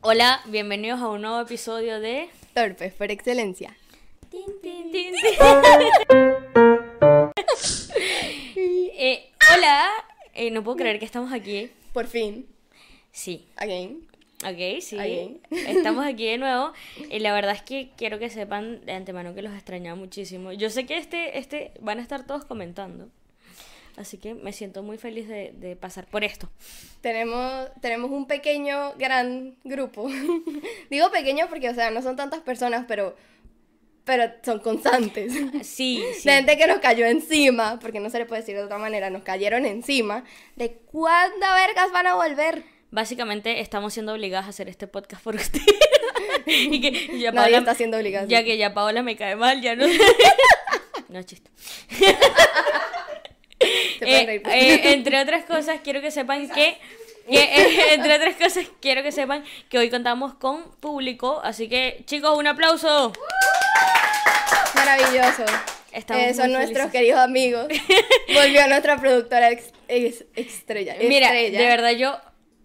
Hola, 0.00 0.40
bienvenidos 0.46 1.00
a 1.00 1.08
un 1.08 1.22
nuevo 1.22 1.40
episodio 1.40 2.00
de 2.00 2.28
Torpes 2.54 2.92
por 2.94 3.10
excelencia. 3.10 3.76
Tin, 4.30 4.44
tin, 4.62 4.90
tin, 4.92 5.12
tin. 5.12 5.38
Eh, 9.00 9.30
hola, 9.56 9.88
eh, 10.34 10.50
no 10.50 10.64
puedo 10.64 10.76
creer 10.76 10.98
que 10.98 11.04
estamos 11.04 11.32
aquí. 11.32 11.70
Por 11.92 12.06
fin. 12.08 12.46
Sí, 13.12 13.46
Again. 13.56 14.08
ok, 14.44 14.80
sí. 14.80 14.98
Again. 14.98 15.40
Estamos 15.50 16.04
aquí 16.04 16.26
de 16.26 16.36
nuevo. 16.36 16.72
Y 17.08 17.18
la 17.20 17.32
verdad 17.32 17.54
es 17.54 17.62
que 17.62 17.90
quiero 17.96 18.18
que 18.18 18.28
sepan 18.28 18.84
de 18.84 18.92
antemano 18.92 19.34
que 19.36 19.42
los 19.42 19.54
extrañaba 19.54 19.94
muchísimo. 19.96 20.52
Yo 20.52 20.68
sé 20.70 20.84
que 20.84 20.98
este, 20.98 21.38
este 21.38 21.72
van 21.80 22.00
a 22.00 22.02
estar 22.02 22.26
todos 22.26 22.44
comentando. 22.44 23.08
Así 23.98 24.16
que 24.16 24.34
me 24.34 24.52
siento 24.52 24.82
muy 24.84 24.96
feliz 24.96 25.26
de, 25.28 25.50
de 25.54 25.74
pasar 25.74 26.06
por 26.06 26.22
esto. 26.22 26.48
Tenemos, 27.00 27.68
tenemos 27.80 28.10
un 28.12 28.26
pequeño, 28.26 28.92
gran 28.96 29.56
grupo. 29.64 30.08
Digo 30.90 31.10
pequeño 31.10 31.46
porque, 31.48 31.68
o 31.68 31.74
sea, 31.74 31.90
no 31.90 32.00
son 32.00 32.14
tantas 32.14 32.40
personas, 32.40 32.84
pero, 32.86 33.16
pero 34.04 34.30
son 34.44 34.60
constantes. 34.60 35.32
Sí, 35.62 36.02
sí. 36.20 36.28
De 36.28 36.34
gente 36.36 36.56
que 36.56 36.66
nos 36.68 36.78
cayó 36.78 37.06
encima, 37.06 37.78
porque 37.80 37.98
no 37.98 38.08
se 38.08 38.18
le 38.18 38.26
puede 38.26 38.42
decir 38.42 38.54
de 38.56 38.62
otra 38.62 38.78
manera, 38.78 39.10
nos 39.10 39.22
cayeron 39.24 39.66
encima, 39.66 40.22
de 40.54 40.74
cuándo 40.74 41.46
vergas 41.54 41.90
van 41.92 42.06
a 42.06 42.14
volver. 42.14 42.62
Básicamente 42.92 43.60
estamos 43.60 43.92
siendo 43.92 44.12
obligadas 44.14 44.46
a 44.46 44.50
hacer 44.50 44.68
este 44.68 44.86
podcast 44.86 45.22
por 45.24 45.34
ustedes. 45.34 45.66
y 46.46 46.80
que 46.80 47.18
ya 47.18 47.32
Nadie 47.32 47.50
Paola- 47.50 47.58
está 47.58 47.74
siendo 47.74 47.96
obligado. 47.98 48.28
Ya 48.28 48.44
que 48.44 48.56
ya 48.56 48.72
Paola 48.72 49.02
me 49.02 49.16
cae 49.16 49.34
mal, 49.36 49.60
ya 49.60 49.74
no. 49.74 49.86
no, 51.08 51.22
chiste. 51.24 51.50
Eh, 54.00 54.42
eh, 54.46 54.80
entre 54.92 55.20
otras 55.20 55.44
cosas, 55.44 55.80
quiero 55.82 56.00
que 56.00 56.10
sepan 56.10 56.48
que. 56.48 56.76
que, 57.30 57.38
eh, 57.40 57.86
entre 57.94 58.14
otras 58.16 58.36
cosas, 58.36 58.66
quiero 58.80 59.02
que 59.02 59.12
sepan 59.12 59.44
que 59.68 59.78
hoy 59.78 59.90
contamos 59.90 60.34
con 60.34 60.70
público. 60.80 61.40
Así 61.44 61.68
que, 61.68 62.02
chicos, 62.06 62.36
un 62.38 62.46
aplauso. 62.46 63.12
Maravilloso. 64.74 65.44
Estamos 65.92 66.22
Eh, 66.22 66.34
son 66.34 66.52
nuestros 66.52 66.90
queridos 66.90 67.18
amigos. 67.20 67.66
Volvió 68.34 68.66
nuestra 68.68 68.98
productora 68.98 69.50
ex- 69.50 69.72
ex- 69.88 70.24
estrella. 70.36 70.96
Mira, 71.00 71.32
de 71.32 71.50
verdad, 71.50 71.90
yo. 71.92 72.18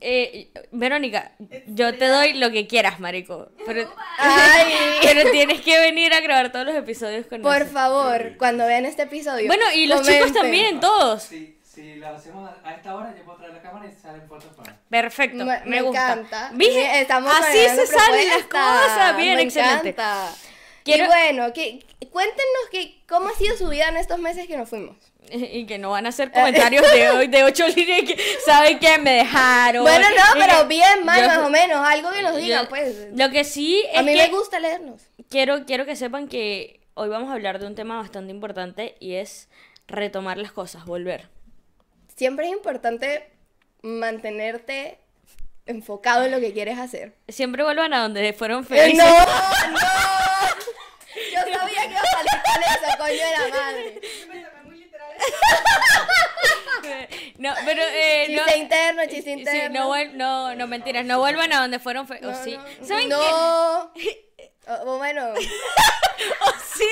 Eh, 0.04 0.52
Verónica, 0.72 1.32
yo 1.68 1.98
te 1.98 2.08
doy 2.08 2.34
lo 2.34 2.52
que 2.52 2.68
quieras, 2.68 3.00
marico. 3.00 3.50
Pero, 3.66 3.92
Ay. 4.18 4.73
pero 5.02 5.32
tienes 5.32 5.62
que 5.62 5.80
venir 5.80 6.14
a 6.14 6.20
grabar 6.22 6.52
todos 6.52 6.66
los 6.66 6.76
episodios 6.76 7.26
con 7.28 7.42
Por 7.42 7.52
nosotros. 7.54 7.72
favor, 7.73 8.38
cuando 8.38 8.66
vean 8.68 8.86
este 8.86 9.04
episodio. 9.04 9.48
Bueno, 9.48 9.64
y 9.74 9.88
los 9.88 10.06
chicos 10.08 10.34
también, 10.34 10.80
todos. 10.80 11.24
Si, 11.24 11.58
si 11.64 11.96
lo 11.96 12.08
hacemos 12.09 12.50
a 12.64 12.74
esta 12.74 12.96
hora, 12.96 13.14
yo 13.18 13.24
puedo 13.24 13.38
traer 13.38 13.54
la 13.54 13.62
cámara 13.62 13.88
y 13.90 14.02
salen 14.02 14.28
fotos 14.28 14.52
para. 14.56 14.78
Perfecto, 14.90 15.38
Me, 15.46 15.59
me, 15.62 15.66
me 15.66 15.81
gusta. 15.81 16.14
encanta. 16.14 16.50
¿Viste? 16.54 17.00
Estamos 17.02 17.34
Así 17.34 17.58
se 17.58 17.88
salen 17.88 18.28
las 18.30 18.44
cosas. 18.44 19.18
Bien, 19.18 19.36
me 19.38 19.42
excelente. 19.44 19.90
Encanta. 19.90 20.31
Quiero- 20.84 21.06
Y 21.06 21.08
bueno, 21.08 21.54
que, 21.54 21.80
cuéntenos 22.12 22.70
que, 22.70 23.02
cómo 23.08 23.30
ha 23.30 23.34
sido 23.38 23.56
su 23.58 23.70
vida 23.70 23.88
en 23.88 23.96
estos 23.98 24.20
meses 24.20 24.48
que 24.48 24.58
nos 24.58 24.68
fuimos. 24.70 24.98
Y 25.53 25.66
que 25.66 25.78
no 25.78 25.89
van 25.92 26.06
a 26.06 26.09
hacer 26.09 26.31
comentarios 26.31 26.89
de 26.92 27.09
hoy 27.09 27.28
de 27.28 27.44
ocho 27.44 27.67
líneas 27.76 28.02
que 28.03 28.17
saben 28.45 28.80
que 28.80 28.98
me 29.00 29.12
dejaron. 29.14 29.84
bueno, 29.84 30.08
no, 30.09 30.40
pero 30.40 30.66
bien, 30.67 31.03
mal, 31.06 31.22
yo- 31.22 31.28
más 31.28 31.38
o 31.40 31.50
menos. 31.50 31.86
Algo 31.88 32.12
que 32.12 32.22
nos 32.22 32.36
digan, 32.38 32.64
yo- 32.64 32.70
pues. 32.70 33.08
Lo 33.16 33.30
que 33.31 33.44
sí 33.44 33.84
es 33.92 33.98
A 33.98 34.03
mí 34.03 34.14
que 34.14 34.17
me 34.17 34.30
gusta 34.30 34.59
leernos. 34.59 35.02
quiero, 35.30 35.66
quiero 35.66 35.86
que 35.86 35.95
sepan 35.95 36.28
que 36.28 36.80
hoy 36.94 37.09
vamos 37.09 37.30
a 37.30 37.34
hablar 37.34 37.59
de 37.59 37.66
un 37.67 37.75
tema 37.75 37.98
bastante 37.98 38.31
importante 38.31 38.95
y 39.00 39.16
es 39.16 39.50
retomar 39.88 40.38
las 40.38 40.52
cosas, 40.52 40.86
volver. 40.86 41.28
Siempre 42.16 42.45
es 42.45 42.52
importante 42.52 43.30
mantenerte 43.81 45.00
enfocado 45.66 46.25
en 46.25 46.31
lo 46.31 46.40
que 46.40 46.53
quieres 46.53 46.78
hacer. 46.78 47.14
Siempre 47.28 47.64
vuelvan 47.64 47.94
a 47.94 48.02
donde 48.02 48.34
fueron 48.34 48.62
Eh, 48.64 48.66
felices. 48.66 48.97
¡No! 49.03 49.06
¡No! 49.72 49.80
Yo 51.31 51.40
sabía 51.58 51.81
que 51.84 51.92
iba 51.92 52.00
a 52.02 52.06
salir 52.06 52.42
con 52.44 52.64
eso, 52.64 52.97
coño 52.97 53.14
de 53.14 53.31
la 53.31 53.58
madre. 53.58 54.02
No, 57.38 57.53
pero 57.66 57.81
eh, 57.81 58.28
no, 58.29 58.44
Chiste 58.44 58.57
interno, 58.59 59.01
chiste 59.06 59.24
sí, 59.24 59.31
interno. 59.40 59.79
no, 59.81 59.90
vuel- 59.90 60.13
no, 60.13 60.56
no, 60.56 60.68
mentiras, 60.68 61.06
no 61.06 61.19
vuelvan 61.19 61.51
a 61.53 61.62
donde 61.62 61.79
fueron 61.79 62.07
fe- 62.07 62.19
o 62.24 62.31
No, 62.31 62.44
sí. 62.44 62.57
no. 62.79 62.88
¿Saben 62.88 63.09
no. 63.09 63.19
O- 63.22 63.91
o 64.68 64.97
bueno? 64.97 65.34
O 65.34 66.52
sí. 66.78 66.88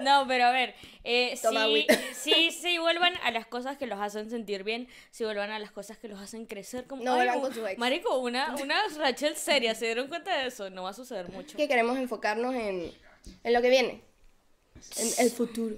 No, 0.00 0.24
pero 0.28 0.46
a 0.46 0.52
ver, 0.52 0.74
eh, 1.02 1.36
Toma 1.42 1.66
sí, 1.66 1.86
sí, 2.14 2.50
sí, 2.52 2.78
vuelvan 2.78 3.14
a 3.24 3.32
las 3.32 3.46
cosas 3.46 3.76
que 3.76 3.86
los 3.86 4.00
hacen 4.00 4.30
sentir 4.30 4.62
bien, 4.62 4.88
sí 5.10 5.24
vuelvan 5.24 5.50
a 5.50 5.58
las 5.58 5.72
cosas 5.72 5.98
que 5.98 6.06
los 6.08 6.20
hacen 6.20 6.46
crecer. 6.46 6.86
Como, 6.86 7.02
No 7.02 7.16
vuelvan 7.16 7.40
con 7.40 7.52
su 7.52 7.66
ex. 7.66 7.76
Marico, 7.78 8.16
una, 8.18 8.54
una 8.62 8.76
Rachel 8.98 9.36
seria, 9.36 9.74
¿se 9.74 9.86
dieron 9.86 10.06
cuenta 10.08 10.36
de 10.38 10.46
eso? 10.46 10.70
No 10.70 10.84
va 10.84 10.90
a 10.90 10.94
suceder 10.94 11.28
mucho. 11.30 11.56
que 11.56 11.66
queremos 11.66 11.98
enfocarnos 11.98 12.54
en, 12.54 12.92
en 13.42 13.52
lo 13.52 13.60
que 13.60 13.70
viene, 13.70 14.00
en 14.96 15.08
el 15.18 15.30
futuro, 15.32 15.74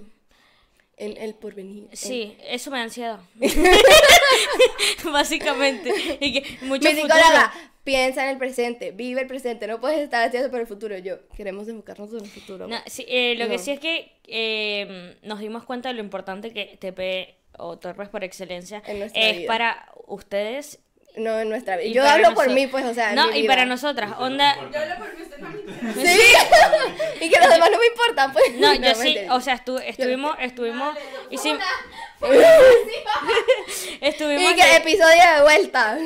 en 1.01 1.17
el 1.17 1.33
porvenir. 1.35 1.87
en- 1.89 1.97
Sí, 1.97 2.37
eso 2.47 2.71
me 2.71 2.77
da 2.77 2.83
ansiedad. 2.83 3.19
Básicamente. 5.11 5.91
Y 6.19 6.33
que 6.33 6.65
mucho 6.65 6.87
futuro. 6.89 7.07
psicóloga, 7.15 7.53
piensa 7.83 8.23
en 8.25 8.29
el 8.31 8.37
presente, 8.37 8.91
vive 8.91 9.21
el 9.21 9.27
presente, 9.27 9.67
no 9.67 9.79
puedes 9.79 9.99
estar 9.99 10.27
haciendo 10.27 10.49
por 10.51 10.59
el 10.59 10.67
futuro. 10.67 10.97
Yo, 10.97 11.27
queremos 11.35 11.67
enfocarnos 11.67 12.11
en 12.13 12.21
el 12.21 12.27
futuro. 12.29 12.67
No, 12.67 12.77
sí, 12.87 13.05
eh, 13.07 13.35
lo 13.37 13.47
que 13.47 13.57
sí 13.57 13.71
es 13.71 13.79
que 13.79 14.11
eh, 14.27 15.17
nos 15.23 15.39
dimos 15.39 15.63
cuenta 15.65 15.89
de 15.89 15.95
lo 15.95 16.01
importante 16.01 16.51
que 16.53 16.77
TP 16.79 17.35
o 17.57 17.77
Torres 17.77 18.09
por 18.09 18.23
excelencia 18.23 18.81
es 18.85 19.13
vida. 19.37 19.47
para 19.47 19.91
ustedes. 20.07 20.79
No 21.17 21.39
en 21.39 21.49
nuestra 21.49 21.75
vida. 21.77 21.87
y 21.87 21.93
Yo 21.93 22.07
hablo 22.07 22.33
por 22.33 22.49
mí, 22.49 22.67
pues, 22.67 22.85
o 22.85 22.93
sea. 22.93 23.13
No, 23.13 23.27
mi 23.27 23.39
y 23.39 23.41
vida. 23.41 23.51
para 23.51 23.65
nosotras, 23.65 24.11
onda. 24.19 24.55
Sí. 25.95 26.19
y 27.25 27.29
que 27.29 27.39
los 27.39 27.49
demás 27.49 27.69
no 27.71 27.77
me 27.79 27.85
importan, 27.87 28.31
pues. 28.31 28.45
No, 28.55 28.73
yo 28.73 28.95
sí, 29.01 29.17
o 29.29 29.41
sea, 29.41 29.55
estu- 29.63 29.81
estuvimos, 29.85 30.35
estuvimos, 30.39 30.95
hicim- 31.29 31.59
estuvimos, 34.01 34.51
Y 34.51 34.55
que 34.55 34.75
episodio 34.75 35.35
de 35.35 35.41
vuelta. 35.41 35.97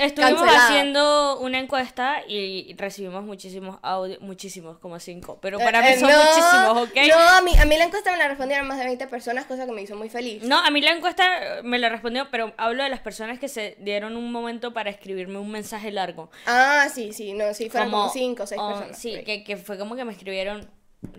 estuvimos 0.00 0.40
Cancelado. 0.42 0.58
haciendo 0.58 1.38
una 1.40 1.58
encuesta 1.58 2.22
y 2.26 2.74
recibimos 2.76 3.22
muchísimos 3.24 3.78
audios, 3.82 4.20
muchísimos, 4.20 4.78
como 4.78 4.98
cinco, 5.00 5.38
pero 5.40 5.58
para 5.58 5.78
Eh, 5.88 5.94
mí 5.94 6.00
son 6.00 6.10
no, 6.10 6.16
muchísimos, 6.18 6.88
¿ok? 6.88 6.96
No, 7.08 7.18
a 7.18 7.40
mí, 7.42 7.52
a 7.56 7.64
mí 7.64 7.78
la 7.78 7.84
encuesta 7.84 8.10
me 8.12 8.18
la 8.18 8.28
respondieron 8.28 8.66
más 8.66 8.78
de 8.78 8.84
20 8.84 9.06
personas, 9.06 9.44
cosa 9.46 9.64
que 9.66 9.72
me 9.72 9.82
hizo 9.82 9.96
muy 9.96 10.08
feliz. 10.08 10.42
No, 10.42 10.58
a 10.58 10.70
mí 10.70 10.80
la 10.80 10.90
encuesta 10.90 11.58
eh, 11.58 11.62
me 11.62 11.78
la 11.78 11.88
respondió, 11.88 12.28
pero 12.30 12.52
hablo 12.56 12.82
de 12.82 12.88
las 12.88 13.00
personas 13.00 13.38
que 13.38 13.48
se 13.48 13.76
dieron 13.78 14.16
un 14.16 14.30
momento 14.32 14.49
para 14.58 14.90
escribirme 14.90 15.38
un 15.38 15.50
mensaje 15.50 15.90
largo. 15.92 16.30
Ah, 16.46 16.88
sí, 16.92 17.12
sí, 17.12 17.32
no, 17.32 17.54
sí, 17.54 17.70
fueron 17.70 17.90
como 17.90 18.08
5 18.10 18.42
o 18.42 18.46
6 18.46 18.60
oh, 18.60 18.68
personas. 18.68 18.98
Sí, 18.98 19.22
que, 19.24 19.44
que 19.44 19.56
fue 19.56 19.78
como 19.78 19.94
que 19.94 20.04
me 20.04 20.12
escribieron, 20.12 20.68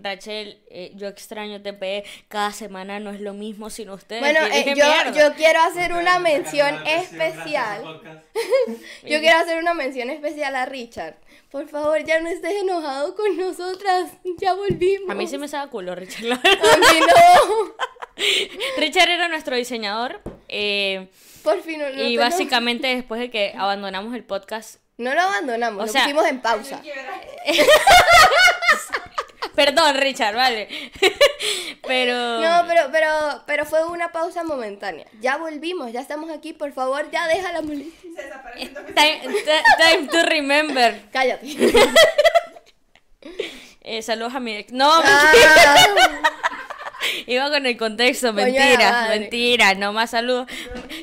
Rachel, 0.00 0.60
eh, 0.70 0.92
yo 0.94 1.08
extraño 1.08 1.60
TPE, 1.60 2.04
cada 2.28 2.52
semana 2.52 3.00
no 3.00 3.10
es 3.10 3.20
lo 3.20 3.32
mismo 3.34 3.68
sin 3.70 3.90
ustedes. 3.90 4.22
Bueno, 4.22 4.40
eh, 4.52 4.74
yo, 4.76 4.84
yo 5.12 5.34
quiero 5.34 5.60
hacer 5.62 5.92
una 5.92 6.18
mención 6.18 6.86
especial. 6.86 7.82
Yo 9.02 9.18
quiero 9.20 9.38
hacer 9.38 9.58
una 9.58 9.74
mención 9.74 10.08
especial 10.10 10.54
a 10.54 10.64
Richard. 10.66 11.16
Por 11.50 11.68
favor, 11.68 12.02
ya 12.04 12.20
no 12.20 12.28
estés 12.28 12.62
enojado 12.62 13.14
con 13.14 13.36
nosotras. 13.36 14.10
Ya 14.38 14.54
volvimos. 14.54 15.10
A 15.10 15.14
mí 15.14 15.26
sí 15.26 15.36
me 15.36 15.46
estaba 15.46 15.68
culo, 15.68 15.94
Richard. 15.94 16.32
A 16.32 16.36
mí 16.36 17.00
no. 17.00 17.74
Richard 18.78 19.10
era 19.10 19.28
nuestro 19.28 19.56
diseñador. 19.56 20.20
eh, 20.48 21.08
Por 21.42 21.62
fin 21.62 21.80
no, 21.80 21.88
no 21.90 22.02
y 22.02 22.16
te- 22.16 22.22
básicamente 22.22 22.86
después 22.94 23.20
de 23.20 23.30
que 23.30 23.54
abandonamos 23.56 24.14
el 24.14 24.24
podcast, 24.24 24.76
No 24.98 25.14
lo 25.14 25.20
abandonamos, 25.20 25.82
O 25.82 25.86
lo 25.86 25.92
sea- 25.92 26.02
pusimos 26.04 26.26
en 26.26 26.40
pausa. 26.40 26.80
Perdón, 29.54 29.96
Richard, 29.96 30.34
vale. 30.34 30.68
Pero. 31.86 32.40
No, 32.40 32.64
pero, 32.66 32.88
pero, 32.92 33.08
pero 33.44 33.66
fue 33.66 33.84
una 33.84 34.12
pausa 34.12 34.44
momentánea. 34.44 35.04
Ya 35.20 35.36
volvimos, 35.36 35.92
ya 35.92 36.00
estamos 36.00 36.30
aquí. 36.30 36.52
Por 36.52 36.72
favor, 36.72 37.10
ya 37.10 37.26
deja 37.26 37.52
la 37.52 37.60
molestia. 37.60 38.10
Time, 38.94 39.20
ti- 39.20 39.84
time 39.90 40.08
to 40.08 40.22
remember. 40.22 41.00
Cállate. 41.12 41.46
Eh, 43.84 44.00
saludos 44.00 44.34
a 44.36 44.40
mi 44.40 44.54
ex. 44.54 44.72
No, 44.72 44.88
Ah, 45.04 45.32
iba 47.26 47.50
con 47.50 47.66
el 47.66 47.76
contexto. 47.76 48.32
Mentira, 48.32 49.06
mentira. 49.08 49.74
No 49.74 49.92
más 49.92 50.10
saludos. 50.10 50.46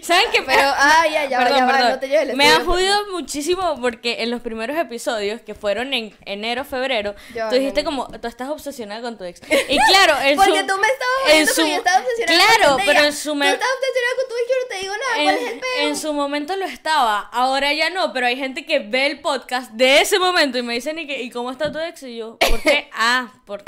¿Saben 0.01 0.25
qué? 0.31 0.41
pero, 0.43 0.61
ah, 0.63 1.05
ya, 1.11 1.25
ya, 1.25 1.37
perdón, 1.39 1.57
ya, 1.57 1.65
va, 1.65 1.71
perdón. 1.73 1.89
no 1.91 1.99
te 1.99 2.07
lleves 2.07 2.35
Me 2.35 2.47
ha 2.47 2.59
jodido 2.63 3.07
muchísimo 3.11 3.77
porque 3.81 4.23
en 4.23 4.31
los 4.31 4.41
primeros 4.41 4.77
episodios, 4.77 5.41
que 5.41 5.53
fueron 5.55 5.93
en 5.93 6.15
enero, 6.25 6.63
febrero, 6.65 7.15
Yo, 7.35 7.49
tú 7.49 7.55
dijiste 7.55 7.83
no, 7.83 7.89
como, 7.89 8.07
tú 8.19 8.27
estás 8.27 8.49
obsesionada 8.49 9.01
con 9.01 9.17
tu 9.17 9.23
ex. 9.23 9.41
Y 9.67 9.77
claro, 9.77 10.17
en 10.21 10.35
Porque 10.37 10.59
su- 10.61 10.67
tú 10.67 10.73
me 10.77 10.87
estabas 10.87 11.33
en 11.33 11.47
su- 11.47 11.61
yo 11.61 11.67
estaba 11.77 11.99
obsesionada 11.99 12.45
Claro, 12.57 12.75
con 12.77 12.85
pero 12.85 12.99
en 13.03 13.13
su 13.13 13.29
Tú 13.29 13.35
me- 13.35 13.49
estabas 13.51 13.75
obsesionada 13.75 14.15
con 14.15 14.27
tu 14.29 14.35
ex, 14.35 14.49
yo 14.49 14.55
no 14.61 14.67
te 14.69 14.77
digo 14.81 14.93
nada. 14.93 15.23
¿Cuál 15.23 15.35
es 15.35 15.41
el 15.41 15.47
en, 15.53 15.59
peo? 15.59 15.87
en 15.89 15.95
su 15.97 16.13
momento 16.13 16.55
lo 16.55 16.65
estaba, 16.65 17.19
ahora 17.31 17.73
ya 17.73 17.89
no, 17.89 18.11
pero 18.13 18.25
hay 18.27 18.37
gente 18.37 18.65
que 18.65 18.79
ve 18.79 19.05
el 19.07 19.21
podcast 19.21 19.71
de 19.71 20.01
ese 20.01 20.19
momento 20.19 20.57
y 20.57 20.63
me 20.63 20.73
dicen, 20.73 20.97
¿y, 20.99 21.07
qué- 21.07 21.21
¿y 21.21 21.29
cómo 21.29 21.51
está 21.51 21.71
tu 21.71 21.79
ex? 21.79 22.03
Y 22.03 22.17
yo, 22.17 22.37
¿por 22.37 22.61
qué? 22.61 22.89
Ah, 23.01 23.31
por... 23.45 23.63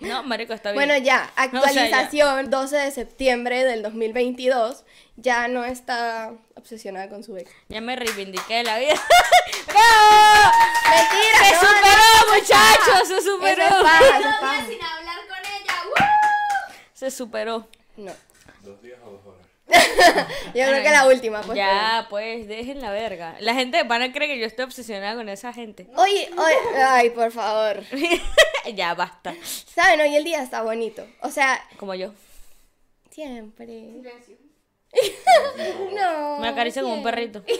No, 0.00 0.22
marico, 0.22 0.52
está 0.54 0.72
bien. 0.72 0.76
Bueno, 0.86 0.96
ya, 1.04 1.30
No, 1.52 1.60
o 1.60 1.62
sea, 1.64 1.72
ya. 1.72 1.82
actualización 1.82 2.50
12 2.50 2.76
de 2.76 2.90
septiembre 2.90 3.64
del 3.64 3.82
2022. 3.82 4.84
Ya 5.20 5.48
no 5.48 5.64
está 5.64 6.32
obsesionada 6.54 7.08
con 7.08 7.22
su 7.24 7.36
ex. 7.36 7.50
Ya 7.68 7.80
me 7.80 7.96
reivindiqué 7.96 8.54
de 8.56 8.64
la 8.64 8.78
vida. 8.78 8.94
¡Bravo! 9.66 10.52
Mentira, 10.90 11.44
Se 11.44 11.52
no, 11.54 11.60
superó, 11.60 11.96
no, 11.96 12.26
no, 12.26 12.34
muchachos, 12.34 13.08
se 13.08 13.20
superó. 13.22 13.62
es 13.64 13.82
paja, 13.82 14.06
eso 14.06 14.16
es 14.18 14.22
Dos 14.24 14.34
paja. 14.40 14.52
días 14.54 14.66
sin 14.68 14.82
hablar 14.82 15.16
con 15.28 15.38
ella. 15.38 16.10
Se 16.94 17.10
superó. 17.10 17.68
No. 17.96 18.12
Dos 18.62 18.82
días 18.82 18.98
o 19.04 19.10
dos 19.10 19.20
horas. 19.26 19.46
Yo 20.54 20.66
creo 20.66 20.82
que 20.82 20.90
la 20.90 21.06
última, 21.06 21.42
pues. 21.42 21.56
ya, 21.56 22.06
pues, 22.10 22.48
dejen 22.48 22.80
la 22.80 22.90
verga. 22.90 23.36
La 23.40 23.54
gente 23.54 23.82
van 23.84 24.02
a 24.02 24.12
creer 24.12 24.32
que 24.32 24.40
yo 24.40 24.46
estoy 24.46 24.64
obsesionada 24.64 25.14
con 25.14 25.28
esa 25.28 25.52
gente. 25.52 25.86
Oye, 25.96 26.28
oye, 26.36 26.82
ay, 26.84 27.10
por 27.10 27.30
favor. 27.30 27.84
ya, 28.74 28.94
basta. 28.94 29.32
¿Saben? 29.72 30.00
Hoy 30.00 30.16
el 30.16 30.24
día 30.24 30.42
está 30.42 30.62
bonito. 30.62 31.06
O 31.22 31.30
sea, 31.30 31.62
Como 31.78 31.94
yo. 31.94 32.12
siempre. 33.10 33.66
Silencio. 33.66 34.36
No. 35.94 36.38
Me 36.40 36.48
acaricia 36.48 36.82
como 36.82 36.94
un 36.94 37.02
perrito. 37.02 37.42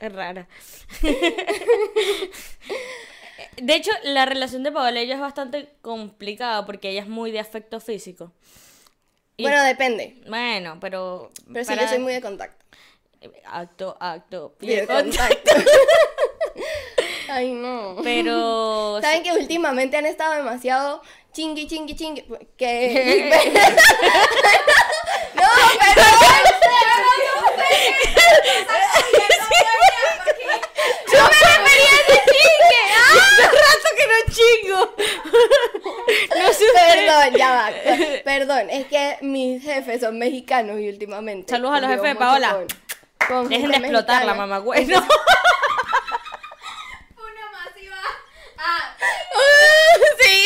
Es 0.00 0.12
rara. 0.12 0.46
De 3.56 3.74
hecho, 3.74 3.90
la 4.02 4.26
relación 4.26 4.62
de 4.62 4.70
Paola 4.70 5.00
y 5.00 5.04
ella 5.04 5.14
es 5.14 5.20
bastante 5.20 5.70
complicada 5.80 6.66
porque 6.66 6.90
ella 6.90 7.00
es 7.00 7.08
muy 7.08 7.30
de 7.30 7.40
afecto 7.40 7.80
físico. 7.80 8.32
Y- 9.38 9.42
Bueno, 9.44 9.62
depende. 9.64 10.20
Bueno, 10.28 10.76
pero. 10.80 11.30
Pero 11.50 11.64
sí, 11.64 11.70
para- 11.70 11.82
yo 11.84 11.88
soy 11.88 11.98
muy 12.00 12.12
de 12.12 12.20
contacto. 12.20 12.62
Acto, 13.46 13.96
acto, 13.98 14.54
pie 14.58 14.82
de 14.82 14.86
con- 14.86 14.96
contacto. 15.04 15.50
Ay, 17.30 17.52
no. 17.52 17.96
Pero. 18.04 18.98
Saben 19.00 19.22
que 19.22 19.32
últimamente 19.32 19.96
han 19.96 20.04
estado 20.06 20.34
demasiado 20.34 21.00
chingui, 21.32 21.66
chingui, 21.66 21.96
chingui. 21.96 22.22
Que. 22.58 23.30
no, 25.34 25.42
pero. 25.80 26.02
Yo 31.12 31.22
me 31.22 31.28
refería 31.28 31.92
a 31.96 32.06
chingue. 32.24 32.82
Hace 33.06 33.44
rato 33.46 33.88
que 33.96 34.06
no 34.06 34.18
chingo. 34.34 34.80
no 36.38 36.46
sé. 36.52 36.64
Perdón, 36.74 37.28
ya 37.36 37.50
va. 37.54 37.66
Perdón, 38.24 38.70
es 38.70 38.86
que 38.86 39.18
mis 39.22 39.62
jefes 39.62 40.00
son 40.00 40.18
mexicanos 40.18 40.78
y 40.80 40.88
últimamente. 40.88 41.50
Saludos 41.50 41.76
a 41.76 41.80
los 41.80 41.90
jefes 41.90 42.04
de 42.10 42.14
Paola. 42.16 42.50
con- 42.52 42.66
con 43.28 43.48
Dejen 43.48 43.70
de 43.70 43.76
explotar 43.78 44.24
la 44.24 44.34
mamá, 44.34 44.58
güey. 44.66 44.84
Una 44.84 45.00
masiva. 47.52 47.96
Ah, 48.58 48.94
sí. 50.20 50.44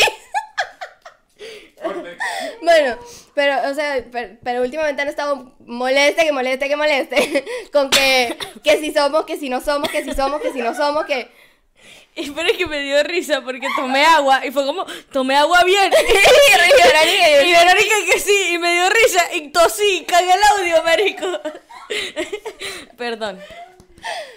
Bueno, 2.61 2.97
pero, 3.33 3.69
o 3.69 3.73
sea, 3.73 4.03
pero, 4.11 4.37
pero 4.43 4.61
últimamente 4.61 5.01
han 5.01 5.07
estado 5.07 5.55
moleste, 5.65 6.23
que 6.23 6.31
moleste, 6.31 6.67
que 6.67 6.75
moleste. 6.75 7.45
Con 7.71 7.89
que, 7.89 8.37
que 8.63 8.77
si 8.79 8.93
somos, 8.93 9.25
que 9.25 9.37
si 9.37 9.49
no 9.49 9.61
somos, 9.61 9.89
que 9.89 10.03
si 10.03 10.13
somos, 10.13 10.41
que 10.41 10.51
si 10.51 10.59
no 10.61 10.75
somos, 10.75 11.05
que. 11.05 11.29
Y 12.13 12.29
pero 12.31 12.49
es 12.49 12.57
que 12.57 12.65
me 12.65 12.81
dio 12.81 13.01
risa 13.03 13.41
porque 13.41 13.67
tomé 13.75 14.03
agua 14.03 14.45
y 14.45 14.51
fue 14.51 14.65
como, 14.65 14.85
tomé 15.11 15.35
agua 15.35 15.63
bien. 15.63 15.91
y 15.91 16.81
Verónica, 16.83 17.43
y 17.43 17.51
Verónica 17.51 17.95
que 18.11 18.19
sí, 18.19 18.53
y 18.53 18.57
me 18.57 18.73
dio 18.73 18.89
risa 18.89 19.35
y 19.35 19.49
tosí, 19.49 20.05
cagué 20.05 20.33
el 20.33 20.43
audio, 20.57 20.83
marico. 20.83 21.25
Perdón. 22.97 23.39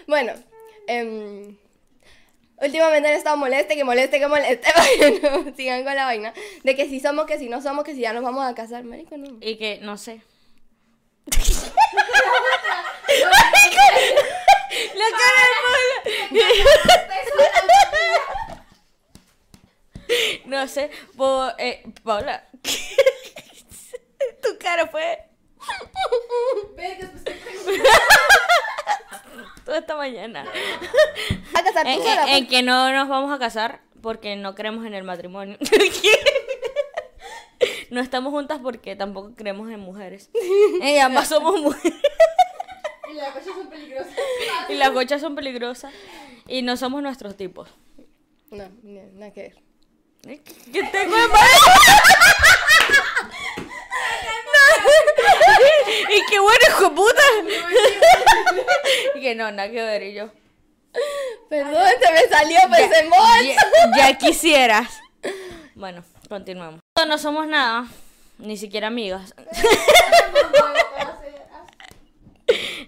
Bueno, 0.06 0.34
em, 0.86 1.56
últimamente 2.64 3.08
han 3.08 3.14
estado 3.14 3.36
moleste, 3.36 3.76
que 3.76 3.84
moleste, 3.84 4.18
que 4.18 4.26
moleste. 4.26 4.72
Para 4.74 4.86
que 4.86 5.20
no 5.20 5.56
sigan 5.56 5.84
con 5.84 5.94
la 5.94 6.04
vaina. 6.04 6.32
De 6.62 6.74
que 6.74 6.88
si 6.88 7.00
somos, 7.00 7.26
que 7.26 7.38
si 7.38 7.48
no 7.48 7.62
somos, 7.62 7.84
que 7.84 7.94
si 7.94 8.00
ya 8.00 8.12
nos 8.12 8.22
vamos 8.22 8.44
a 8.44 8.54
casar. 8.54 8.84
Marico, 8.84 9.16
no. 9.16 9.38
Y 9.40 9.56
que, 9.56 9.78
no 9.82 9.96
sé. 9.98 10.22
La 14.94 15.08
cara 15.10 15.40
de 15.44 15.54
Paula. 15.64 15.96
No 20.46 20.68
sé, 20.68 20.90
eh, 21.58 21.82
Paula. 22.02 22.48
tu 24.42 24.58
cara 24.58 24.86
fue 24.86 25.18
pues 26.76 26.98
toda 29.64 29.78
esta 29.78 29.96
mañana. 29.96 30.44
A 31.54 31.62
casar 31.62 31.84
tú 31.84 31.88
En, 31.90 31.98
sola. 32.02 32.22
en- 32.24 32.28
en 32.28 32.38
pues. 32.46 32.50
que 32.50 32.62
no 32.62 32.92
nos 32.92 33.08
vamos 33.08 33.32
a 33.32 33.38
casar 33.38 33.80
porque 34.02 34.36
no 34.36 34.54
creemos 34.54 34.84
en 34.86 34.94
el 34.94 35.04
matrimonio. 35.04 35.56
no 37.90 38.00
estamos 38.00 38.32
juntas 38.32 38.60
porque 38.62 38.96
tampoco 38.96 39.34
creemos 39.34 39.70
en 39.70 39.80
mujeres. 39.80 40.30
Y 40.82 40.98
ambas 40.98 41.28
somos 41.28 41.60
mujeres. 41.60 41.98
Y 43.10 43.14
las 43.14 43.30
cosas 43.32 43.54
son 43.54 43.68
peligrosas. 43.68 44.12
Y 44.68 44.74
las 44.74 44.92
gochas 44.92 45.20
son 45.20 45.34
peligrosas. 45.34 45.92
Y 46.48 46.62
no 46.62 46.76
somos 46.76 47.02
nuestros 47.02 47.36
tipos. 47.36 47.70
No, 48.50 48.68
no, 48.82 49.00
nada 49.14 49.32
que 49.32 49.42
ver. 49.42 49.62
¿Qué 50.72 50.82
tengo 50.90 51.16
de 51.16 51.28
malo? 51.28 51.48
Y 56.10 56.20
qué 56.30 56.38
bueno, 56.40 56.58
hijo 56.68 56.84
de 56.84 56.90
puta. 56.90 57.22
y 59.14 59.20
que 59.20 59.34
no, 59.34 59.50
nada 59.52 59.70
que 59.70 59.82
ver. 59.82 60.02
Y 60.02 60.14
yo. 60.14 60.30
Perdón, 61.48 61.88
se 62.00 62.12
me 62.12 62.20
salió, 62.28 62.58
vos. 62.68 62.78
Ya, 63.96 63.96
ya 63.96 64.18
quisieras. 64.18 65.00
Bueno, 65.74 66.04
continuamos. 66.28 66.80
No 67.08 67.18
somos 67.18 67.46
nada, 67.46 67.86
ni 68.38 68.56
siquiera 68.56 68.88
amigas. 68.88 69.34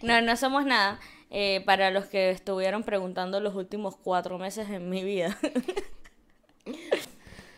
No, 0.02 0.20
no 0.20 0.36
somos 0.36 0.64
nada. 0.66 1.00
eh, 1.30 1.62
para 1.66 1.90
los 1.90 2.06
que 2.06 2.30
estuvieron 2.30 2.84
preguntando 2.84 3.40
los 3.40 3.54
últimos 3.56 3.96
cuatro 3.96 4.38
meses 4.38 4.70
en 4.70 4.88
mi 4.88 5.02
vida. 5.02 5.36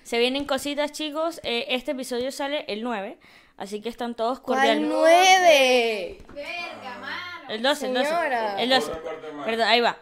Se 0.03 0.19
vienen 0.19 0.47
cositas, 0.47 0.93
chicos. 0.93 1.41
eh, 1.45 1.67
este 1.69 1.91
episodio 1.93 2.33
sale 2.33 2.65
el 2.69 2.83
9, 2.83 3.19
así 3.59 3.81
que 3.83 3.89
están 3.91 4.15
todos 4.15 4.41
¿Cuál 4.41 4.59
cordiales. 4.61 4.89
nueve? 4.89 6.19
Verga, 6.35 6.99
mano. 7.01 7.51
El 7.51 7.63
12, 7.63 7.87
el 7.87 7.95
12. 7.95 8.07
Señora. 8.07 8.63
El 8.63 8.71
12. 8.71 8.91
Corte, 8.91 9.03
corte 9.09 9.33
más. 9.33 9.45
Perdón, 9.47 9.69
ahí 9.69 9.81
va. 9.81 9.99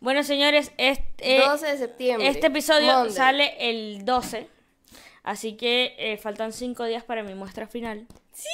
Bueno, 0.00 0.22
señores, 0.22 0.72
este, 0.76 1.40
12 1.40 1.66
de 1.66 1.78
septiembre. 1.78 2.28
este 2.28 2.46
episodio 2.48 2.92
Monday. 2.92 3.12
sale 3.12 3.70
el 3.70 4.04
12. 4.04 4.48
Así 5.22 5.56
que 5.56 5.94
eh, 5.98 6.16
faltan 6.18 6.52
5 6.52 6.84
días 6.84 7.02
para 7.02 7.22
mi 7.22 7.34
muestra 7.34 7.66
final. 7.66 8.06
Sí. 8.32 8.48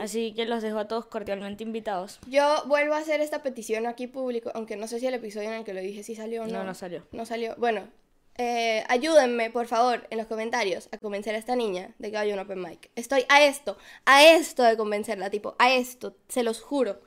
Así 0.00 0.32
que 0.34 0.46
los 0.46 0.62
dejo 0.62 0.78
a 0.78 0.86
todos 0.86 1.06
cordialmente 1.06 1.64
invitados. 1.64 2.20
Yo 2.28 2.62
vuelvo 2.66 2.94
a 2.94 2.98
hacer 2.98 3.20
esta 3.20 3.42
petición 3.42 3.86
aquí 3.86 4.06
público, 4.06 4.50
aunque 4.54 4.76
no 4.76 4.86
sé 4.86 5.00
si 5.00 5.06
el 5.06 5.14
episodio 5.14 5.48
en 5.48 5.56
el 5.56 5.64
que 5.64 5.74
lo 5.74 5.80
dije 5.80 6.02
sí 6.04 6.14
salió 6.14 6.44
o 6.44 6.46
no. 6.46 6.58
No, 6.58 6.64
no 6.64 6.74
salió. 6.74 7.04
No 7.12 7.26
salió. 7.26 7.54
Bueno, 7.58 7.82
eh, 8.38 8.84
ayúdenme, 8.88 9.50
por 9.50 9.66
favor, 9.66 10.06
en 10.10 10.18
los 10.18 10.28
comentarios 10.28 10.88
a 10.92 10.98
convencer 10.98 11.34
a 11.34 11.38
esta 11.38 11.56
niña 11.56 11.90
de 11.98 12.10
que 12.10 12.16
vaya 12.16 12.34
un 12.34 12.40
open 12.40 12.62
mic. 12.62 12.90
Estoy 12.94 13.24
a 13.28 13.42
esto, 13.42 13.76
a 14.06 14.24
esto 14.24 14.62
de 14.62 14.76
convencerla, 14.76 15.28
tipo, 15.28 15.56
a 15.58 15.72
esto, 15.72 16.16
se 16.28 16.44
los 16.44 16.60
juro. 16.60 17.00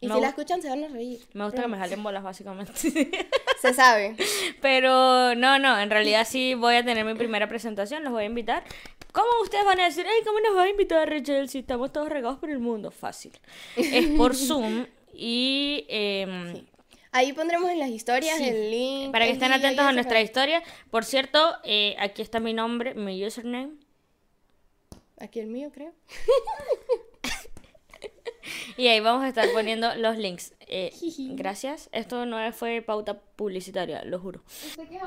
Y 0.00 0.08
Me 0.08 0.14
si 0.14 0.20
la 0.20 0.28
escuchan 0.28 0.60
se 0.60 0.68
van 0.68 0.84
a 0.84 0.88
reír. 0.88 1.20
Me 1.32 1.44
gusta 1.44 1.62
que 1.62 1.68
me 1.68 1.78
jalen 1.78 2.02
bolas, 2.02 2.22
básicamente. 2.22 2.72
Se 3.62 3.72
sabe. 3.72 4.16
Pero 4.60 5.34
no, 5.34 5.58
no, 5.58 5.80
en 5.80 5.88
realidad 5.88 6.26
sí 6.28 6.52
voy 6.52 6.74
a 6.74 6.84
tener 6.84 7.06
mi 7.06 7.14
primera 7.14 7.48
presentación, 7.48 8.04
los 8.04 8.12
voy 8.12 8.24
a 8.24 8.26
invitar. 8.26 8.64
¿Cómo 9.12 9.28
ustedes 9.42 9.64
van 9.64 9.80
a 9.80 9.84
decir, 9.84 10.04
ay, 10.06 10.22
cómo 10.24 10.40
nos 10.40 10.56
va 10.56 10.64
a 10.64 10.68
invitar 10.68 11.08
Rachel 11.08 11.48
si 11.48 11.60
estamos 11.60 11.92
todos 11.92 12.10
regados 12.10 12.38
por 12.38 12.50
el 12.50 12.58
mundo? 12.58 12.90
Fácil. 12.90 13.32
Es 13.76 14.06
por 14.08 14.34
Zoom 14.36 14.86
y 15.14 15.86
em, 15.88 16.66
Ahí 17.16 17.32
pondremos 17.32 17.70
en 17.70 17.78
las 17.78 17.90
historias 17.90 18.36
Sí. 18.38 18.48
el 18.48 18.70
link. 18.72 19.12
para 19.12 19.24
que 19.26 19.30
estén 19.32 19.52
atentos 19.52 19.84
a 19.86 19.92
nuestra 19.92 20.14
para- 20.14 20.22
historia. 20.22 20.62
Por 20.90 21.04
cierto, 21.04 21.38
eh, 21.62 21.94
aquí 22.00 22.22
está 22.22 22.40
mi 22.40 22.52
nombre, 22.52 22.94
mi 22.94 23.24
username. 23.24 23.74
Aquí 25.20 25.38
el 25.38 25.46
mío, 25.46 25.70
creo. 25.72 25.92
Y 28.76 28.88
ahí 28.88 28.98
vamos 29.00 29.22
a 29.24 29.28
estar 29.28 29.48
poniendo 29.52 29.94
los 29.94 30.18
links. 30.18 30.52
Eh, 30.60 30.90
gracias. 31.36 31.88
Esto 31.92 32.26
no 32.26 32.52
fue 32.52 32.82
pauta 32.82 33.20
publicitaria, 33.20 34.04
lo 34.04 34.18
juro. 34.18 34.42
¿Usted 34.46 34.88
qué 34.88 34.98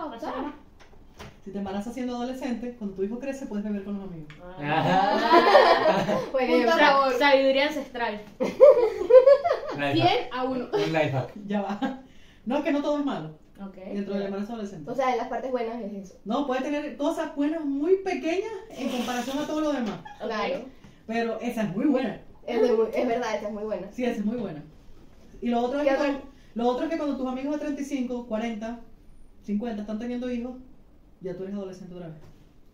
Si 1.48 1.54
te 1.54 1.60
embarazas 1.60 1.94
siendo 1.94 2.14
adolescente, 2.18 2.76
cuando 2.78 2.94
tu 2.98 3.04
hijo 3.04 3.20
crece 3.20 3.46
puedes 3.46 3.64
beber 3.64 3.86
con 3.86 3.94
los 3.98 4.04
amigos. 4.04 4.28
Punto 6.34 6.70
a 6.70 6.78
favor. 6.78 7.14
Sabiduría 7.18 7.68
ancestral. 7.68 8.20
100 9.78 10.08
a 10.34 10.44
1. 10.44 10.66
Un 10.74 10.82
life 10.92 11.12
hack. 11.12 11.32
Ya 11.48 11.62
va. 11.62 12.02
No, 12.46 12.62
que 12.66 12.74
no 12.74 12.82
todo 12.82 13.00
es 13.00 13.06
malo 13.06 13.40
Ok. 13.66 13.76
dentro 13.78 14.16
del 14.16 14.24
embarazo 14.24 14.52
adolescente. 14.56 14.92
O 14.92 14.94
sea, 14.94 15.12
en 15.14 15.20
las 15.20 15.30
partes 15.30 15.50
buenas 15.52 15.82
es 15.82 15.94
eso. 15.94 16.16
No, 16.26 16.46
puede 16.48 16.64
tener 16.64 16.98
cosas 16.98 17.34
buenas 17.34 17.64
muy 17.64 17.96
pequeñas 18.04 18.52
en 18.72 18.90
comparación 18.90 19.40
a 19.40 19.48
todo 19.48 19.62
lo 19.62 19.72
demás. 19.72 20.02
Claro. 20.22 20.66
Pero 21.06 21.40
esa 21.40 21.64
es 21.64 21.74
muy 21.74 21.86
buena. 21.86 22.20
Es, 22.46 22.62
de 22.62 22.74
muy- 22.74 22.88
es 22.94 23.08
verdad, 23.08 23.36
esa 23.38 23.48
es 23.48 23.54
muy 23.54 23.64
buena. 23.64 23.88
Sí, 23.94 24.04
esa 24.04 24.20
es 24.20 24.26
muy 24.26 24.36
buena. 24.36 24.62
Y 25.42 25.48
lo 25.48 25.62
otro, 25.62 25.80
es 25.80 25.86
¿Qué 25.86 25.92
que 25.92 25.96
cuando, 25.98 26.22
lo 26.56 26.68
otro 26.68 26.84
es 26.88 26.92
que 26.92 26.98
cuando 26.98 27.16
tus 27.16 27.26
amigos 27.28 27.54
de 27.54 27.60
35, 27.68 28.28
40, 28.28 28.80
50 29.44 29.82
están 29.82 29.98
teniendo 29.98 30.30
hijos, 30.30 30.56
ya 31.22 31.36
tú 31.36 31.44
eres 31.44 31.56
adolescente 31.56 31.94
otra 31.96 32.08
vez. 32.10 32.18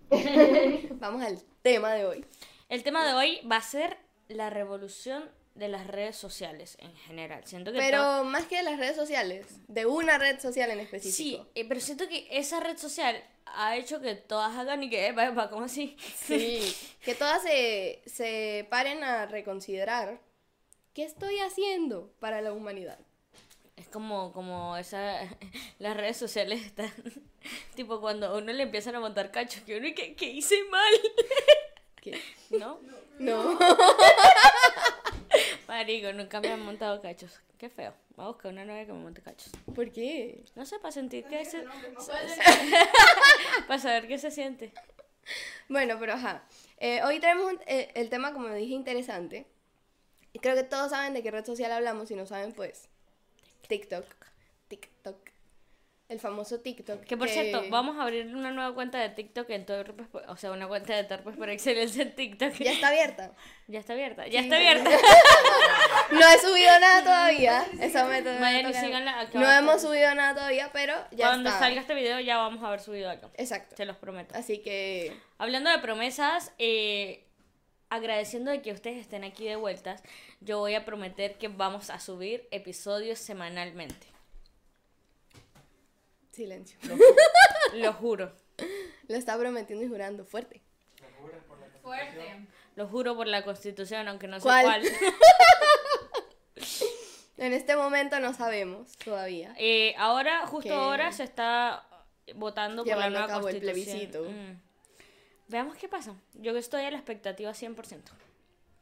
Vamos 1.00 1.22
al 1.24 1.40
tema 1.62 1.94
de 1.94 2.06
hoy. 2.06 2.26
El 2.70 2.84
tema 2.84 3.06
de 3.06 3.14
hoy 3.14 3.40
va 3.50 3.58
a 3.58 3.62
ser 3.62 3.98
la 4.28 4.50
revolución 4.50 5.30
de 5.56 5.68
las 5.68 5.86
redes 5.88 6.16
sociales 6.16 6.78
en 6.80 6.96
general. 6.96 7.44
Siento 7.46 7.72
que 7.72 7.78
Pero 7.78 8.00
todo- 8.00 8.24
más 8.24 8.46
que 8.46 8.58
de 8.58 8.64
las 8.64 8.80
redes 8.80 8.96
sociales, 8.96 9.46
de 9.68 9.86
una 9.86 10.18
red 10.18 10.40
social 10.40 10.70
en 10.72 10.78
Sí, 10.80 10.84
específico. 10.84 11.48
eh, 11.54 11.66
pero 11.68 11.80
siento 11.80 12.08
que 12.08 12.28
esa 12.32 12.60
red 12.60 12.78
social 12.78 13.24
ha 13.46 13.76
hecho 13.78 14.02
que 14.02 14.16
todas 14.16 14.56
hagan 14.58 14.82
y 14.84 14.90
que, 14.90 15.08
epa, 15.08 15.28
epa, 15.28 15.50
¿cómo 15.52 15.66
así? 15.66 15.96
Sí, 16.16 16.74
que 17.04 17.14
todas 17.14 17.44
se, 17.44 18.02
se 18.08 18.66
paren 18.72 19.04
a 19.04 19.28
reconsiderar 19.28 20.20
qué 20.94 21.04
estoy 21.04 21.38
haciendo 21.40 22.12
para 22.20 22.42
la 22.42 22.52
humanidad. 22.54 22.98
Es 23.76 23.88
como, 23.88 24.32
como 24.34 24.78
esa, 24.78 25.20
las 25.80 25.98
redes 25.98 26.18
sociales 26.18 26.64
están, 26.66 26.92
tipo 27.76 28.00
cuando 28.02 28.28
a 28.28 28.38
uno 28.38 28.54
le 28.54 28.64
empiezan 28.64 28.96
a 28.96 29.00
montar 29.00 29.32
cachos, 29.32 29.64
que 29.64 29.78
uno, 29.78 29.88
¿qué, 29.96 30.16
qué 30.16 30.26
hice 30.28 30.64
mal? 30.70 30.94
¿Qué? 32.02 32.22
¿No? 32.52 32.80
No. 33.20 33.58
Marico, 35.68 36.12
nunca 36.14 36.40
me 36.42 36.50
han 36.52 36.62
montado 36.62 37.02
cachos. 37.02 37.40
Qué 37.58 37.70
feo. 37.70 37.94
Voy 38.16 38.26
a 38.26 38.28
buscar 38.30 38.52
una 38.52 38.66
novia 38.66 38.86
que 38.86 38.92
me 38.94 39.00
monte 39.00 39.22
cachos. 39.22 39.52
¿Por 39.74 39.92
qué? 39.92 40.44
No 40.56 40.66
sé, 40.66 40.80
para 40.80 40.92
sentir 40.92 41.24
que 41.26 41.46
se... 41.46 41.64
para 43.68 43.80
saber 43.80 44.08
qué 44.08 44.18
se 44.18 44.32
siente. 44.32 44.74
Bueno, 45.70 45.98
pero 46.00 46.14
ajá. 46.14 46.44
Eh, 46.78 47.02
hoy 47.04 47.20
tenemos 47.20 47.54
un- 47.54 47.62
eh, 47.66 47.92
el 47.96 48.10
tema, 48.10 48.34
como 48.34 48.50
dije, 48.50 48.74
interesante. 48.74 49.48
Y 50.34 50.40
creo 50.40 50.56
que 50.56 50.64
todos 50.64 50.92
saben 50.92 51.14
de 51.14 51.24
qué 51.24 51.32
red 51.32 51.46
social 51.46 51.72
hablamos. 51.72 52.10
Si 52.10 52.16
no 52.16 52.26
saben, 52.26 52.52
pues. 52.52 52.90
TikTok. 53.68 54.06
TikTok. 54.68 55.30
El 56.10 56.20
famoso 56.20 56.60
TikTok. 56.60 57.06
Que 57.06 57.18
por 57.18 57.28
cierto, 57.30 57.64
vamos 57.70 57.98
a 57.98 58.04
abrir 58.04 58.28
una 58.36 58.52
nueva 58.52 58.76
cuenta 58.76 59.00
de 59.00 59.10
TikTok 59.10 59.50
en 59.50 59.66
Torpes, 59.66 60.06
por- 60.08 60.24
o 60.30 60.36
sea, 60.38 60.52
una 60.52 60.68
cuenta 60.68 60.96
de 60.96 61.06
Torpes 61.06 61.36
por 61.38 61.50
excelencia 61.50 62.04
en 62.04 62.14
TikTok. 62.14 62.54
Ya 62.56 62.72
está 62.74 62.90
abierta. 62.90 63.32
Ya 63.68 63.80
está 63.80 63.94
abierta, 63.94 64.28
ya 64.28 64.40
Sí. 64.42 64.46
está 64.46 64.58
abierta. 64.58 64.90
No 66.12 66.20
he 66.30 66.38
subido 66.38 66.80
nada 66.80 67.02
todavía. 67.04 67.66
Esa 67.80 68.06
meta 68.06 68.38
Vayan 68.40 68.72
síganla, 68.74 69.22
acá 69.22 69.40
No 69.40 69.50
hemos 69.50 69.82
subido 69.82 70.14
nada 70.14 70.36
todavía, 70.36 70.70
pero 70.72 70.94
ya 71.12 71.28
Cuando 71.30 71.50
está. 71.50 71.62
salga 71.62 71.82
este 71.82 71.96
video 71.96 72.20
ya 72.20 72.38
vamos 72.38 72.62
a 72.64 72.68
haber 72.68 72.82
subido 72.82 73.10
algo. 73.10 73.32
Exacto. 73.36 73.76
Se 73.76 73.86
los 73.86 73.98
prometo. 73.98 74.36
Así 74.36 74.60
que 74.60 75.18
Hablando 75.40 75.72
de 75.72 75.80
promesas, 75.80 76.52
eh, 76.60 77.26
agradeciendo 77.96 78.52
de 78.52 78.62
que 78.62 78.72
ustedes 78.72 78.98
estén 78.98 79.24
aquí 79.24 79.46
de 79.46 79.56
vueltas, 79.56 80.02
yo 80.42 80.60
voy 80.60 80.76
a 80.76 80.86
prometer 80.86 81.38
que 81.38 81.48
vamos 81.48 81.90
a 81.90 82.00
subir 82.00 82.48
episodios 82.52 83.20
semanalmente. 83.20 84.08
silencio. 86.32 86.78
Lo 87.74 87.94
juro. 88.02 88.32
Lo 89.08 89.16
está 89.16 89.38
prometiendo 89.38 89.86
y 89.86 89.88
jurando 89.90 90.26
fuerte. 90.26 90.62
Fuerte. 91.82 92.48
Lo 92.76 92.88
juro 92.88 93.16
por 93.16 93.28
la 93.28 93.44
constitución, 93.44 94.08
aunque 94.08 94.28
no 94.28 94.38
sé 94.40 94.44
¿Cuál? 94.44 94.64
cuál. 94.66 94.84
En 97.38 97.52
este 97.52 97.76
momento 97.76 98.20
no 98.20 98.34
sabemos 98.34 98.96
todavía. 99.04 99.54
Eh, 99.58 99.96
ahora, 99.98 100.46
justo 100.46 100.74
ahora, 100.74 101.12
se 101.12 101.24
está 101.24 101.84
votando 102.36 102.84
por 102.84 102.90
la 102.90 102.96
Llevando 102.96 103.18
a 103.20 103.22
nueva 103.22 103.34
cabo 103.34 103.50
el 103.50 103.56
constitución. 103.60 103.86
plebiscito. 103.98 104.24
Mm. 104.30 104.62
Veamos 105.48 105.78
qué 105.78 105.88
pasa. 105.88 106.16
Yo 106.34 106.56
estoy 106.58 106.84
a 106.84 106.92
la 106.92 106.98
expectativa 106.98 107.52
100%. 107.52 108.00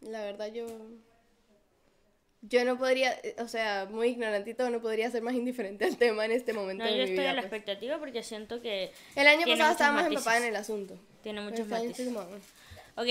La 0.01 0.21
verdad 0.21 0.47
yo 0.51 0.65
yo 2.43 2.65
no 2.65 2.75
podría, 2.75 3.15
o 3.37 3.47
sea, 3.47 3.87
muy 3.89 4.07
ignorantito, 4.09 4.67
no 4.71 4.81
podría 4.81 5.11
ser 5.11 5.21
más 5.21 5.35
indiferente 5.35 5.85
al 5.85 5.97
tema 5.97 6.25
en 6.25 6.31
este 6.31 6.53
momento 6.53 6.83
No, 6.83 6.89
de 6.89 6.97
yo 6.97 7.03
mi 7.03 7.09
estoy 7.11 7.19
vida. 7.19 7.29
a 7.29 7.33
la 7.35 7.41
pues. 7.41 7.51
expectativa 7.53 7.99
porque 7.99 8.23
siento 8.23 8.61
que 8.61 8.91
El 9.15 9.27
año 9.27 9.45
pasado 9.45 9.71
estaba 9.73 9.91
más 9.93 10.07
empapada 10.07 10.37
en 10.37 10.43
el 10.45 10.55
asunto. 10.55 10.97
tiene 11.21 11.41
muchos 11.41 11.59
este 11.59 11.71
matices. 11.71 12.07
como, 12.07 12.21
Ok, 12.95 13.07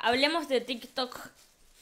hablemos 0.00 0.48
de 0.48 0.60
TikTok. 0.60 1.16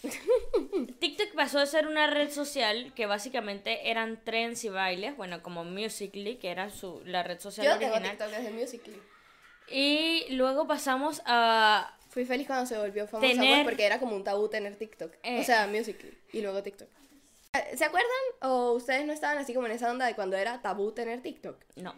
TikTok 1.00 1.33
pasó 1.35 1.61
a 1.61 1.66
ser 1.66 1.87
una 1.87 2.09
red 2.09 2.31
social 2.31 2.92
que 2.95 3.07
básicamente 3.07 3.90
eran 3.90 4.23
trends 4.23 4.62
y 4.64 4.69
bailes, 4.69 5.16
bueno, 5.16 5.42
como 5.42 5.64
Musical.ly, 5.64 6.37
que 6.37 6.50
era 6.50 6.69
su, 6.71 7.00
la 7.07 7.23
red 7.23 7.40
social 7.40 7.66
Yo 7.66 7.78
tengo 7.78 7.95
original. 7.95 8.19
TikTok 8.19 8.37
desde 8.37 8.50
Musical.ly. 8.50 9.00
Y 9.73 10.26
luego 10.31 10.67
pasamos 10.67 11.23
a... 11.25 11.97
Fui 12.11 12.25
feliz 12.26 12.47
cuando 12.47 12.67
se 12.67 12.76
volvió 12.76 13.07
famosa 13.07 13.35
pues, 13.37 13.64
porque 13.64 13.87
era 13.87 13.99
como 13.99 14.14
un 14.14 14.23
tabú 14.23 14.49
tener 14.49 14.76
TikTok. 14.76 15.12
Eh. 15.23 15.41
O 15.41 15.45
sea, 15.45 15.67
Musical.ly 15.67 16.12
y 16.33 16.43
luego 16.43 16.62
TikTok. 16.62 16.88
Eh, 17.55 17.76
¿Se 17.76 17.85
acuerdan 17.85 18.11
o 18.43 18.73
ustedes 18.73 19.07
no 19.07 19.12
estaban 19.14 19.38
así 19.38 19.55
como 19.55 19.67
en 19.67 19.73
esa 19.73 19.91
onda 19.91 20.05
de 20.07 20.14
cuando 20.14 20.37
era 20.37 20.61
tabú 20.61 20.93
tener 20.93 21.23
TikTok? 21.23 21.57
No. 21.76 21.95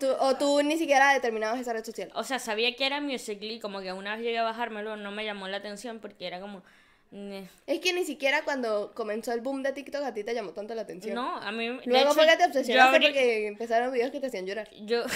Tú- 0.00 0.16
o 0.18 0.36
tú 0.36 0.62
ni 0.62 0.78
siquiera 0.78 1.12
determinabas 1.12 1.60
esa 1.60 1.74
red 1.74 1.84
social. 1.84 2.10
O 2.14 2.24
sea, 2.24 2.38
sabía 2.38 2.74
que 2.74 2.86
era 2.86 3.02
Musical.ly, 3.02 3.60
como 3.60 3.80
que 3.80 3.92
una 3.92 4.14
vez 4.16 4.24
llegué 4.24 4.38
a 4.38 4.42
bajármelo, 4.44 4.96
no 4.96 5.10
me 5.10 5.26
llamó 5.26 5.46
la 5.48 5.58
atención 5.58 6.00
porque 6.00 6.26
era 6.26 6.40
como... 6.40 6.62
Es 7.66 7.78
que 7.80 7.92
ni 7.92 8.04
siquiera 8.04 8.42
cuando 8.42 8.92
comenzó 8.94 9.32
el 9.32 9.40
boom 9.40 9.62
de 9.62 9.72
TikTok 9.72 10.02
a 10.02 10.12
ti 10.14 10.24
te 10.24 10.34
llamó 10.34 10.50
tanto 10.50 10.74
la 10.74 10.82
atención. 10.82 11.14
No, 11.14 11.36
a 11.36 11.52
mí... 11.52 11.68
Luego 11.84 12.06
hecho, 12.06 12.14
fue 12.14 12.26
que 12.26 12.36
te 12.36 12.44
obsesionaste 12.46 12.96
abrí- 12.96 13.04
porque 13.04 13.46
empezaron 13.46 13.92
videos 13.92 14.10
que 14.10 14.20
te 14.20 14.26
hacían 14.28 14.46
llorar. 14.46 14.68
Yo... 14.86 15.04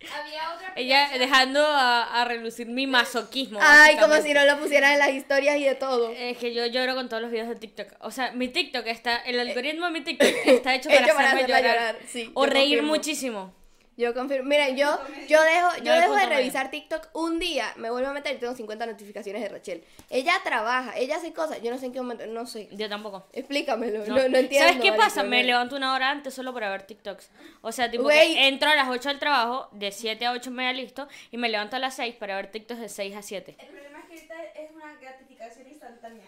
Había 0.00 0.54
otra 0.54 0.72
Ella 0.76 1.08
dejando 1.18 1.64
a, 1.64 2.20
a 2.20 2.24
relucir 2.26 2.66
mi 2.66 2.86
masoquismo. 2.86 3.58
Ay, 3.62 3.96
como 3.96 4.14
si 4.20 4.34
no 4.34 4.44
lo 4.44 4.58
pusieran 4.58 4.92
en 4.92 4.98
las 4.98 5.08
historias 5.10 5.56
y 5.56 5.64
de 5.64 5.74
todo. 5.74 6.10
Es 6.10 6.36
que 6.38 6.52
yo 6.52 6.66
lloro 6.66 6.94
con 6.94 7.08
todos 7.08 7.22
los 7.22 7.30
videos 7.30 7.48
de 7.48 7.56
TikTok. 7.56 7.88
O 8.00 8.10
sea, 8.10 8.32
mi 8.32 8.48
TikTok 8.48 8.86
está, 8.86 9.16
el 9.18 9.40
algoritmo 9.40 9.86
de 9.86 9.92
mi 9.92 10.00
TikTok 10.02 10.28
está 10.46 10.74
hecho 10.74 10.88
para 10.90 11.04
Hecho 11.04 11.14
para 11.14 11.28
hacerme 11.32 11.48
llorar. 11.48 11.64
llorar, 11.64 11.98
sí, 12.06 12.30
o 12.34 12.44
reír 12.46 12.76
confirmo. 12.78 12.88
muchísimo. 12.88 13.54
Yo 13.96 14.12
confirmo. 14.12 14.46
Miren, 14.48 14.76
yo, 14.76 14.98
yo 15.26 15.42
dejo, 15.42 15.68
yo 15.82 15.94
No 15.94 16.00
dejo 16.00 16.14
de 16.14 16.26
medio. 16.26 16.36
revisar 16.36 16.70
TikTok 16.70 17.08
un 17.14 17.38
día, 17.38 17.72
me 17.76 17.88
vuelvo 17.90 18.10
a 18.10 18.12
meter 18.12 18.36
y 18.36 18.38
tengo 18.38 18.54
50 18.54 18.84
notificaciones 18.84 19.40
de 19.40 19.48
Rachel. 19.48 19.84
Ella 20.10 20.34
trabaja, 20.44 20.96
ella 20.98 21.16
hace 21.16 21.32
cosas, 21.32 21.62
yo 21.62 21.70
no 21.70 21.78
sé 21.78 21.86
en 21.86 21.92
qué 21.94 22.00
momento, 22.02 22.26
no 22.26 22.44
sé. 22.44 22.68
Yo 22.72 22.90
tampoco. 22.90 23.26
Explícamelo, 23.32 24.00
no, 24.00 24.16
No. 24.16 24.28
no, 24.28 24.36
entiendo. 24.38 24.68
¿Sabes 24.68 24.82
qué 24.82 24.90
marico, 24.90 24.96
pasa? 24.96 25.22
Me 25.22 25.42
levanto 25.44 25.76
una 25.76 25.94
hora 25.94 26.10
antes 26.10 26.34
solo 26.34 26.52
para 26.52 26.68
ver 26.70 26.82
TikToks. 26.82 27.30
O 27.62 27.72
sea, 27.72 27.90
tipo 27.90 28.06
que 28.08 28.48
entro 28.48 28.68
a 28.68 28.74
las 28.76 28.88
8 28.90 29.08
al 29.08 29.18
trabajo, 29.18 29.68
de 29.72 29.90
7 29.90 30.26
a 30.26 30.32
8 30.32 30.50
me 30.50 30.64
da 30.64 30.74
listo, 30.74 31.08
y 31.30 31.38
me 31.38 31.48
levanto 31.48 31.76
a 31.76 31.78
las 31.78 31.96
6 31.96 32.16
para 32.16 32.36
ver 32.36 32.50
TikToks 32.50 32.80
de 32.80 32.88
6 32.90 33.16
a 33.16 33.22
7. 33.22 33.56
El 33.58 33.66
problema 33.68 33.98
es 34.00 34.04
que 34.06 34.14
ahorita 34.34 34.60
es 34.60 34.70
una 34.72 34.94
gratificación 35.00 35.68
instantánea. 35.68 36.24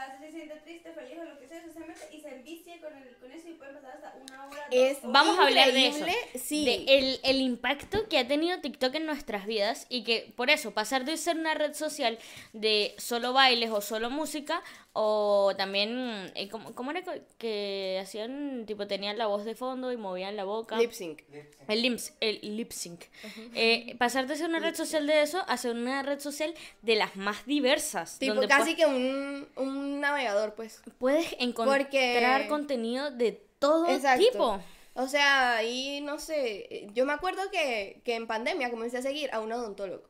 O 0.00 0.02
sea, 0.02 0.16
si 0.18 0.24
se 0.24 0.32
siente 0.32 0.56
triste, 0.64 0.92
feliz 0.92 1.18
o 1.20 1.24
lo 1.24 1.38
que 1.38 1.46
sea, 1.46 1.60
se 1.60 1.78
mete 1.80 1.92
y 2.16 2.20
se 2.20 2.28
envicia 2.34 2.80
con, 2.80 2.96
el, 2.96 3.16
con 3.16 3.30
eso 3.32 3.48
y 3.48 3.52
puede 3.54 3.72
pasar 3.74 3.96
hasta 3.96 4.14
una 4.26 4.46
hora. 4.46 4.66
Es-. 4.70 4.98
Vamos 5.02 5.38
a 5.38 5.42
hablar 5.46 5.72
de 5.72 5.86
eso. 5.88 6.06
Sí. 6.36 6.64
De 6.64 6.98
el, 6.98 7.20
el 7.22 7.40
impacto 7.40 8.08
que 8.08 8.18
ha 8.18 8.26
tenido 8.26 8.58
TikTok 8.60 8.94
en 8.94 9.06
nuestras 9.06 9.46
vidas 9.46 9.86
y 9.90 10.04
que 10.04 10.32
por 10.36 10.48
eso 10.50 10.72
pasar 10.72 11.04
de 11.04 11.16
ser 11.16 11.36
una 11.36 11.54
red 11.54 11.74
social 11.74 12.18
de 12.54 12.94
solo 12.98 13.32
bailes 13.34 13.70
o 13.70 13.80
solo 13.82 14.08
música 14.10 14.62
o 14.92 15.52
también, 15.56 16.32
eh, 16.34 16.48
¿cómo, 16.48 16.74
cómo 16.74 16.90
era 16.90 17.02
que- 17.38 17.98
hacían, 18.02 18.64
tipo, 18.66 18.86
tenían 18.88 19.18
la 19.18 19.26
voz 19.28 19.44
de 19.44 19.54
fondo 19.54 19.92
y 19.92 19.96
movían 19.96 20.34
la 20.34 20.42
boca? 20.44 20.78
Lip 20.78 20.90
sync. 20.92 21.20
El, 21.68 21.82
lips- 21.82 22.12
el 22.20 22.56
lip 22.56 22.72
sync. 22.72 23.02
Eh, 23.54 23.94
pasar 23.98 24.26
de 24.26 24.34
ser 24.36 24.48
una 24.48 24.58
red 24.58 24.74
social 24.74 25.06
de 25.06 25.22
eso 25.22 25.44
a 25.46 25.56
ser 25.56 25.76
una 25.76 26.02
red 26.02 26.18
social 26.18 26.52
de 26.82 26.96
las 26.96 27.14
más 27.16 27.46
diversas. 27.46 28.18
Tipo 28.18 28.34
donde 28.34 28.48
casi 28.48 28.74
puedes, 28.74 28.76
que 28.78 28.86
un, 28.86 29.48
un 29.56 29.89
navegador, 29.98 30.54
pues. 30.54 30.82
puedes 30.98 31.34
encontrar 31.38 31.80
Porque- 31.82 32.46
contenido 32.48 33.10
de 33.10 33.32
todo 33.58 33.88
Exacto. 33.88 34.24
tipo. 34.24 34.60
O 34.94 35.06
sea, 35.06 35.56
ahí 35.56 36.00
no 36.02 36.18
sé. 36.18 36.88
Yo 36.94 37.06
me 37.06 37.12
acuerdo 37.12 37.42
que, 37.50 38.02
que 38.04 38.14
en 38.16 38.26
pandemia 38.26 38.70
comencé 38.70 38.98
a 38.98 39.02
seguir 39.02 39.30
a 39.32 39.40
un 39.40 39.52
odontólogo. 39.52 40.09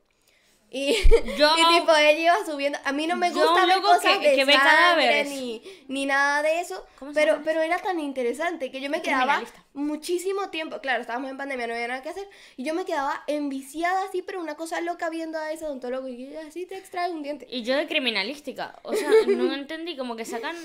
Y, 0.72 0.94
Yo- 1.36 1.52
y 1.58 1.80
tipo, 1.80 1.92
él 1.96 2.18
iba 2.20 2.34
subiendo. 2.46 2.78
A 2.84 2.92
mí 2.92 3.06
no 3.08 3.16
me 3.16 3.30
gusta 3.32 3.66
ver 3.66 3.80
cosas 3.82 4.18
que- 4.18 4.28
de 4.30 4.36
que 4.36 4.44
ve 4.44 4.52
sangre 4.52 4.68
cadáveres. 4.70 5.28
ni, 5.28 5.62
ni 5.88 6.06
nada 6.06 6.42
de 6.42 6.60
eso. 6.60 6.86
¿Cómo 6.98 7.12
se 7.12 7.20
Pero, 7.20 7.40
pero 7.44 7.60
era 7.62 7.78
tan 7.78 7.98
interesante 7.98 8.70
que 8.70 8.80
yo 8.80 8.88
me 8.88 9.02
quedaba 9.02 9.42
muchísimo 9.74 10.48
tiempo. 10.50 10.80
Claro, 10.80 11.00
estábamos 11.00 11.30
en 11.30 11.36
pandemia, 11.36 11.66
no 11.66 11.74
había 11.74 11.88
nada 11.88 12.02
que 12.02 12.10
hacer. 12.10 12.28
Y 12.56 12.62
yo 12.64 12.74
me 12.74 12.84
quedaba 12.84 13.24
enviciada 13.26 14.04
así, 14.04 14.22
pero 14.22 14.40
una 14.40 14.54
cosa 14.54 14.80
loca 14.80 15.10
viendo 15.10 15.38
a 15.38 15.50
ese 15.50 15.64
odontólogo. 15.64 16.06
Y 16.08 16.36
así 16.36 16.66
te 16.66 16.76
extrae 16.76 17.10
un 17.10 17.22
diente. 17.24 17.46
Y 17.50 17.62
yo 17.64 17.76
de 17.76 17.88
criminalística. 17.88 18.78
O 18.82 18.94
sea, 18.94 19.10
no 19.26 19.52
entendí, 19.52 19.96
como 19.96 20.14
que 20.14 20.24
sacan 20.24 20.56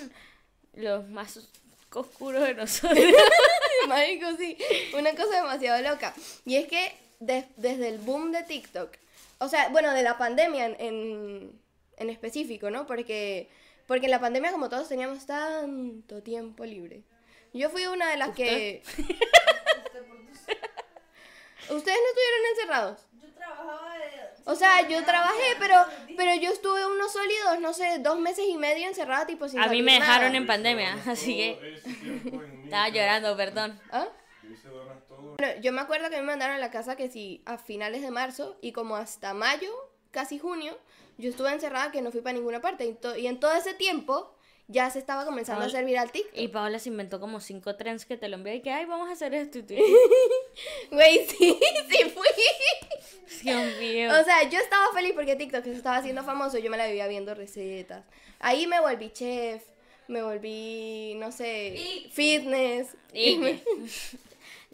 los 0.74 1.08
más 1.10 1.40
oscuros 1.92 2.44
de 2.44 2.54
nosotros. 2.54 3.00
Marico, 3.88 4.28
sí, 4.38 4.58
una 4.98 5.12
cosa 5.16 5.38
demasiado 5.38 5.82
loca. 5.82 6.14
Y 6.46 6.58
es 6.58 6.68
que 6.68 6.96
des- 7.20 7.46
desde 7.56 7.88
el 7.90 7.98
boom 8.00 8.32
de 8.32 8.44
TikTok, 8.44 8.92
o 9.40 9.48
sea, 9.50 9.70
bueno, 9.70 9.92
de 9.94 10.04
la 10.04 10.18
pandemia 10.18 10.66
en, 10.66 10.76
en, 10.80 11.62
en 11.98 12.10
específico, 12.10 12.70
¿no? 12.70 12.86
Porque, 12.86 13.50
porque 13.88 14.06
en 14.06 14.12
la 14.12 14.20
pandemia, 14.20 14.52
como 14.52 14.70
todos 14.70 14.88
teníamos 14.88 15.26
tanto 15.26 16.22
tiempo 16.24 16.66
libre. 16.66 17.04
Yo 17.54 17.70
fui 17.70 17.86
una 17.86 18.10
de 18.10 18.18
las 18.18 18.36
que... 18.36 18.84
Ustedes 21.70 21.98
no 21.98 22.10
estuvieron 22.10 22.46
encerrados. 22.52 23.06
Yo 23.22 23.34
trabajaba 23.34 23.98
de. 23.98 24.06
O 24.46 24.56
sea, 24.56 24.88
yo 24.88 25.04
trabajé, 25.04 25.56
pero, 25.58 25.84
pero 26.16 26.36
yo 26.36 26.52
estuve 26.52 26.86
unos 26.86 27.12
sólidos, 27.12 27.60
no 27.60 27.74
sé, 27.74 27.98
dos 28.00 28.20
meses 28.20 28.46
y 28.48 28.56
medio 28.58 28.88
encerrada, 28.88 29.26
tipo 29.26 29.50
sin 29.50 29.60
A 29.60 29.68
mí 29.68 29.82
me 29.82 29.94
dejaron 29.94 30.28
nada. 30.28 30.38
en 30.38 30.46
pandemia, 30.46 30.94
así 31.08 31.36
que 31.36 31.82
estaba 32.64 32.90
llorando, 32.90 33.36
perdón. 33.36 33.80
¿Ah? 33.92 34.08
Yo 34.44 34.50
hice 34.52 34.68
donas 34.68 35.04
todo. 35.05 35.05
Bueno, 35.38 35.62
yo 35.62 35.72
me 35.74 35.82
acuerdo 35.82 36.10
que 36.10 36.16
me 36.18 36.24
mandaron 36.24 36.56
a 36.56 36.60
la 36.60 36.72
casa 36.72 36.96
que 36.96 37.10
sí, 37.10 37.42
a 37.46 37.58
finales 37.58 38.02
de 38.02 38.12
marzo 38.12 38.58
y 38.62 38.72
como 38.72 38.96
hasta 38.96 39.34
mayo, 39.34 39.72
casi 40.12 40.40
junio, 40.40 40.78
yo 41.18 41.30
estuve 41.30 41.52
encerrada 41.52 41.92
que 41.92 42.02
no 42.02 42.12
fui 42.12 42.22
para 42.22 42.34
ninguna 42.38 42.62
parte. 42.62 42.86
Y, 42.86 42.94
to- 42.94 43.16
y 43.18 43.28
en 43.28 43.40
todo 43.40 43.54
ese 43.54 43.74
tiempo 43.74 44.34
ya 44.68 44.90
se 44.90 44.98
estaba 45.00 45.26
comenzando 45.26 45.64
a 45.64 45.68
hacer 45.68 45.86
viral 45.86 46.12
TikTok. 46.12 46.38
Y 46.38 46.48
Paola 46.48 46.80
se 46.80 46.90
inventó 46.90 47.20
como 47.20 47.40
cinco 47.40 47.76
trends 47.76 48.06
que 48.06 48.18
te 48.18 48.28
lo 48.30 48.36
envía 48.38 48.56
y 48.56 48.62
que, 48.62 48.72
ay, 48.72 48.86
vamos 48.86 49.10
a 49.10 49.14
hacer 49.14 49.34
esto. 49.34 49.60
y 49.60 49.64
tú- 49.64 49.76
Güey, 50.92 51.26
sí, 51.28 51.60
sí 51.90 52.04
fui. 52.10 52.28
Dios 53.44 53.78
mío. 53.80 54.10
O 54.20 54.24
sea, 54.24 54.50
yo 54.50 54.60
estaba 54.60 54.86
feliz 54.94 55.12
porque 55.14 55.36
TikTok 55.36 55.64
se 55.64 55.74
estaba 55.74 55.98
haciendo 55.98 56.24
famoso. 56.24 56.58
Yo 56.58 56.72
me 56.72 56.78
la 56.78 56.88
vivía 56.88 57.08
viendo 57.08 57.36
recetas. 57.36 58.04
Ahí 58.40 58.66
me 58.68 58.80
volví 58.80 59.10
chef. 59.12 59.64
Me 60.08 60.22
volví, 60.22 61.16
no 61.16 61.32
sé, 61.32 61.70
Y- 61.76 62.10
fitness. 62.12 62.96
Y- 63.12 63.60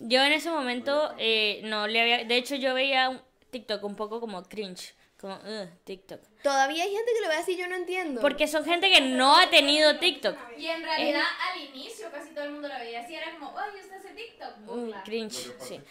yo 0.01 0.23
en 0.23 0.33
ese 0.33 0.49
momento 0.49 1.13
eh, 1.17 1.61
no 1.63 1.87
le 1.87 2.01
había... 2.01 2.23
De 2.25 2.35
hecho, 2.37 2.55
yo 2.55 2.73
veía 2.73 3.09
un 3.09 3.21
TikTok 3.49 3.83
un 3.83 3.95
poco 3.95 4.19
como 4.19 4.43
cringe. 4.43 4.93
Como, 5.19 5.35
"Ugh, 5.35 5.69
TikTok. 5.83 6.19
Todavía 6.41 6.83
hay 6.83 6.91
gente 6.91 7.11
que 7.15 7.21
lo 7.21 7.27
ve 7.27 7.35
así, 7.35 7.55
yo 7.55 7.67
no 7.67 7.75
entiendo. 7.75 8.21
Porque 8.21 8.47
son 8.47 8.65
gente 8.65 8.91
que 8.91 9.01
no 9.01 9.37
ha 9.37 9.51
tenido 9.51 9.99
TikTok. 9.99 10.35
Y 10.57 10.65
en 10.65 10.81
realidad 10.81 11.21
al 11.51 11.61
inicio 11.61 12.09
casi 12.11 12.33
todo 12.33 12.45
el 12.45 12.51
mundo 12.53 12.67
lo 12.67 12.73
veía 12.79 13.01
así, 13.01 13.13
era 13.13 13.31
como, 13.37 13.53
oye, 13.53 13.81
usted 13.81 13.97
hace 13.97 14.09
TikTok, 14.15 14.57
Un 14.57 14.65
burla. 14.65 15.03
cringe, 15.03 15.45
Lo 15.45 15.53
que 15.53 15.59
pasa 15.59 15.67
sí. 15.67 15.81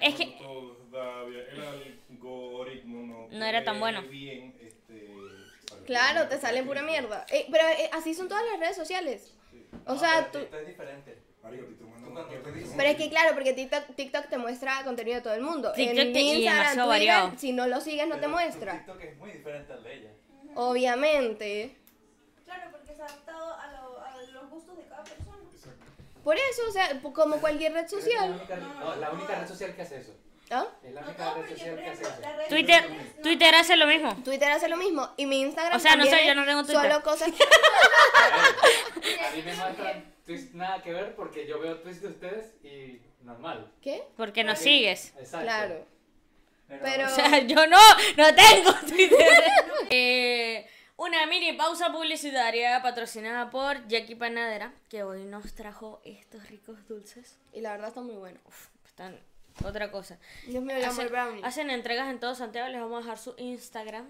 es 0.00 0.14
que, 0.14 0.38
el 0.38 1.60
algoritmo 2.10 3.06
no, 3.06 3.38
No 3.38 3.44
era 3.44 3.62
tan 3.64 3.78
bueno. 3.80 4.00
bien, 4.02 4.56
este, 4.62 5.10
Claro, 5.84 6.28
que 6.28 6.36
te 6.36 6.40
salen 6.40 6.66
pura 6.66 6.82
mierda. 6.82 7.26
Eh, 7.30 7.46
pero 7.50 7.64
eh, 7.68 7.90
así 7.92 8.14
son 8.14 8.28
todas 8.28 8.44
las 8.50 8.60
redes 8.60 8.76
sociales. 8.76 9.34
O 9.86 9.96
sea, 9.98 10.30
tú... 10.30 10.38
Esto 10.38 10.58
es 10.58 10.66
diferente. 10.66 11.18
Marico, 11.42 11.64
te 11.66 12.36
te 12.36 12.76
Pero 12.76 12.88
es 12.90 12.96
que 12.96 13.08
claro, 13.08 13.30
porque 13.34 13.52
TikTok, 13.54 13.94
TikTok 13.96 14.26
te 14.28 14.38
muestra 14.38 14.82
contenido 14.84 15.16
de 15.16 15.22
todo 15.22 15.34
el 15.34 15.40
mundo. 15.42 15.72
TikTok 15.72 15.98
en 15.98 16.12
te- 16.12 16.20
Instagram, 16.20 16.58
demasiado 16.58 16.88
Twitter, 16.90 17.08
variado. 17.08 17.38
si 17.38 17.52
no 17.52 17.66
lo 17.66 17.80
sigues 17.80 18.06
no 18.08 18.14
te 18.16 18.20
Pero 18.20 18.26
tu 18.32 18.34
muestra. 18.36 18.72
TikTok 18.74 19.00
es 19.02 19.16
muy 19.18 19.30
diferente 19.32 19.72
al 19.72 19.82
de 19.82 19.94
ella. 19.94 20.10
Obviamente. 20.54 21.76
Claro, 22.44 22.70
porque 22.72 22.92
es 22.92 23.00
adaptado 23.00 23.54
a, 23.54 23.72
lo- 23.72 24.00
a 24.00 24.22
los 24.32 24.50
gustos 24.50 24.76
de 24.76 24.84
cada 24.84 25.02
persona. 25.04 25.38
Exacto. 25.54 25.84
Por 26.24 26.36
eso, 26.36 26.62
o 26.68 26.72
sea, 26.72 27.00
como 27.12 27.36
cualquier 27.40 27.72
red 27.72 27.84
Es 27.84 27.92
la 27.92 27.98
social. 28.00 28.30
única, 28.32 28.56
no, 28.56 28.96
la 28.96 29.10
única 29.12 29.34
red 29.40 29.48
social 29.48 29.74
que 29.74 29.82
hace 29.82 29.98
eso. 30.00 30.14
¿Ah? 30.50 30.66
Es 30.82 30.92
la 30.92 31.00
No 31.02 31.06
única 31.08 31.24
todo, 31.24 31.42
red 31.42 31.50
social 31.50 31.76
que 31.76 31.86
hace 31.90 32.02
eso. 32.02 32.12
Twitter, 32.50 33.52
no- 33.52 33.58
hace 33.58 33.76
lo 33.76 33.86
mismo. 33.86 34.14
Twitter 34.24 34.50
hace 34.50 34.68
lo 34.68 34.76
mismo. 34.76 35.08
Y 35.16 35.24
mi 35.26 35.40
Instagram 35.40 35.76
O 35.76 35.80
sea, 35.80 35.96
no 35.96 36.04
sé, 36.04 36.26
yo 36.26 36.34
no 36.34 36.44
tengo 36.44 36.64
Twitter. 36.64 36.82
Solo 36.82 37.02
cosas... 37.02 37.30
A 38.20 39.34
mí 39.34 39.42
me 39.42 39.54
muestran 39.54 40.09
tweets 40.30 40.54
nada 40.54 40.80
que 40.82 40.92
ver 40.92 41.14
porque 41.16 41.46
yo 41.46 41.58
veo 41.58 41.78
tweets 41.80 42.02
de 42.02 42.08
ustedes 42.08 42.54
y 42.64 43.00
normal. 43.24 43.70
¿Qué? 43.82 44.04
Porque 44.16 44.44
nos 44.44 44.58
sigues. 44.60 45.08
Exacto. 45.18 45.40
Claro. 45.44 45.86
Pero, 46.68 46.80
Pero- 46.84 47.06
O 47.06 47.10
sea, 47.10 47.38
yo 47.40 47.66
no, 47.66 47.78
no 48.16 48.34
tengo 48.34 48.72
Twitter. 48.86 49.42
Eh, 49.92 50.68
una 50.96 51.26
mini 51.26 51.52
pausa 51.54 51.90
publicitaria 51.90 52.80
patrocinada 52.80 53.50
por 53.50 53.88
Jackie 53.88 54.14
Panadera, 54.14 54.72
que 54.88 55.02
hoy 55.02 55.24
nos 55.24 55.52
trajo 55.54 56.00
estos 56.04 56.48
ricos 56.48 56.86
dulces. 56.86 57.40
Y 57.52 57.60
la 57.60 57.72
verdad 57.72 57.88
está 57.88 58.00
muy 58.00 58.14
bueno. 58.14 58.38
Están 58.86 59.18
otra 59.64 59.90
cosa. 59.90 60.20
Dios 60.46 60.62
mío, 60.62 60.76
Hacen, 60.86 61.08
brownie. 61.08 61.42
hacen 61.44 61.70
entregas 61.70 62.08
en 62.08 62.20
todo 62.20 62.36
Santiago, 62.36 62.68
les 62.68 62.80
vamos 62.80 62.98
a 62.98 63.00
dejar 63.00 63.18
su 63.18 63.34
Instagram. 63.38 64.08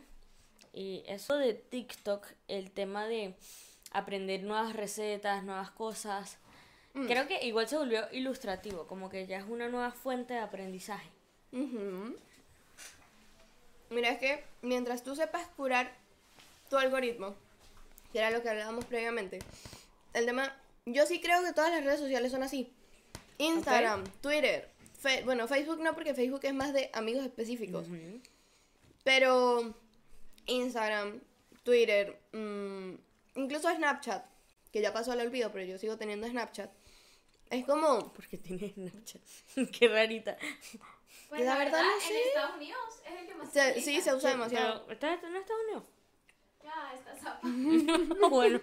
Y 0.75 1.03
eso 1.07 1.39
de 1.39 1.55
TikTok, 1.55 2.27
el 2.47 2.71
tema 2.73 3.07
de 3.07 3.35
aprender 3.91 4.43
nuevas 4.43 4.75
recetas, 4.75 5.43
nuevas 5.45 5.71
cosas. 5.71 6.39
Mm. 6.95 7.07
Creo 7.07 7.27
que 7.29 7.45
igual 7.47 7.69
se 7.69 7.77
volvió 7.77 8.07
ilustrativo, 8.13 8.87
como 8.87 9.09
que 9.11 9.27
ya 9.27 9.39
es 9.39 9.45
una 9.49 9.69
nueva 9.69 9.91
fuente 9.93 10.35
de 10.35 10.41
aprendizaje. 10.41 11.09
Mira, 13.91 14.11
es 14.11 14.19
que 14.19 14.45
mientras 14.63 15.03
tú 15.03 15.17
sepas 15.17 15.47
curar 15.57 15.93
tu 16.69 16.77
algoritmo, 16.77 17.35
que 18.13 18.19
era 18.19 18.31
lo 18.31 18.43
que 18.43 18.49
hablábamos 18.49 18.85
previamente, 18.85 19.41
el 20.15 20.27
tema, 20.27 20.55
yo 20.87 21.07
sí 21.07 21.21
creo 21.21 21.43
que 21.43 21.53
todas 21.53 21.71
las 21.73 21.85
redes 21.85 22.01
sociales 22.01 22.31
son 22.33 22.43
así. 22.43 22.73
Instagram, 23.39 24.05
Twitter, 24.21 24.69
Fe- 25.01 25.23
bueno, 25.25 25.49
Facebook 25.49 25.81
no, 25.81 25.95
porque 25.95 26.15
Facebook 26.15 26.41
es 26.45 26.55
más 26.55 26.73
de 26.75 26.91
amigos 26.93 27.25
específicos. 27.25 27.87
Pero 29.03 29.75
Instagram, 30.47 31.21
Twitter, 31.65 32.21
mm, 32.33 32.95
incluso 33.35 33.69
Snapchat, 33.75 34.25
que 34.73 34.81
ya 34.81 34.93
pasó 34.93 35.13
al 35.13 35.21
olvido, 35.21 35.51
pero 35.53 35.65
yo 35.65 35.79
sigo 35.79 35.97
teniendo 35.97 36.27
Snapchat. 36.29 36.71
Es 37.51 37.65
como, 37.65 38.13
Porque 38.13 38.39
tiene 38.39 38.71
Snapchat. 38.73 39.23
Qué 39.79 39.89
rarita. 39.89 40.37
Pues 41.29 41.41
La 41.43 41.55
la 41.55 41.59
verdad 41.59 41.79
verdad, 41.81 41.95
no 41.95 42.01
sé. 42.01 42.21
en 42.23 42.29
Estados 42.29 42.57
Unidos 42.57 42.79
es 43.07 43.21
el 43.21 43.27
que 43.27 43.35
más 43.35 43.53
se- 43.53 43.71
utiliza. 43.71 43.85
sí, 43.91 44.01
se 44.01 44.15
usa 44.15 44.31
demasiado. 44.31 44.81
Pero, 44.87 44.93
¿Estás 44.93 45.23
en 45.25 45.37
Estados 45.37 45.63
Unidos? 45.65 45.85
Ya, 46.63 46.95
está 46.95 47.17
zapa. 47.17 47.41
bueno. 48.31 48.61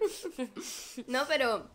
No, 1.08 1.26
pero, 1.28 1.70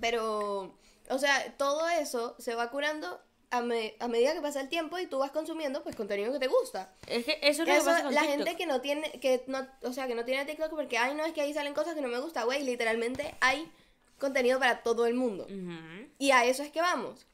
pero, 0.00 0.78
o 1.10 1.18
sea, 1.18 1.56
todo 1.56 1.88
eso 1.88 2.36
se 2.38 2.54
va 2.54 2.70
curando 2.70 3.20
a, 3.50 3.62
me- 3.62 3.94
a 4.00 4.08
medida 4.08 4.34
que 4.34 4.40
pasa 4.40 4.60
el 4.60 4.68
tiempo 4.68 4.98
y 4.98 5.06
tú 5.06 5.18
vas 5.18 5.30
consumiendo 5.30 5.82
pues 5.82 5.96
contenido 5.96 6.32
que 6.32 6.38
te 6.38 6.48
gusta. 6.48 6.92
Es 7.06 7.24
que 7.24 7.38
eso 7.42 7.62
es 7.62 7.68
lo 7.68 7.74
que 7.74 7.80
pasa 7.80 8.02
con 8.04 8.14
la 8.14 8.20
TikTok. 8.22 8.36
gente 8.38 8.56
que 8.56 8.66
no 8.66 8.80
tiene, 8.80 9.10
que 9.20 9.44
no, 9.46 9.66
o 9.82 9.92
sea, 9.92 10.06
que 10.06 10.14
no 10.14 10.24
tiene 10.24 10.44
TikTok 10.44 10.70
porque, 10.70 10.98
ay, 10.98 11.14
no, 11.14 11.24
es 11.24 11.32
que 11.32 11.40
ahí 11.40 11.54
salen 11.54 11.74
cosas 11.74 11.94
que 11.94 12.00
no 12.02 12.08
me 12.08 12.18
gusta, 12.20 12.44
güey, 12.44 12.62
literalmente 12.62 13.34
hay 13.40 13.70
contenido 14.18 14.58
para 14.58 14.82
todo 14.82 15.06
el 15.06 15.14
mundo. 15.14 15.44
Ujú. 15.44 16.08
Y 16.18 16.30
a 16.32 16.44
eso 16.44 16.62
es 16.62 16.70
que 16.70 16.80
vamos. 16.80 17.26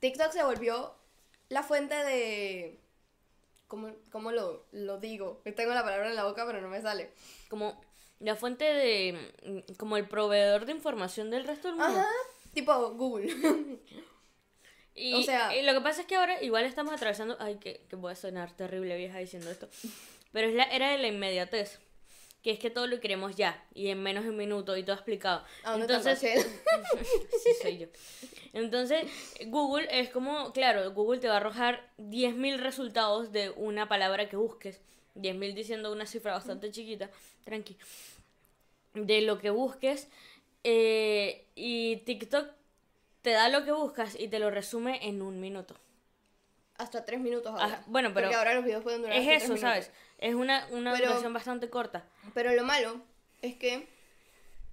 TikTok 0.00 0.32
se 0.32 0.42
volvió 0.44 0.94
la 1.48 1.62
fuente 1.62 1.94
de... 1.94 2.78
¿Cómo, 3.68 3.90
cómo 4.12 4.30
lo, 4.30 4.64
lo 4.72 4.98
digo? 4.98 5.40
Tengo 5.56 5.74
la 5.74 5.82
palabra 5.82 6.08
en 6.08 6.14
la 6.16 6.24
boca, 6.24 6.46
pero 6.46 6.60
no 6.60 6.68
me 6.68 6.80
sale. 6.82 7.10
Como 7.48 7.80
la 8.20 8.36
fuente 8.36 8.64
de... 8.64 9.32
mm, 9.44 9.74
Como 9.76 9.96
el 9.96 10.06
proveedor 10.06 10.64
de 10.66 10.72
información 10.72 11.30
del 11.30 11.44
resto 11.44 11.68
del 11.68 11.76
mundo. 11.78 11.98
Ajá. 11.98 12.08
Tipo 12.52 12.90
Google. 12.94 13.34
Y, 14.94 15.14
O 15.14 15.22
sea- 15.22 15.56
y 15.56 15.62
lo 15.62 15.72
que 15.74 15.80
pasa 15.80 16.02
es 16.02 16.06
que 16.06 16.16
ahora 16.16 16.42
igual 16.42 16.64
estamos 16.64 16.94
atravesando. 16.94 17.36
Ay, 17.40 17.56
que, 17.56 17.80
que 17.88 17.96
voy 17.96 18.12
a 18.12 18.16
sonar 18.16 18.52
terrible 18.56 18.96
vieja 18.96 19.18
diciendo 19.18 19.50
esto. 19.50 19.68
Pero 20.32 20.48
es 20.48 20.54
la 20.54 20.64
era 20.64 20.90
de 20.90 20.98
la 20.98 21.08
inmediatez. 21.08 21.80
Que 22.42 22.50
es 22.50 22.58
que 22.58 22.68
todo 22.70 22.86
lo 22.86 23.00
queremos 23.00 23.36
ya. 23.36 23.64
Y 23.74 23.88
en 23.88 24.02
menos 24.02 24.24
de 24.24 24.30
un 24.30 24.36
minuto. 24.36 24.76
Y 24.76 24.82
todo 24.84 24.94
explicado. 24.94 25.44
¿A 25.64 25.72
dónde 25.72 25.86
está 25.94 26.12
Entonces, 26.12 26.46
sí, 27.42 27.50
soy 27.62 27.78
yo. 27.78 27.86
Entonces, 28.52 29.06
Google 29.46 29.88
es 29.90 30.10
como. 30.10 30.52
Claro, 30.52 30.92
Google 30.92 31.20
te 31.20 31.28
va 31.28 31.34
a 31.34 31.36
arrojar 31.38 31.88
10.000 31.98 32.58
resultados 32.58 33.32
de 33.32 33.50
una 33.50 33.88
palabra 33.88 34.28
que 34.28 34.36
busques. 34.36 34.80
10.000 35.16 35.54
diciendo 35.54 35.90
una 35.90 36.06
cifra 36.06 36.32
bastante 36.32 36.70
chiquita. 36.70 37.10
Tranqui. 37.44 37.76
De 38.94 39.22
lo 39.22 39.38
que 39.38 39.50
busques. 39.50 40.08
eh, 40.64 41.46
y 41.54 41.96
TikTok 41.98 42.48
te 43.24 43.30
da 43.30 43.48
lo 43.48 43.64
que 43.64 43.72
buscas 43.72 44.20
y 44.20 44.28
te 44.28 44.38
lo 44.38 44.50
resume 44.50 44.98
en 45.08 45.22
un 45.22 45.40
minuto. 45.40 45.74
Hasta 46.76 47.06
tres 47.06 47.20
minutos 47.20 47.52
ahora. 47.52 47.64
Ajá, 47.64 47.84
bueno, 47.86 48.12
pero 48.12 48.26
Porque 48.26 48.36
ahora 48.36 48.52
los 48.52 48.64
videos 48.64 48.82
pueden 48.82 49.00
durar 49.00 49.16
Es 49.16 49.26
hasta 49.26 49.44
eso. 49.54 49.56
¿sabes? 49.56 49.90
Es 50.18 50.34
una, 50.34 50.66
una 50.72 50.92
Pero- 50.92 51.06
duración 51.08 51.32
bastante 51.32 51.70
corta. 51.70 52.04
Pero 52.34 52.52
lo 52.52 52.64
malo 52.64 53.00
es 53.40 53.54
que 53.56 53.88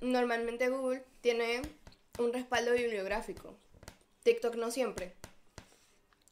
normalmente 0.01 0.67
Google 0.67 1.01
tiene 1.21 1.61
un 2.19 2.33
respaldo 2.33 2.73
bibliográfico. 2.73 3.55
TikTok 4.23 4.55
no 4.55 4.69
siempre. 4.69 5.13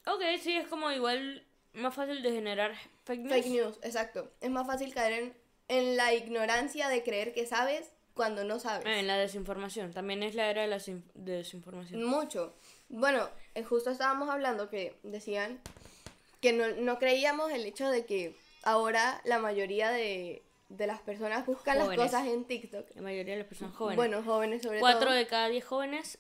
Ok, 0.05 0.21
sí, 0.41 0.57
es 0.57 0.67
como 0.67 0.91
igual 0.91 1.45
más 1.71 1.95
fácil 1.95 2.21
de 2.21 2.31
generar 2.33 2.75
fake 3.05 3.21
news. 3.21 3.31
Fake 3.31 3.47
news, 3.47 3.79
exacto. 3.81 4.29
Es 4.41 4.49
más 4.49 4.67
fácil 4.67 4.93
caer 4.93 5.13
en, 5.13 5.33
en 5.69 5.95
la 5.95 6.13
ignorancia 6.13 6.89
de 6.89 7.01
creer 7.01 7.31
que 7.33 7.45
sabes 7.47 7.91
cuando 8.19 8.43
no 8.43 8.59
sabes. 8.59 8.85
Ah, 8.85 8.99
en 8.99 9.07
la 9.07 9.15
desinformación. 9.17 9.93
También 9.93 10.23
es 10.23 10.35
la 10.35 10.49
era 10.49 10.61
de 10.63 10.67
la 10.67 10.81
sin- 10.81 11.05
de 11.13 11.37
desinformación. 11.37 12.03
Mucho. 12.03 12.53
Bueno, 12.89 13.29
eh, 13.55 13.63
justo 13.63 13.89
estábamos 13.91 14.27
hablando 14.29 14.69
que 14.69 14.97
decían 15.03 15.61
que 16.41 16.51
no, 16.51 16.67
no 16.81 16.99
creíamos 16.99 17.49
el 17.53 17.65
hecho 17.65 17.87
de 17.89 18.05
que 18.05 18.35
ahora 18.63 19.21
la 19.23 19.39
mayoría 19.39 19.89
de, 19.91 20.43
de 20.67 20.85
las 20.85 20.99
personas 20.99 21.45
buscan 21.45 21.77
Jóvenes. 21.79 21.97
las 21.97 22.07
cosas 22.11 22.27
en 22.27 22.43
TikTok. 22.43 22.87
La 22.95 23.01
mayoría 23.03 23.35
de 23.35 23.39
las 23.39 23.47
personas 23.47 23.73
jóvenes. 23.73 23.95
Bueno, 23.95 24.21
jóvenes 24.21 24.63
sobre 24.63 24.81
Cuatro 24.81 25.07
todo. 25.07 25.13
de 25.13 25.25
cada 25.25 25.47
diez 25.47 25.63
jóvenes 25.63 26.17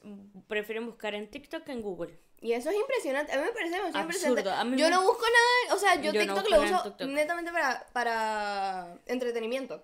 prefieren 0.47 0.85
buscar 0.85 1.15
en 1.15 1.29
TikTok 1.29 1.65
que 1.65 1.73
en 1.73 1.81
Google. 1.81 2.17
Y 2.41 2.53
eso 2.53 2.69
es 2.69 2.77
impresionante. 2.77 3.33
A 3.33 3.37
mí 3.39 3.43
me 3.43 3.51
parece 3.51 3.75
demasiado 3.75 4.05
Absurdo. 4.07 4.29
impresionante. 4.29 4.49
A 4.51 4.63
mí 4.63 4.77
yo 4.77 4.85
me- 4.85 4.91
no 4.91 5.01
busco 5.03 5.25
nada. 5.25 5.75
O 5.75 5.77
sea, 5.77 5.95
yo, 5.95 6.13
Yo 6.13 6.25
no 6.25 6.33
TikTok 6.35 6.43
busco 6.49 6.55
lo 6.55 6.61
uso 6.63 6.83
TikTok. 6.83 7.07
netamente 7.09 7.51
para, 7.51 7.85
para 7.91 8.97
entretenimiento. 9.05 9.83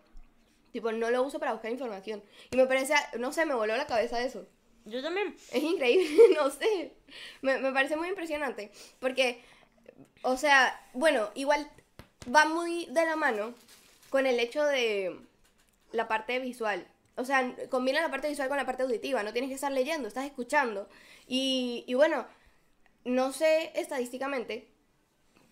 Tipo, 0.75 0.91
no 0.91 1.09
lo 1.09 1.23
uso 1.23 1.39
para 1.39 1.53
buscar 1.53 1.71
información. 1.71 2.21
Y 2.51 2.57
me 2.57 2.65
parece, 2.65 2.95
no 3.17 3.31
sé, 3.31 3.45
me 3.45 3.53
voló 3.53 3.77
la 3.77 3.87
cabeza 3.87 4.21
eso. 4.21 4.45
Yo 4.83 5.01
también. 5.01 5.33
Es 5.53 5.63
increíble, 5.63 6.09
no 6.35 6.49
sé. 6.49 6.91
Me, 7.41 7.59
me 7.59 7.71
parece 7.71 7.95
muy 7.95 8.09
impresionante. 8.09 8.71
Porque, 8.99 9.41
o 10.21 10.35
sea, 10.35 10.77
bueno, 10.91 11.29
igual 11.33 11.71
va 12.35 12.43
muy 12.43 12.87
de 12.87 13.05
la 13.05 13.15
mano 13.15 13.55
con 14.09 14.25
el 14.25 14.37
hecho 14.37 14.65
de 14.65 15.17
la 15.93 16.09
parte 16.09 16.39
visual. 16.39 16.85
O 17.15 17.23
sea, 17.23 17.55
combina 17.69 18.01
la 18.01 18.11
parte 18.11 18.27
visual 18.27 18.49
con 18.49 18.57
la 18.57 18.65
parte 18.65 18.83
auditiva. 18.83 19.23
No 19.23 19.31
tienes 19.31 19.47
que 19.47 19.55
estar 19.55 19.71
leyendo, 19.71 20.09
estás 20.09 20.25
escuchando. 20.25 20.89
Y, 21.25 21.85
y 21.87 21.93
bueno, 21.93 22.27
no 23.05 23.31
sé 23.31 23.71
estadísticamente, 23.75 24.67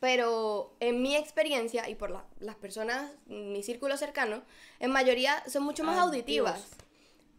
pero 0.03 0.75
en 0.81 1.01
mi 1.01 1.15
experiencia 1.15 1.87
y 1.87 1.95
por 1.95 2.11
la- 2.11 2.25
las 2.41 2.57
personas, 2.57 3.09
mi 3.25 3.63
círculo 3.63 3.95
cercano, 3.95 4.43
en 4.81 4.91
mayoría 4.91 5.41
son 5.47 5.63
mucho 5.63 5.85
más 5.85 5.97
Auditivos. 5.97 6.49
auditivas. 6.51 6.77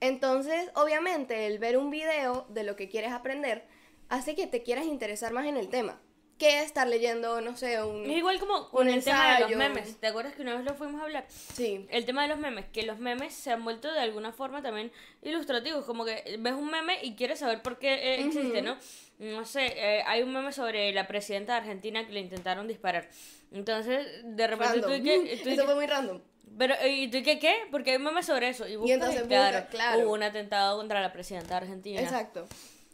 Entonces, 0.01 0.71
obviamente, 0.75 1.45
el 1.47 1.59
ver 1.59 1.77
un 1.77 1.91
video 1.91 2.47
de 2.49 2.65
lo 2.65 2.75
que 2.75 2.89
quieres 2.89 3.13
aprender 3.13 3.67
hace 4.09 4.35
que 4.35 4.47
te 4.47 4.63
quieras 4.63 4.87
interesar 4.87 5.35
más 5.35 5.45
en 5.45 5.59
el 5.59 5.69
tema 5.69 6.01
que 6.39 6.63
estar 6.63 6.89
leyendo, 6.89 7.41
no 7.41 7.57
sé, 7.57 7.81
un... 7.83 8.07
Es 8.11 8.17
igual 8.17 8.41
como 8.41 8.69
con 8.71 8.89
el 8.89 9.05
tema 9.05 9.35
de 9.35 9.41
los 9.43 9.51
memes. 9.57 10.01
¿Te 10.01 10.09
acuerdas 10.09 10.35
que 10.35 10.43
una 10.43 10.57
vez 10.57 10.65
lo 10.65 10.75
fuimos 10.75 11.01
a 11.01 11.05
hablar? 11.05 11.27
Sí. 11.29 11.87
El 11.91 12.05
tema 12.07 12.23
de 12.23 12.29
los 12.29 12.39
memes, 12.39 12.65
que 12.73 12.83
los 12.83 12.99
memes 12.99 13.33
se 13.35 13.53
han 13.53 13.63
vuelto 13.63 13.93
de 13.93 14.01
alguna 14.01 14.33
forma 14.33 14.61
también 14.61 14.91
ilustrativos, 15.23 15.85
como 15.85 16.05
que 16.05 16.37
ves 16.41 16.55
un 16.55 16.71
meme 16.71 16.99
y 17.05 17.15
quieres 17.15 17.39
saber 17.39 17.63
por 17.63 17.79
qué 17.79 17.95
eh, 17.95 18.25
existe, 18.27 18.63
¿no? 18.63 18.77
No 19.19 19.45
sé, 19.45 19.67
eh, 19.77 20.03
hay 20.07 20.23
un 20.23 20.33
meme 20.33 20.53
sobre 20.53 20.93
la 20.93 21.07
presidenta 21.07 21.53
de 21.53 21.59
Argentina 21.61 22.05
que 22.07 22.13
le 22.13 22.21
intentaron 22.21 22.67
disparar. 22.67 23.09
Entonces, 23.53 24.07
de 24.25 24.47
repente 24.47 24.81
tú, 24.81 24.89
Random. 24.89 25.01
y 25.01 25.03
que- 25.03 25.37
tú 25.43 25.49
y 25.49 25.53
Eso 25.53 25.65
fue 25.65 25.75
muy 25.75 25.87
random. 25.87 26.21
pero, 26.59 26.75
¿y 26.87 27.09
tú 27.09 27.19
y 27.19 27.23
qué 27.23 27.39
qué? 27.39 27.55
Porque 27.71 27.93
hay 27.93 27.97
un 27.99 28.05
meme 28.05 28.23
sobre 28.23 28.49
eso. 28.49 28.67
Y, 28.67 28.77
buscas 28.77 28.95
entonces 28.95 29.23
claro, 29.23 29.59
buscas, 29.59 29.71
claro. 29.71 30.03
hubo 30.03 30.13
un 30.15 30.23
atentado 30.23 30.77
contra 30.77 31.01
la 31.01 31.13
presidenta 31.13 31.51
de 31.51 31.67
Argentina. 31.67 32.01
Exacto. 32.01 32.47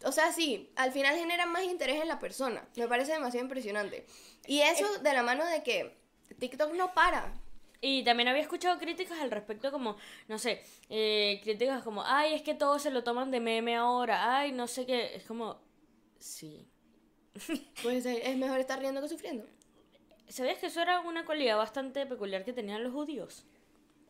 O 0.04 0.12
sea, 0.12 0.33
sí, 0.33 0.70
al 0.76 0.92
final 0.92 1.16
genera 1.16 1.46
más 1.46 1.64
interés 1.64 2.00
en 2.00 2.09
la 2.09 2.18
persona. 2.18 2.66
Me 2.76 2.88
parece 2.88 3.12
demasiado 3.12 3.44
impresionante. 3.44 4.06
Y 4.46 4.61
eso 4.62 4.87
de 4.98 5.12
la 5.12 5.22
mano 5.22 5.44
de 5.46 5.62
que 5.62 5.94
TikTok 6.38 6.72
no 6.74 6.94
para. 6.94 7.33
Y 7.83 8.02
también 8.04 8.28
había 8.28 8.42
escuchado 8.42 8.78
críticas 8.78 9.18
al 9.20 9.30
respecto 9.30 9.72
como, 9.72 9.96
no 10.28 10.38
sé, 10.38 10.62
eh, 10.90 11.40
críticas 11.42 11.83
como, 11.83 12.02
ay, 12.04 12.35
es 12.35 12.42
que 12.42 12.54
todos 12.54 12.83
se 12.83 12.90
lo 12.90 13.04
toman 13.04 13.30
de 13.30 13.40
meme 13.40 13.76
ahora, 13.76 14.38
ay, 14.38 14.52
no 14.52 14.66
sé 14.66 14.85
qué, 14.85 15.14
es 15.16 15.24
como, 15.24 15.59
sí. 16.20 16.68
Pues 17.83 18.06
eh, 18.06 18.22
es 18.30 18.37
mejor 18.37 18.59
estar 18.61 18.78
riendo 18.78 19.00
que 19.00 19.09
sufriendo. 19.09 19.46
¿Sabías 20.28 20.59
que 20.59 20.66
eso 20.66 20.80
era 20.80 21.00
una 21.00 21.24
cualidad 21.24 21.56
bastante 21.56 22.06
peculiar 22.06 22.44
que 22.44 22.52
tenían 22.52 22.85
los 22.85 22.92
judíos? 22.92 23.44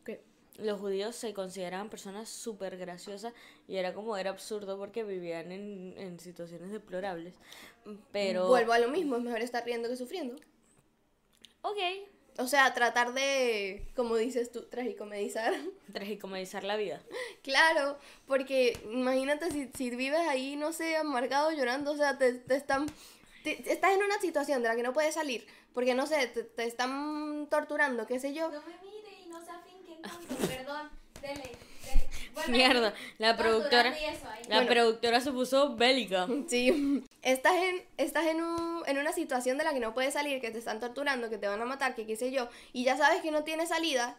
¿Qué? 0.05 0.23
Los 0.57 0.79
judíos 0.79 1.15
se 1.15 1.33
consideraban 1.33 1.89
personas 1.89 2.29
súper 2.29 2.77
graciosas 2.77 3.33
y 3.67 3.77
era 3.77 3.93
como, 3.93 4.17
era 4.17 4.29
absurdo 4.29 4.77
porque 4.77 5.03
vivían 5.03 5.51
en, 5.51 5.95
en 5.97 6.19
situaciones 6.19 6.71
deplorables. 6.71 7.35
Pero... 8.11 8.47
Vuelvo 8.47 8.73
a 8.73 8.79
lo 8.79 8.89
mismo, 8.89 9.15
es 9.15 9.23
mejor 9.23 9.41
estar 9.41 9.65
riendo 9.65 9.89
que 9.89 9.95
sufriendo. 9.95 10.35
Ok. 11.61 11.77
O 12.37 12.47
sea, 12.47 12.73
tratar 12.73 13.13
de, 13.13 13.85
como 13.95 14.15
dices 14.15 14.51
tú, 14.51 14.63
tragicomedizar. 14.63 15.53
Tragicomedizar 15.93 16.63
la 16.63 16.75
vida. 16.77 17.01
claro, 17.43 17.97
porque 18.25 18.79
imagínate 18.91 19.51
si, 19.51 19.69
si 19.75 19.89
vives 19.91 20.27
ahí, 20.27 20.55
no 20.55 20.71
sé, 20.73 20.95
amargado, 20.95 21.51
llorando, 21.51 21.91
o 21.91 21.97
sea, 21.97 22.17
te, 22.17 22.33
te 22.33 22.55
están... 22.55 22.87
te- 23.43 23.71
estás 23.71 23.91
en 23.93 24.03
una 24.03 24.19
situación 24.19 24.61
de 24.63 24.69
la 24.69 24.75
que 24.75 24.83
no 24.83 24.93
puedes 24.93 25.13
salir, 25.15 25.45
porque 25.73 25.93
no 25.93 26.07
sé, 26.07 26.27
te, 26.27 26.43
te 26.43 26.63
están 26.65 27.47
torturando, 27.49 28.07
qué 28.07 28.19
sé 28.19 28.33
yo. 28.33 28.49
No 28.49 28.61
me 28.61 28.75
mire 28.81 29.21
y 29.25 29.27
no 29.29 29.43
se 29.43 29.51
afinquen 29.51 30.01
tanto, 30.01 30.35
perdón. 30.47 30.89
Dele. 31.21 31.51
Mierda, 32.47 32.93
la 33.17 33.37
productora... 33.37 33.93
La 34.47 34.57
Bueno. 34.57 34.69
productora 34.71 35.21
se 35.21 35.31
puso 35.31 35.75
bélica. 35.75 36.27
Sí, 36.47 37.03
estás 37.21 37.53
en, 37.55 37.83
estás 37.97 38.25
en, 38.27 38.41
un- 38.43 38.83
en 38.85 38.97
una 38.97 39.13
situación 39.13 39.57
de 39.57 39.63
la 39.63 39.73
que 39.73 39.79
no 39.79 39.93
puedes 39.93 40.13
salir, 40.13 40.41
que 40.41 40.51
te 40.51 40.57
están 40.57 40.79
torturando, 40.79 41.29
que 41.29 41.37
te 41.37 41.47
van 41.47 41.61
a 41.61 41.65
matar, 41.65 41.95
que 41.95 42.05
qué 42.05 42.15
sé 42.15 42.31
yo, 42.31 42.49
y 42.73 42.83
ya 42.83 42.97
sabes 42.97 43.21
que 43.21 43.31
no 43.31 43.43
tienes 43.43 43.69
salida, 43.69 44.17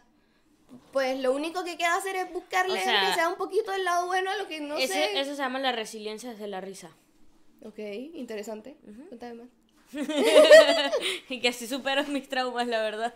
pues 0.91 1.19
lo 1.19 1.33
único 1.33 1.63
que 1.63 1.77
queda 1.77 1.95
hacer 1.95 2.15
es 2.15 2.31
buscarle 2.33 2.79
O 2.79 2.83
sea, 2.83 3.07
que 3.09 3.13
sea 3.13 3.29
un 3.29 3.35
poquito 3.35 3.73
el 3.73 3.83
lado 3.83 4.07
bueno 4.07 4.31
a 4.31 4.37
lo 4.37 4.47
que 4.47 4.59
no 4.59 4.77
Ese- 4.77 4.93
sé. 4.93 5.19
Eso 5.19 5.31
se 5.35 5.41
llama 5.41 5.59
la 5.59 5.71
resiliencia 5.71 6.31
desde 6.31 6.47
la 6.47 6.61
risa. 6.61 6.89
Ok, 7.63 7.77
interesante. 7.79 8.75
Cuéntame 9.09 9.33
más. 9.35 9.47
Y 11.29 11.39
que 11.41 11.47
así 11.49 11.67
supero 11.67 12.03
mis 12.05 12.27
traumas, 12.29 12.67
la 12.67 12.81
verdad. 12.81 13.13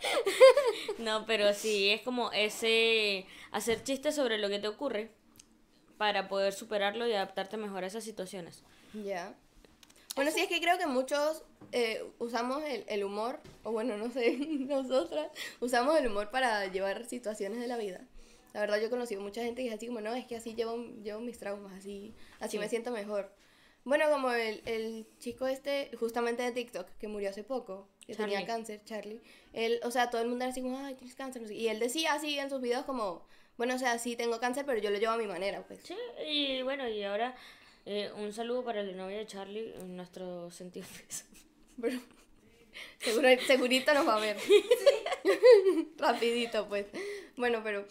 no, 1.00 1.26
pero 1.26 1.54
sí, 1.54 1.90
es 1.90 2.02
como 2.02 2.32
ese 2.32 3.26
hacer 3.52 3.84
chistes 3.84 4.16
sobre 4.16 4.38
lo 4.38 4.50
que 4.50 4.60
te 4.60 4.68
ocurre 4.68 5.10
para 5.98 6.28
poder 6.28 6.54
superarlo 6.54 7.08
y 7.08 7.14
adaptarte 7.14 7.58
mejor 7.58 7.84
a 7.84 7.88
esas 7.88 8.04
situaciones. 8.04 8.64
Ya. 8.94 9.34
Bueno, 10.16 10.32
sí, 10.32 10.40
es 10.42 10.48
que 10.48 10.60
creo 10.60 10.78
que 10.78 10.88
muchos 10.88 11.44
eh, 11.72 12.04
usamos 12.20 12.64
el, 12.64 12.84
el 12.88 13.04
humor, 13.04 13.40
o 13.64 13.72
bueno, 13.72 13.98
no 13.98 14.10
sé, 14.12 14.38
nosotras 14.40 15.28
usamos 15.60 15.98
el 16.00 16.08
humor 16.08 16.30
para 16.32 16.66
llevar 16.68 17.06
situaciones 17.06 17.60
de 17.60 17.68
la 17.68 17.78
vida. 17.78 18.02
La 18.54 18.62
verdad, 18.62 18.80
yo 18.80 18.88
he 18.88 18.90
conocido 18.90 19.22
mucha 19.22 19.44
gente 19.44 19.62
que 19.62 19.68
es 19.70 19.76
así 19.76 19.86
como, 19.88 20.02
no, 20.02 20.16
es 20.16 20.26
que 20.26 20.36
así 20.36 20.56
llevo, 20.56 20.78
llevo 21.04 21.20
mis 21.20 21.38
traumas, 21.38 21.74
así, 21.74 22.14
así 22.40 22.52
Sí. 22.54 22.60
me 22.60 22.68
siento 22.70 22.90
mejor. 22.90 23.32
Bueno, 23.88 24.10
como 24.10 24.34
el, 24.34 24.62
el 24.66 25.08
chico 25.18 25.48
este, 25.48 25.90
justamente 25.98 26.44
de 26.44 26.52
TikTok, 26.52 26.90
que 27.00 27.08
murió 27.08 27.30
hace 27.30 27.46
poco, 27.46 27.88
que 28.06 28.16
tenía 28.16 28.46
cáncer, 28.46 28.82
Charlie. 28.84 29.22
Él, 29.54 29.80
o 29.82 29.92
sea, 29.92 30.10
todo 30.10 30.22
el 30.22 30.28
mundo 30.28 30.44
era 30.44 30.52
así 30.52 30.62
como, 30.62 30.78
ay, 30.78 30.96
tienes 30.96 31.16
cáncer. 31.16 31.42
no 31.42 31.48
sé 31.48 31.54
qué. 31.54 31.62
Y 31.62 31.68
él 31.70 31.80
decía 31.80 32.12
así 32.12 32.38
en 32.38 32.50
sus 32.50 32.60
videos 32.60 32.84
como, 32.84 33.26
bueno, 33.56 33.76
o 33.76 33.80
sea, 33.80 33.98
sí 33.98 34.18
tengo 34.18 34.42
cáncer, 34.42 34.66
pero 34.66 34.78
yo 34.82 34.90
lo 34.90 34.98
llevo 34.98 35.14
a 35.14 35.18
mi 35.18 35.26
manera, 35.26 35.66
pues. 35.66 35.80
Sí, 35.86 35.96
y 36.28 36.62
bueno, 36.64 36.86
y 36.90 37.02
ahora 37.04 37.34
eh, 37.86 38.12
un 38.18 38.34
saludo 38.34 38.66
para 38.66 38.84
la 38.84 38.92
novia 38.92 39.20
de 39.20 39.26
Charlie, 39.26 39.74
en 39.80 39.96
nuestro 39.96 40.52
sentido. 40.52 40.86
Pero 41.82 41.98
seguro, 43.00 43.30
segurito 43.48 43.94
nos 43.94 44.06
va 44.06 44.18
a 44.18 44.20
ver. 44.20 44.36
Rapidito, 45.98 46.68
pues. 46.68 46.88
Bueno, 47.38 47.62
pero... 47.64 47.86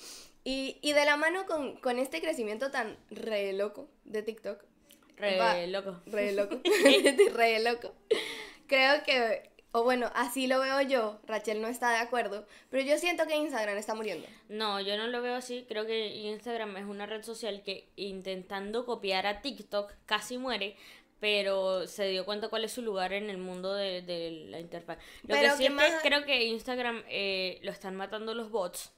Y, 0.45 0.77
y 0.83 0.93
de 0.93 1.07
la 1.07 1.17
mano 1.17 1.47
con, 1.47 1.77
con 1.77 1.99
este 1.99 2.21
crecimiento 2.21 2.71
tan 2.71 2.99
re 3.11 3.55
loco 3.55 3.89
de 4.05 4.23
TikTok. 4.23 4.63
Re 5.17 5.39
va- 5.39 5.67
loco. 5.67 6.01
Re 6.07 6.33
loco. 6.33 6.61
re 7.35 7.61
loco. 7.63 7.95
Creo 8.67 9.03
que... 9.05 9.51
O 9.73 9.83
bueno, 9.85 10.11
así 10.15 10.47
lo 10.47 10.59
veo 10.61 10.81
yo. 10.83 11.21
Rachel 11.27 11.61
no 11.61 11.69
está 11.69 11.91
de 11.91 11.99
acuerdo. 11.99 12.47
Pero 12.71 12.83
yo 12.83 12.97
siento 12.97 13.27
que 13.27 13.37
Instagram 13.37 13.77
está 13.77 13.95
muriendo. 13.95 14.27
No, 14.49 14.81
yo 14.81 14.97
no 14.97 15.07
lo 15.07 15.21
veo 15.21 15.35
así. 15.35 15.67
Creo 15.69 15.85
que 15.85 16.07
Instagram 16.17 16.77
es 16.79 16.87
una 16.87 17.05
red 17.05 17.23
social 17.23 17.63
que 17.63 17.87
intentando 17.97 18.87
copiar 18.87 19.27
a 19.27 19.43
TikTok 19.43 19.93
casi 20.07 20.39
muere, 20.39 20.77
pero 21.21 21.87
se 21.87 22.07
dio 22.09 22.25
cuenta 22.25 22.49
cuál 22.49 22.65
es 22.65 22.73
su 22.73 22.81
lugar 22.81 23.13
en 23.13 23.29
el 23.29 23.37
mundo 23.37 23.75
de, 23.75 24.01
de 24.01 24.47
la 24.49 24.61
interfaz. 24.61 24.97
Lo 25.25 25.35
Pero 25.35 25.51
que 25.51 25.57
sí 25.57 25.59
que 25.59 25.65
es 25.67 25.73
más- 25.75 26.03
creo 26.03 26.25
que 26.25 26.45
Instagram 26.45 27.03
eh, 27.09 27.59
lo 27.63 27.71
están 27.71 27.97
matando 27.97 28.33
los 28.35 28.51
bots. 28.51 28.93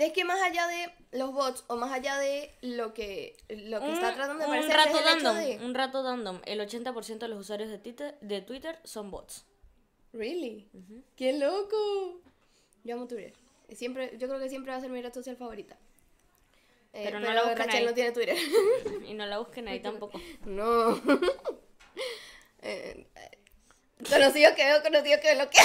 Es 0.00 0.14
que 0.14 0.24
más 0.24 0.40
allá 0.40 0.66
de 0.66 0.90
los 1.12 1.30
bots 1.34 1.62
o 1.66 1.76
más 1.76 1.92
allá 1.92 2.16
de 2.16 2.54
lo 2.62 2.94
que, 2.94 3.36
lo 3.50 3.80
que 3.80 3.92
está 3.92 4.14
tratando 4.14 4.38
de 4.38 4.50
un 4.50 4.56
parecer 4.56 4.74
rato 4.74 4.98
es 4.98 5.06
el 5.06 5.18
hecho 5.18 5.34
de... 5.34 5.58
un 5.62 5.74
rato 5.74 6.02
random. 6.02 6.40
El 6.46 6.58
80% 6.58 7.18
de 7.18 7.28
los 7.28 7.40
usuarios 7.40 7.68
de 7.68 7.78
Twitter, 7.78 8.16
de 8.22 8.40
Twitter 8.40 8.78
son 8.82 9.10
bots. 9.10 9.44
Really? 10.14 10.70
¡Qué 11.16 11.34
loco! 11.34 12.22
Yo 12.82 12.94
amo 12.94 13.06
Twitter. 13.08 13.34
Siempre, 13.68 14.16
yo 14.16 14.26
creo 14.26 14.40
que 14.40 14.48
siempre 14.48 14.72
va 14.72 14.78
a 14.78 14.80
ser 14.80 14.88
mi 14.88 15.02
red 15.02 15.12
social 15.12 15.36
favorita. 15.36 15.76
Eh, 16.94 17.02
Pero 17.04 17.20
no 17.20 17.30
la 17.34 17.42
busquen 17.42 17.58
Rachel 17.58 17.80
ahí. 17.80 17.84
no 17.84 17.94
tiene 17.94 18.12
Twitter. 18.12 18.36
Y 19.06 19.12
no 19.12 19.26
la 19.26 19.38
busquen 19.38 19.68
ahí 19.68 19.80
tampoco. 19.80 20.18
no. 20.46 21.00
Eh, 22.62 23.06
eh, 23.16 23.38
conocido 24.06 24.54
que 24.54 24.64
veo, 24.66 24.82
conocido 24.82 25.18
que 25.18 25.34
bloqueo. 25.34 25.64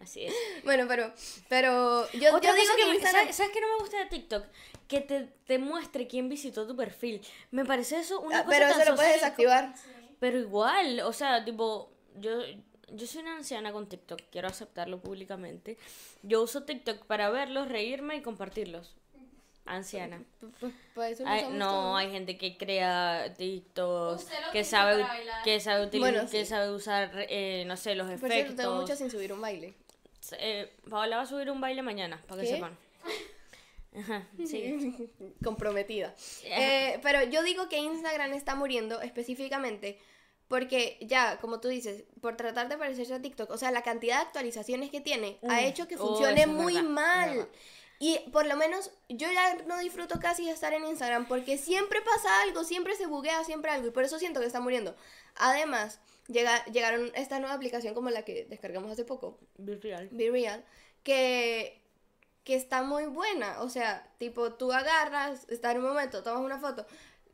Así 0.00 0.24
es. 0.24 0.34
bueno, 0.64 0.86
pero, 0.88 1.12
pero 1.48 2.10
yo, 2.12 2.34
Otra 2.34 2.50
yo 2.50 2.56
digo 2.56 2.74
que, 2.76 2.82
que, 2.84 2.98
Instagram- 2.98 3.10
¿sabes, 3.12 3.36
sabes 3.36 3.52
qué 3.52 3.60
no 3.60 3.68
me 3.68 3.78
gusta 3.80 3.98
de 3.98 4.06
TikTok? 4.06 4.44
Que 4.88 5.00
te, 5.00 5.28
te 5.46 5.58
muestre 5.58 6.06
quién 6.08 6.28
visitó 6.28 6.66
tu 6.66 6.74
perfil. 6.74 7.20
Me 7.50 7.64
parece 7.64 7.98
eso 8.00 8.20
una 8.20 8.40
Ah, 8.40 8.44
cosa 8.44 8.56
pero 8.58 8.70
tan 8.72 8.80
eso 8.80 8.90
lo 8.90 8.96
puedes 8.96 9.14
desactivar. 9.14 9.74
Pero 10.18 10.38
igual, 10.38 11.00
o 11.00 11.12
sea, 11.12 11.44
tipo, 11.44 11.90
yo, 12.18 12.30
yo 12.88 13.06
soy 13.06 13.22
una 13.22 13.36
anciana 13.36 13.72
con 13.72 13.88
TikTok, 13.88 14.20
quiero 14.32 14.48
aceptarlo 14.48 15.00
públicamente. 15.00 15.78
Yo 16.22 16.42
uso 16.42 16.64
TikTok 16.64 17.04
para 17.06 17.30
verlos, 17.30 17.68
reírme 17.68 18.16
y 18.16 18.22
compartirlos. 18.22 18.96
Anciana. 19.66 20.20
Pues, 20.58 20.72
para 20.94 21.10
eso 21.10 21.22
lo 21.22 21.28
Hay- 21.28 21.48
no, 21.52 21.68
todos. 21.70 21.98
hay 22.00 22.10
gente 22.10 22.36
que 22.36 22.56
crea 22.56 23.32
TikToks, 23.36 24.26
que 24.52 24.64
sabe, 24.64 25.06
que 25.44 25.60
sabe, 25.60 25.86
util- 25.88 26.00
Bueno, 26.00 26.22
que 26.28 26.44
sí. 26.44 26.46
sabe 26.46 26.70
usar, 26.72 27.12
eh, 27.28 27.62
no 27.66 27.76
sé, 27.76 27.94
los 27.94 28.10
Por 28.18 28.30
cierto, 28.32 28.56
tengo 28.56 28.62
efectos. 28.62 28.80
mucho 28.80 28.96
sin 28.96 29.10
subir 29.10 29.32
un 29.32 29.40
baile. 29.40 29.74
Eh, 30.32 30.70
Paola 30.88 31.16
va 31.16 31.22
a 31.22 31.26
subir 31.26 31.50
un 31.50 31.60
baile 31.60 31.82
mañana, 31.82 32.22
para 32.28 32.42
que 32.42 32.48
¿Qué? 32.48 32.54
sepan. 32.54 32.76
Ajá, 33.98 34.26
sí. 34.46 35.10
comprometida. 35.44 36.14
Eh, 36.44 37.00
pero 37.02 37.24
yo 37.24 37.42
digo 37.42 37.68
que 37.68 37.78
Instagram 37.78 38.32
está 38.34 38.54
muriendo 38.54 39.00
específicamente 39.00 39.98
porque 40.46 40.98
ya, 41.00 41.38
como 41.38 41.60
tú 41.60 41.68
dices, 41.68 42.04
por 42.20 42.36
tratar 42.36 42.68
de 42.68 42.76
parecerse 42.76 43.14
a 43.14 43.22
TikTok, 43.22 43.50
o 43.50 43.56
sea, 43.58 43.70
la 43.70 43.82
cantidad 43.82 44.16
de 44.16 44.22
actualizaciones 44.26 44.90
que 44.90 45.00
tiene 45.00 45.38
ha 45.48 45.60
Mm. 45.60 45.64
hecho 45.64 45.88
que 45.88 45.96
Oh, 45.96 46.06
funcione 46.08 46.46
muy 46.46 46.74
verdad, 46.74 46.88
mal. 46.88 47.48
Y 48.00 48.18
por 48.32 48.46
lo 48.46 48.56
menos 48.56 48.90
yo 49.08 49.30
ya 49.30 49.56
no 49.66 49.78
disfruto 49.78 50.18
casi 50.20 50.46
de 50.46 50.52
estar 50.52 50.72
en 50.72 50.84
Instagram 50.86 51.26
porque 51.28 51.58
siempre 51.58 52.00
pasa 52.00 52.42
algo, 52.42 52.64
siempre 52.64 52.96
se 52.96 53.06
buguea, 53.06 53.44
siempre 53.44 53.70
algo 53.70 53.88
y 53.88 53.90
por 53.90 54.04
eso 54.04 54.18
siento 54.18 54.40
que 54.40 54.46
está 54.46 54.58
muriendo. 54.60 54.96
Además, 55.36 56.00
llega, 56.30 56.64
llegaron 56.66 57.10
esta 57.14 57.38
nueva 57.38 57.54
aplicación 57.54 57.94
como 57.94 58.10
la 58.10 58.24
que 58.24 58.46
descargamos 58.46 58.90
hace 58.90 59.04
poco, 59.04 59.38
Virtual. 59.58 60.08
Be 60.12 60.30
Real, 60.30 60.64
que, 61.02 61.82
que 62.44 62.54
está 62.54 62.82
muy 62.82 63.06
buena. 63.06 63.60
O 63.62 63.68
sea, 63.68 64.08
tipo, 64.18 64.54
tú 64.54 64.72
agarras, 64.72 65.46
está 65.48 65.72
en 65.72 65.78
un 65.78 65.84
momento, 65.84 66.22
tomas 66.22 66.42
una 66.42 66.58
foto. 66.58 66.86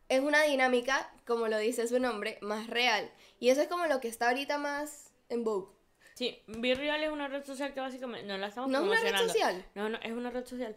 Es 0.09 0.21
una 0.21 0.43
dinámica, 0.43 1.13
como 1.27 1.49
lo 1.49 1.59
dice 1.59 1.89
su 1.89 1.99
nombre, 1.99 2.39
más 2.41 2.69
real. 2.69 3.11
Y 3.41 3.51
eso 3.51 3.61
es 3.61 3.69
como 3.69 3.87
lo 3.87 4.01
que 4.01 4.09
está 4.09 4.29
ahorita 4.29 4.59
más 4.59 5.13
en 5.29 5.45
vogue. 5.45 5.77
Sí, 6.15 6.43
Virreal 6.47 7.03
es 7.05 7.11
una 7.11 7.29
red 7.29 7.45
social 7.45 7.75
que 7.75 7.81
básicamente 7.81 8.27
no 8.27 8.39
la 8.39 8.47
estamos 8.47 8.71
¿No 8.71 8.79
es 8.79 9.03
una 9.03 9.11
red 9.11 9.27
social? 9.27 9.67
No, 9.75 9.91
no, 9.91 9.99
es 9.99 10.13
una 10.13 10.31
red 10.31 10.47
social. 10.47 10.75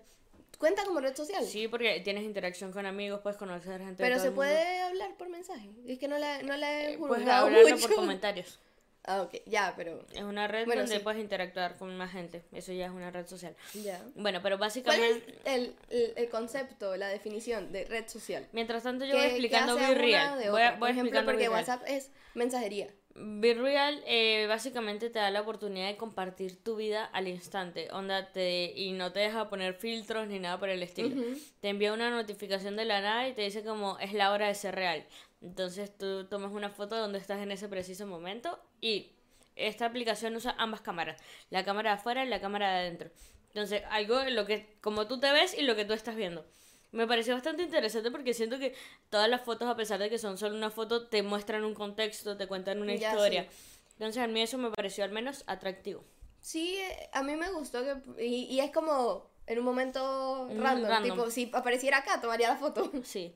¿Cuenta 0.59 0.83
como 0.85 0.99
red 0.99 1.15
social? 1.15 1.43
Sí, 1.45 1.67
porque 1.67 2.01
tienes 2.01 2.23
interacción 2.23 2.71
con 2.71 2.85
amigos, 2.85 3.21
puedes 3.21 3.37
conocer 3.39 3.79
gente. 3.79 4.03
de 4.03 4.09
Pero 4.09 4.17
todo 4.17 4.21
se 4.23 4.27
el 4.27 4.33
mundo. 4.35 4.41
puede 4.51 4.81
hablar 4.81 5.15
por 5.17 5.29
mensaje. 5.29 5.69
Es 5.87 5.97
que 5.97 6.07
no 6.07 6.19
la, 6.19 6.43
no 6.43 6.55
la 6.57 6.83
he 6.83 6.97
Puedes 6.97 7.17
juzgado 7.23 7.45
hablarlo 7.47 7.69
mucho. 7.69 7.87
por 7.87 7.95
comentarios. 7.95 8.59
Ah, 9.05 9.21
ok, 9.21 9.35
ya, 9.45 9.73
pero. 9.77 10.05
Es 10.13 10.21
una 10.21 10.47
red 10.49 10.65
Bueno, 10.65 10.81
donde 10.81 10.97
sí. 10.97 11.01
puedes 11.01 11.21
interactuar 11.21 11.77
con 11.77 11.95
más 11.97 12.11
gente. 12.11 12.43
Eso 12.51 12.73
ya 12.73 12.85
es 12.87 12.91
una 12.91 13.09
red 13.09 13.25
social. 13.25 13.55
Ya. 13.73 14.03
Bueno, 14.15 14.41
pero 14.43 14.57
¿Cuál 14.57 14.67
básicamente. 14.67 15.35
es 15.45 15.53
el, 15.55 15.75
el, 15.89 16.13
el 16.17 16.29
concepto, 16.29 16.95
la 16.97 17.07
definición 17.07 17.71
de 17.71 17.85
red 17.85 18.07
social? 18.09 18.45
Mientras 18.51 18.83
tanto, 18.83 19.05
yo 19.05 19.13
¿Qué- 19.13 19.17
voy 19.17 19.27
qué 19.27 19.31
explicando 19.35 19.73
hace 19.73 19.85
una 19.91 19.93
Real. 20.01 20.39
de 20.39 20.49
Voy, 20.51 20.61
a, 20.61 20.65
otra? 20.65 20.71
voy 20.71 20.79
Por 20.79 20.89
ejemplo, 20.89 21.19
explicando 21.19 21.31
porque. 21.31 21.49
WhatsApp 21.49 21.83
es 21.87 22.11
mensajería. 22.35 22.87
Be 23.21 23.53
Real 23.53 24.01
eh, 24.05 24.45
básicamente 24.47 25.09
te 25.09 25.19
da 25.19 25.29
la 25.29 25.41
oportunidad 25.41 25.87
de 25.87 25.97
compartir 25.97 26.63
tu 26.63 26.77
vida 26.77 27.03
al 27.03 27.27
instante. 27.27 27.89
Onda 27.91 28.31
te, 28.31 28.71
y 28.73 28.93
no 28.93 29.11
te 29.11 29.19
deja 29.19 29.49
poner 29.49 29.73
filtros 29.73 30.27
ni 30.27 30.39
nada 30.39 30.57
por 30.57 30.69
el 30.69 30.81
estilo. 30.81 31.21
Te 31.59 31.69
envía 31.69 31.91
una 31.91 32.09
notificación 32.11 32.77
de 32.77 32.85
la 32.85 33.01
nada 33.01 33.27
y 33.27 33.33
te 33.33 33.41
dice 33.41 33.63
como 33.63 33.99
es 33.99 34.13
la 34.13 34.31
hora 34.31 34.47
de 34.47 34.55
ser 34.55 34.75
real. 34.75 35.05
Entonces 35.41 35.97
tú 35.97 36.27
tomas 36.27 36.53
una 36.53 36.69
foto 36.69 36.95
de 36.95 37.01
donde 37.01 37.19
estás 37.19 37.41
en 37.41 37.51
ese 37.51 37.67
preciso 37.67 38.07
momento 38.07 38.57
y 38.79 39.11
esta 39.57 39.85
aplicación 39.85 40.35
usa 40.35 40.55
ambas 40.57 40.79
cámaras. 40.79 41.21
La 41.49 41.65
cámara 41.65 41.91
de 41.91 41.95
afuera 41.97 42.23
y 42.23 42.29
la 42.29 42.39
cámara 42.39 42.71
de 42.71 42.79
adentro. 42.79 43.09
Entonces 43.47 43.83
algo 43.89 44.21
en 44.21 44.35
lo 44.35 44.45
que 44.45 44.77
como 44.79 45.07
tú 45.07 45.19
te 45.19 45.31
ves 45.33 45.57
y 45.57 45.63
lo 45.63 45.75
que 45.75 45.83
tú 45.83 45.91
estás 45.91 46.15
viendo. 46.15 46.45
Me 46.91 47.05
pareció 47.05 47.33
bastante 47.35 47.63
interesante 47.63 48.09
porque 48.11 48.33
siento 48.33 48.57
que 48.57 48.73
todas 49.09 49.29
las 49.29 49.41
fotos, 49.41 49.67
a 49.67 49.75
pesar 49.75 49.99
de 49.99 50.09
que 50.09 50.17
son 50.17 50.37
solo 50.37 50.55
una 50.55 50.71
foto, 50.71 51.07
te 51.07 51.21
muestran 51.21 51.63
un 51.63 51.73
contexto, 51.75 52.35
te 52.35 52.47
cuentan 52.47 52.81
una 52.81 52.95
Ya, 52.95 53.11
historia. 53.11 53.43
sí. 53.49 53.57
Entonces 53.93 54.23
a 54.23 54.27
mí 54.27 54.41
eso 54.41 54.57
me 54.57 54.71
pareció 54.71 55.03
al 55.03 55.11
menos 55.11 55.43
atractivo. 55.45 56.03
Sí, 56.41 56.79
a 57.11 57.21
mí 57.21 57.35
me 57.35 57.51
gustó 57.51 57.83
que. 57.83 58.25
Y, 58.25 58.45
y 58.45 58.59
es 58.61 58.71
como 58.71 59.29
en 59.45 59.59
un 59.59 59.65
momento 59.65 60.47
Mm, 60.49 60.61
random. 60.61 60.89
random. 60.89 61.11
Tipo, 61.17 61.29
si 61.31 61.51
apareciera 61.53 61.97
acá, 61.97 62.21
tomaría 62.21 62.47
la 62.49 62.55
foto. 62.55 62.89
Sí. 63.03 63.35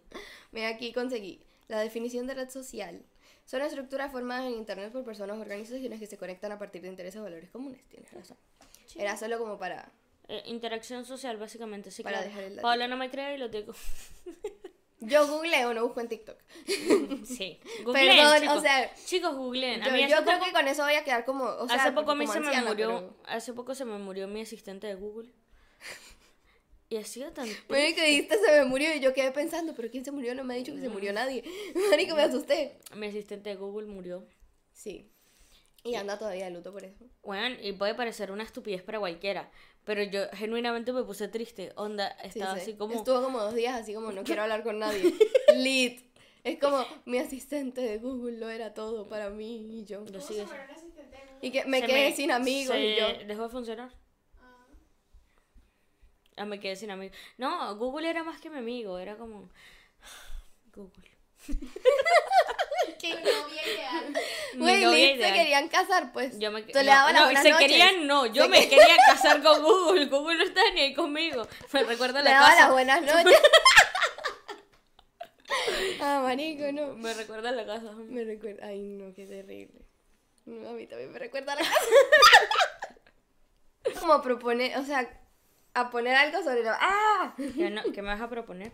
Mira, 0.52 0.70
aquí 0.70 0.94
conseguí. 0.94 1.42
La 1.68 1.80
definición 1.80 2.28
de 2.28 2.34
red 2.36 2.50
social. 2.50 3.04
Son 3.46 3.62
estructuras 3.62 4.12
formadas 4.12 4.46
en 4.46 4.54
internet 4.54 4.92
por 4.94 5.04
personas 5.04 5.38
o 5.38 5.42
organizaciones 5.42 6.00
que 6.00 6.08
se 6.08 6.18
conectan 6.18 6.54
a 6.54 6.58
partir 6.60 6.82
de 6.82 6.88
intereses 6.88 7.20
o 7.20 7.24
valores 7.24 7.50
comunes. 7.52 7.82
Tienes 7.90 8.12
razón. 8.14 8.38
Era 8.96 9.18
solo 9.18 9.38
como 9.38 9.58
para. 9.60 9.92
Eh, 10.28 10.44
interacción 10.46 11.06
social, 11.06 11.38
básicamente. 11.38 11.92
Sí, 11.92 12.02
Para 12.04 12.18
claro. 12.18 12.30
dejar 12.30 12.44
el. 12.52 12.62
Paola 12.62 12.88
no 12.88 12.98
me 12.98 13.10
cree 13.10 13.36
y 13.36 13.38
lo 13.38 13.50
digo. 13.50 13.74
Yo 15.06 15.28
googleo, 15.28 15.74
no 15.74 15.84
busco 15.84 16.00
en 16.00 16.08
TikTok. 16.08 16.38
Sí. 17.26 17.60
Googleen, 17.84 18.16
Perdón, 18.16 18.40
chicos. 18.42 18.58
o 18.58 18.62
sea, 18.62 18.96
Chicos, 19.06 19.36
googleen. 19.36 19.82
Yo, 19.82 19.88
yo 19.88 19.96
hace 19.96 20.06
creo 20.08 20.24
poco, 20.40 20.46
que 20.46 20.52
con 20.54 20.68
eso 20.68 20.84
voy 20.84 20.94
a 20.94 21.04
quedar 21.04 21.26
como. 21.26 21.44
O 21.46 21.68
sea, 21.68 21.76
hace 21.78 21.92
poco 21.92 22.12
a 22.12 22.16
mí 22.16 22.26
se 22.28 22.40
me 22.40 22.62
murió. 22.62 22.74
pero- 22.76 23.18
Hace 23.26 23.52
poco 23.54 23.76
se 23.76 23.84
me 23.86 23.98
murió 23.98 24.28
mi 24.30 24.42
asistente 24.42 24.88
de 24.88 24.96
Google. 24.96 25.30
Y 26.90 26.98
ha 26.98 27.04
sido 27.04 27.32
tan. 27.32 27.48
Marico, 27.70 28.02
dijiste 28.02 28.38
se 28.38 28.52
me 28.52 28.66
murió 28.66 28.94
y 28.94 29.00
yo 29.00 29.14
quedé 29.14 29.32
pensando, 29.32 29.74
pero 29.74 29.90
¿quién 29.90 30.06
se 30.06 30.12
murió? 30.12 30.36
No 30.36 30.44
me 30.44 30.54
ha 30.54 30.58
dicho 30.58 30.74
que 30.76 30.80
se 30.82 30.90
murió 30.90 31.12
nadie. 31.12 31.44
Marico, 31.90 32.16
me 32.16 32.22
asusté. 32.22 32.78
Mi 32.96 33.08
asistente 33.08 33.50
de 33.50 33.56
Google 33.56 33.88
murió. 33.88 34.26
Sí. 34.74 35.10
Y 35.84 35.96
anda 35.96 36.18
todavía 36.18 36.46
de 36.46 36.52
luto 36.52 36.72
por 36.72 36.84
eso. 36.86 37.04
Bueno, 37.24 37.58
y 37.62 37.74
puede 37.74 37.94
parecer 37.96 38.32
una 38.32 38.44
estupidez 38.44 38.84
para 38.84 39.00
cualquiera. 39.00 39.52
Pero 39.86 40.02
yo 40.04 40.22
genuinamente 40.34 40.94
me 40.94 41.04
puse 41.04 41.28
triste. 41.28 41.74
Onda, 41.76 42.08
estaba 42.24 42.56
sí. 42.56 42.62
así 42.62 42.74
como. 42.76 42.94
Estuvo 42.96 43.22
como 43.22 43.40
dos 43.42 43.54
días 43.54 43.80
así 43.80 43.94
como 43.94 44.12
no 44.12 44.24
quiero 44.26 44.44
hablar 44.44 44.64
con 44.64 44.80
nadie. 44.80 45.14
Lit. 45.56 46.02
Es 46.44 46.60
como 46.60 46.86
mi 47.06 47.20
asistente 47.20 47.80
de 47.82 47.98
Google 48.00 48.38
lo 48.38 48.50
era 48.50 48.74
todo 48.74 49.08
para 49.08 49.30
mí 49.30 49.80
y 49.80 49.86
yo. 49.86 50.02
Lo 50.12 50.20
sigue- 50.20 50.46
Y 51.42 51.52
que 51.52 51.66
me 51.66 51.80
se 51.82 51.86
quedé 51.88 52.14
sin 52.14 52.32
amigos 52.32 52.76
y 52.76 52.80
se 52.80 52.96
yo. 52.98 53.08
dejó 53.28 53.44
de 53.44 53.50
funcionar. 53.50 53.92
Ah, 56.36 56.46
me 56.46 56.60
quedé 56.60 56.76
sin 56.76 56.90
amigos. 56.92 57.16
No, 57.38 57.76
Google 57.78 58.10
era 58.10 58.24
más 58.24 58.42
que 58.42 58.50
mi 58.50 58.58
amigo, 58.58 58.98
era 58.98 59.16
como 59.18 59.50
Google. 60.76 61.12
Tu 63.12 63.20
novia 63.20 63.68
ideal. 63.68 64.14
Güey, 64.56 65.22
se 65.22 65.34
querían 65.34 65.68
casar, 65.68 66.12
pues. 66.14 66.40
Yo 66.40 66.52
me 66.52 66.62
Tú 66.64 66.80
le 66.80 66.86
no, 66.86 66.92
dabas 66.92 67.14
las 67.14 67.22
no, 67.22 67.26
buenas 67.28 67.44
se 67.44 67.50
noches. 67.52 67.68
querían, 67.68 68.08
no, 68.08 68.26
yo 68.28 68.44
Se 68.44 68.50
me 68.50 68.62
que- 68.62 68.70
quería 68.70 68.96
casar 69.08 69.44
con 69.44 69.62
Google. 69.64 70.06
Google 70.06 70.38
no 70.38 70.44
está 70.46 70.62
ni 70.74 70.82
ahí 70.82 70.94
conmigo. 70.94 71.46
Me 71.74 71.84
recuerda 71.84 72.20
Le 72.22 72.30
la 72.30 72.36
daba 72.36 72.48
las 72.50 72.58
casa. 72.58 72.72
buenas 72.72 73.02
noches. 73.02 73.40
ah, 76.02 76.22
marico, 76.24 76.72
no. 76.72 76.94
Me 76.96 77.14
recuerda 77.14 77.52
la 77.52 77.66
casa. 77.66 77.92
Me 77.92 78.24
recuerda. 78.24 78.68
Ay, 78.68 78.80
no, 78.80 79.14
qué 79.14 79.26
terrible. 79.26 79.82
No, 80.46 80.70
a 80.70 80.74
mí 80.74 80.88
también 80.88 81.12
me 81.12 81.20
recuerda 81.20 81.54
a 81.54 81.56
la 81.56 81.62
casa. 81.62 81.80
Como 84.00 84.22
proponer, 84.22 84.78
o 84.78 84.84
sea, 84.86 85.10
a 85.74 85.90
poner 85.90 86.16
algo 86.16 86.42
sobre 86.44 86.64
lo. 86.64 86.72
¡Ah! 86.72 87.34
¿Qué, 87.38 87.70
no- 87.70 87.84
qué 87.94 88.02
me 88.02 88.10
vas 88.10 88.22
a 88.22 88.30
proponer? 88.30 88.72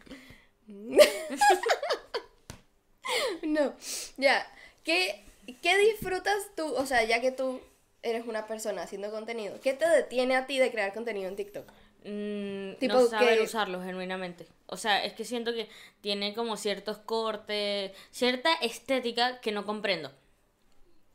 No, 3.43 3.73
ya. 4.17 4.45
¿Qué, 4.83 5.23
¿Qué 5.61 5.77
disfrutas 5.77 6.35
tú? 6.55 6.73
O 6.75 6.85
sea, 6.85 7.03
ya 7.03 7.21
que 7.21 7.31
tú 7.31 7.61
eres 8.01 8.25
una 8.27 8.47
persona 8.47 8.83
haciendo 8.83 9.11
contenido, 9.11 9.59
¿qué 9.61 9.73
te 9.73 9.87
detiene 9.87 10.35
a 10.35 10.47
ti 10.47 10.57
de 10.57 10.71
crear 10.71 10.93
contenido 10.93 11.27
en 11.29 11.35
TikTok? 11.35 11.67
Mm, 12.05 12.75
Tipo 12.79 12.93
no 12.93 13.07
saber 13.07 13.39
que- 13.39 13.45
usarlo 13.45 13.81
genuinamente. 13.83 14.47
O 14.67 14.77
sea, 14.77 15.03
es 15.03 15.13
que 15.13 15.25
siento 15.25 15.53
que 15.53 15.69
tiene 16.01 16.33
como 16.33 16.55
ciertos 16.57 16.97
cortes, 16.99 17.91
cierta 18.11 18.53
estética 18.61 19.41
que 19.41 19.51
no 19.51 19.65
comprendo. 19.65 20.11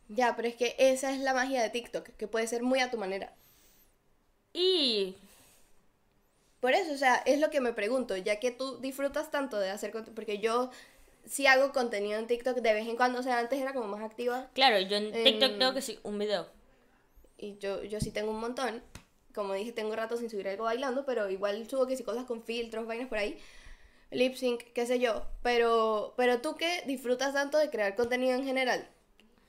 Ya, 0.09 0.35
pero 0.35 0.49
es 0.49 0.55
que 0.57 0.75
esa 0.79 1.13
es 1.13 1.21
la 1.21 1.35
magia 1.35 1.63
de 1.63 1.69
TikTok, 1.69 2.09
que 2.17 2.27
puede 2.29 2.47
ser 2.47 2.63
muy 2.63 2.81
a 2.81 2.91
tu 2.91 2.97
manera. 2.97 3.35
Y 4.55 5.17
Por 6.61 6.73
eso, 6.73 6.93
o 6.95 6.97
sea, 6.97 7.17
es 7.27 7.41
lo 7.41 7.51
que 7.51 7.61
me 7.61 7.73
pregunto, 7.75 8.17
ya 8.17 8.41
que 8.41 8.51
tú 8.51 8.79
disfrutas 8.81 9.31
tanto 9.31 9.59
de 9.59 9.71
hacer 9.71 9.91
contenido, 9.93 10.15
porque 10.15 10.39
yo 10.39 10.71
sí 11.27 11.47
hago 11.47 11.73
contenido 11.73 12.19
en 12.19 12.27
TikTok 12.27 12.57
de 12.59 12.73
vez 12.73 12.87
en 12.89 12.97
cuando, 12.97 13.21
o 13.21 13.23
sea, 13.23 13.39
antes 13.39 13.61
era 13.61 13.73
como 13.73 13.87
más 13.89 14.03
activa 14.03 14.49
claro, 14.55 14.79
yo 14.81 14.97
en 14.97 15.13
TikTok 15.13 15.51
Em, 15.53 15.59
tengo 15.59 15.75
que 15.75 15.83
sí, 15.83 15.99
un 16.03 16.19
video. 16.19 16.47
y 17.39 17.59
yo, 17.59 17.83
yo 17.85 18.01
sí 18.01 18.11
tengo 18.11 18.31
un 18.31 18.41
montón. 18.41 18.83
Como 19.35 19.53
dije, 19.55 19.73
tengo 19.73 19.97
rato 19.97 20.17
sin 20.17 20.31
subir 20.31 20.47
algo 20.49 20.65
bailando, 20.65 21.05
pero 21.05 21.29
igual 21.29 21.69
subo 21.69 21.87
que 21.87 21.97
sí 21.97 22.05
cosas 22.05 22.25
con 22.25 22.43
filtros, 22.45 22.87
vainas 22.87 23.09
por 23.09 23.19
ahí, 23.19 23.37
lip 24.13 24.35
sync, 24.37 24.63
qué 24.75 24.87
sé 24.87 25.01
yo. 25.01 25.27
Pero, 25.43 26.15
pero 26.17 26.41
tú 26.41 26.55
que 26.57 26.83
disfrutas 26.87 27.33
tanto 27.35 27.59
de 27.59 27.69
crear 27.71 27.97
contenido 27.97 28.35
en 28.37 28.45
general, 28.45 28.89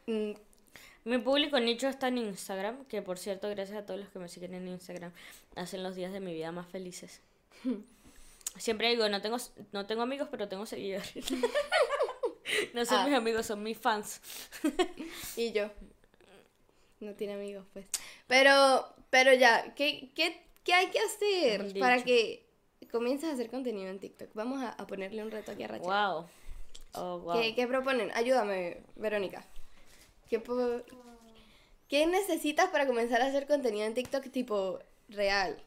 mm, 0.08 0.32
Mi 1.04 1.20
público 1.20 1.60
nicho 1.60 1.88
está 1.88 2.08
en 2.08 2.18
Instagram, 2.18 2.86
que 2.86 3.02
por 3.04 3.20
cierto, 3.20 3.48
gracias 3.50 3.78
a 3.78 3.86
todos 3.86 4.00
los 4.00 4.10
que 4.10 4.18
me 4.20 4.28
siguen 4.28 4.56
en 4.56 4.68
Instagram, 4.68 5.12
hacen 5.56 5.84
los 5.84 5.96
días 5.96 6.12
de 6.12 6.20
mi 6.20 6.34
vida 6.34 6.52
más 6.52 6.68
felices. 6.68 7.22
Siempre 8.58 8.90
digo, 8.90 9.08
no 9.10 9.22
tengo, 9.22 9.38
no 9.72 9.86
tengo 9.86 10.02
amigos, 10.04 10.28
pero 10.32 10.48
tengo 10.48 10.66
seguidores. 10.66 11.14
no 12.74 12.86
son 12.86 13.00
Ah. 13.00 13.06
mis 13.06 13.14
amigos, 13.16 13.46
son 13.46 13.62
mis 13.64 13.78
fans. 13.78 14.22
y 15.36 15.52
yo. 15.52 15.70
No 17.00 17.14
tiene 17.14 17.34
amigos, 17.34 17.66
pues. 17.74 17.86
Pero, 18.28 18.88
pero 19.10 19.34
ya, 19.34 19.74
¿qué, 19.76 20.12
qué, 20.16 20.42
qué 20.64 20.74
hay 20.74 20.88
que 20.88 21.00
hacer 21.00 21.66
Dicho. 21.68 21.80
para 21.80 22.04
que 22.04 22.46
comiences 22.92 23.30
a 23.30 23.34
hacer 23.34 23.50
contenido 23.50 23.90
en 23.90 24.00
TikTok? 24.00 24.30
Vamos 24.34 24.64
a, 24.64 24.70
a 24.70 24.88
ponerle 24.88 25.22
un 25.24 25.32
reto 25.32 25.52
aquí 25.52 25.64
a 25.64 25.68
Rachel. 25.68 25.86
wow. 25.88 26.26
Oh, 26.94 27.20
wow. 27.20 27.42
¿Qué, 27.42 27.54
qué 27.56 27.68
proponen? 27.68 28.10
Ayúdame, 28.16 28.78
Verónica. 28.96 29.46
¿Qué, 30.30 30.42
¿Qué 31.90 32.06
necesitas 32.06 32.70
para 32.70 32.88
comenzar 32.88 33.22
a 33.22 33.26
hacer 33.26 33.46
contenido 33.48 33.86
en 33.86 33.94
TikTok 33.94 34.32
tipo 34.32 34.80
real? 35.10 35.62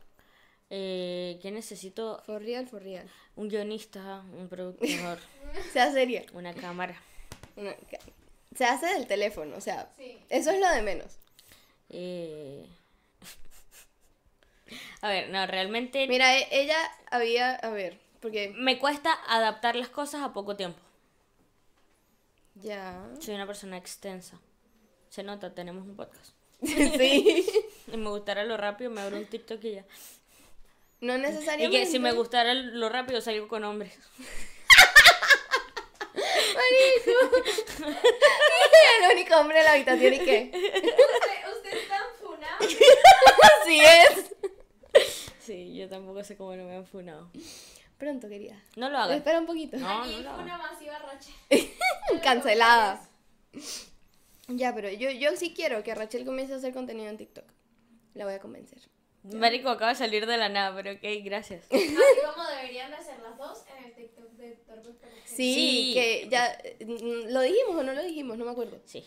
Eh, 0.71 1.39
¿Qué 1.41 1.51
necesito? 1.51 2.23
For 2.27 2.43
real, 2.43 2.67
for 2.69 2.83
real. 2.83 3.09
Un 3.37 3.49
guionista, 3.49 4.23
un 4.37 4.49
productor, 4.49 5.19
Sea 5.73 5.91
seria. 5.93 6.25
una 6.33 6.53
cámara. 6.55 7.01
Una- 7.57 7.75
ca- 7.75 7.99
se 8.55 8.65
hace 8.65 8.87
del 8.87 9.07
teléfono, 9.07 9.57
o 9.57 9.61
sea, 9.61 9.91
Sí. 9.97 10.19
eso 10.29 10.51
es 10.51 10.61
lo 10.61 10.69
de 10.71 10.83
menos. 10.83 11.17
Eh... 11.91 12.67
A 15.01 15.09
ver, 15.09 15.31
no, 15.31 15.47
realmente 15.47 16.07
Mira, 16.09 16.37
e- 16.39 16.49
ella 16.51 16.77
había, 17.11 17.55
a 17.55 17.71
ver, 17.71 17.99
porque 18.21 18.53
me 18.57 18.79
cuesta 18.79 19.11
adaptar 19.29 19.77
las 19.77 19.89
cosas 19.89 20.23
a 20.23 20.33
poco 20.33 20.57
tiempo. 20.57 20.81
ya. 22.57 23.09
Soy 23.21 23.35
una 23.35 23.47
persona 23.47 23.77
extensa. 23.77 24.39
Se 25.09 25.23
nota, 25.23 25.55
tenemos 25.55 25.87
un 25.87 25.97
podcast. 25.97 26.33
sí. 26.63 27.47
Y 27.93 27.97
me 27.97 28.11
gustara 28.11 28.45
lo 28.45 28.57
rápido, 28.57 28.91
me 28.91 29.01
abro 29.01 29.17
un 29.17 29.27
TikTok 29.27 29.63
y 29.65 29.73
ya. 29.77 29.85
No 31.01 31.17
Y 31.17 31.21
necesariamente. 31.21 31.79
que 31.79 31.87
si 31.87 31.99
me 31.99 32.13
gustara 32.13 32.55
lo 32.55 32.89
rápido, 32.89 33.21
salgo 33.21 33.47
con 33.49 33.65
hombres. 33.65 33.97
el 39.01 39.13
único 39.17 39.37
hombre 39.37 39.59
en 39.59 39.65
la 39.65 39.73
habitación 39.73 40.15
y 40.15 40.19
qué. 40.19 40.51
Usted, 40.55 41.57
usted 41.57 41.79
es 41.79 41.89
tan 41.89 42.03
funado. 42.21 42.57
Así 43.63 43.81
es. 43.81 44.35
Sí, 45.41 45.75
yo 45.77 45.89
tampoco 45.89 46.23
sé 46.25 46.37
cómo 46.37 46.55
no 46.57 46.65
me 46.65 46.77
han 46.77 46.87
funado. 46.87 47.31
Pronto, 47.99 48.29
querida. 48.29 48.57
No 48.77 48.89
lo 48.91 48.99
hagan. 48.99 49.17
Espera 49.17 49.39
un 49.41 49.47
poquito. 49.47 49.77
No, 49.77 50.03
Aquí 50.03 50.17
no 50.23 50.37
una 50.39 50.59
masiva 50.59 50.99
racha. 50.99 51.31
Cancelada. 52.23 53.01
Ya, 54.49 54.75
pero 54.75 54.91
yo, 54.91 55.11
yo 55.11 55.37
sí 55.37 55.53
quiero 55.55 55.83
que 55.83 55.95
Rachel 55.95 56.25
comience 56.25 56.55
a 56.55 56.57
hacer 56.57 56.73
contenido 56.73 57.09
en 57.09 57.17
TikTok. 57.17 57.45
La 58.15 58.25
voy 58.25 58.35
a 58.35 58.41
convencer. 58.41 58.79
Marico 59.25 59.69
acaba 59.69 59.93
de 59.93 59.99
salir 59.99 60.27
de 60.27 60.37
la 60.37 60.49
nada, 60.49 60.75
pero 60.75 60.93
ok, 60.93 61.23
gracias. 61.25 61.67
Así 61.71 61.97
como 61.97 62.49
deberían 62.49 62.91
de 62.91 62.97
hacer 62.97 63.19
las 63.21 63.37
dos 63.37 63.65
en 63.77 63.85
el 63.85 63.93
TikTok 63.95 64.31
de 64.33 64.51
Torpes 64.67 64.95
por 64.95 65.09
Excelencia. 65.09 65.27
Sí, 65.37 65.55
Sí. 65.55 65.95
que 65.95 66.29
ya. 66.31 66.59
mm, 66.87 67.33
¿Lo 67.33 67.41
dijimos 67.43 67.77
o 67.77 67.83
no 67.83 67.93
lo 67.93 68.03
dijimos? 68.03 68.39
No 68.39 68.45
me 68.45 68.53
acuerdo. 68.53 68.81
Sí. 68.87 69.05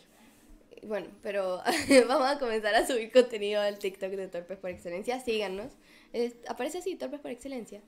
Bueno, 0.83 1.07
pero 1.23 1.61
vamos 2.07 2.27
a 2.27 2.39
comenzar 2.39 2.73
a 2.75 2.85
subir 2.85 3.11
contenido 3.11 3.61
al 3.61 3.77
TikTok 3.79 4.11
de 4.11 4.27
Torpes 4.27 4.57
por 4.57 4.69
Excelencia. 4.69 5.19
Síganos. 5.19 5.71
Es- 6.13 6.35
aparece 6.47 6.79
así, 6.79 6.95
Torpes 6.95 7.19
por 7.19 7.31
Excelencia. 7.31 7.81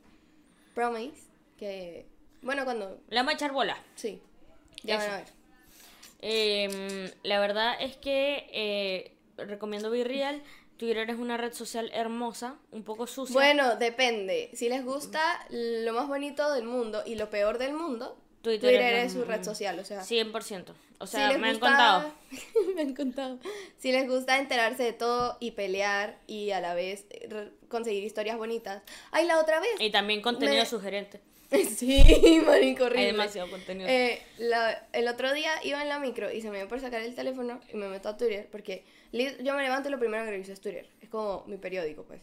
Promise. 0.74 1.24
Que. 1.58 2.06
Bueno, 2.42 2.64
cuando. 2.66 3.00
Le 3.10 3.16
vamos 3.18 3.34
a 3.34 3.36
echar 3.36 3.52
bola. 3.52 3.78
Sí. 3.96 4.22
Ya 4.84 4.96
Eso. 4.96 5.06
van 5.06 5.14
a 5.14 5.18
ver. 5.18 5.28
Em, 6.22 7.12
la 7.24 7.40
verdad 7.40 7.76
es 7.82 7.98
que 7.98 8.48
eh, 8.54 9.12
recomiendo 9.38 9.90
Be 9.90 10.04
Real. 10.04 10.42
Twitter 10.84 11.10
es 11.10 11.17
una 11.17 11.38
red 11.38 11.54
social 11.54 11.89
hermosa, 11.93 12.56
un 12.72 12.84
poco 12.84 13.08
sucia. 13.08 13.34
Bueno, 13.34 13.78
depende. 13.78 14.50
Si 14.54 14.67
les 14.67 14.84
gusta 14.84 15.22
lo 15.50 15.93
más 15.93 16.10
bonito 16.10 16.52
del 16.54 16.65
mundo 16.65 17.04
y 17.06 17.15
lo 17.15 17.30
peor 17.30 17.58
del 17.58 17.74
mundo, 17.74 18.17
Twitter 18.41 18.72
Twitter, 18.72 18.96
es 18.96 19.13
su 19.13 19.24
red 19.24 19.43
social. 19.46 19.80
O 19.80 19.86
sea, 19.86 20.02
100%. 20.02 20.74
O 21.00 21.08
sea, 21.08 21.30
me 21.38 21.48
han 21.48 21.54
gusta- 21.54 21.67
contado. 21.67 22.13
me 22.76 22.82
han 22.82 22.93
contado. 22.96 23.39
Si 23.80 23.93
les 23.93 24.10
gusta 24.10 24.38
enterarse 24.39 24.84
de 24.84 24.91
todo 24.91 25.38
y 25.39 25.52
pelear 25.52 26.17
y 26.28 26.52
a 26.52 26.60
la 26.60 26.74
vez 26.74 27.06
eh, 27.12 27.50
conseguir 27.69 28.04
historias 28.04 28.38
bonitas. 28.38 28.84
Ay, 29.12 29.26
la 29.26 29.39
otra 29.39 29.62
vez. 29.62 29.69
Y 29.80 29.89
también 29.89 30.22
contenido 30.22 30.63
Me- 30.63 30.65
sugerente. 30.69 31.22
Sí, 31.78 32.41
marico. 32.46 32.86
Hay 32.86 33.06
demasiado 33.06 33.50
contenido. 33.50 33.88
Eh, 33.88 34.22
la- 34.38 34.86
el 34.91 35.08
otro 35.08 35.32
día 35.34 35.52
iba 35.63 35.82
en 35.82 35.88
la 35.88 36.00
micro 36.00 36.30
y 36.32 36.41
se 36.41 36.50
me 36.50 36.58
dio 36.58 36.67
por 36.67 36.80
sacar 36.82 37.02
el 37.02 37.15
teléfono 37.15 37.62
y 37.72 37.78
me 37.78 37.88
meto 37.88 38.10
a 38.10 38.17
Twitter 38.17 38.48
porque 38.52 38.84
yo 39.13 39.56
me 39.56 39.63
levanto 39.63 39.89
y 39.89 39.91
lo 39.91 39.99
primero 39.99 40.26
que 40.26 40.32
reviso 40.32 40.52
es 40.52 40.62
Twitter. 40.62 40.89
Es 41.02 41.10
como 41.10 41.43
mi 41.47 41.58
periódico, 41.58 42.04
pues. 42.04 42.21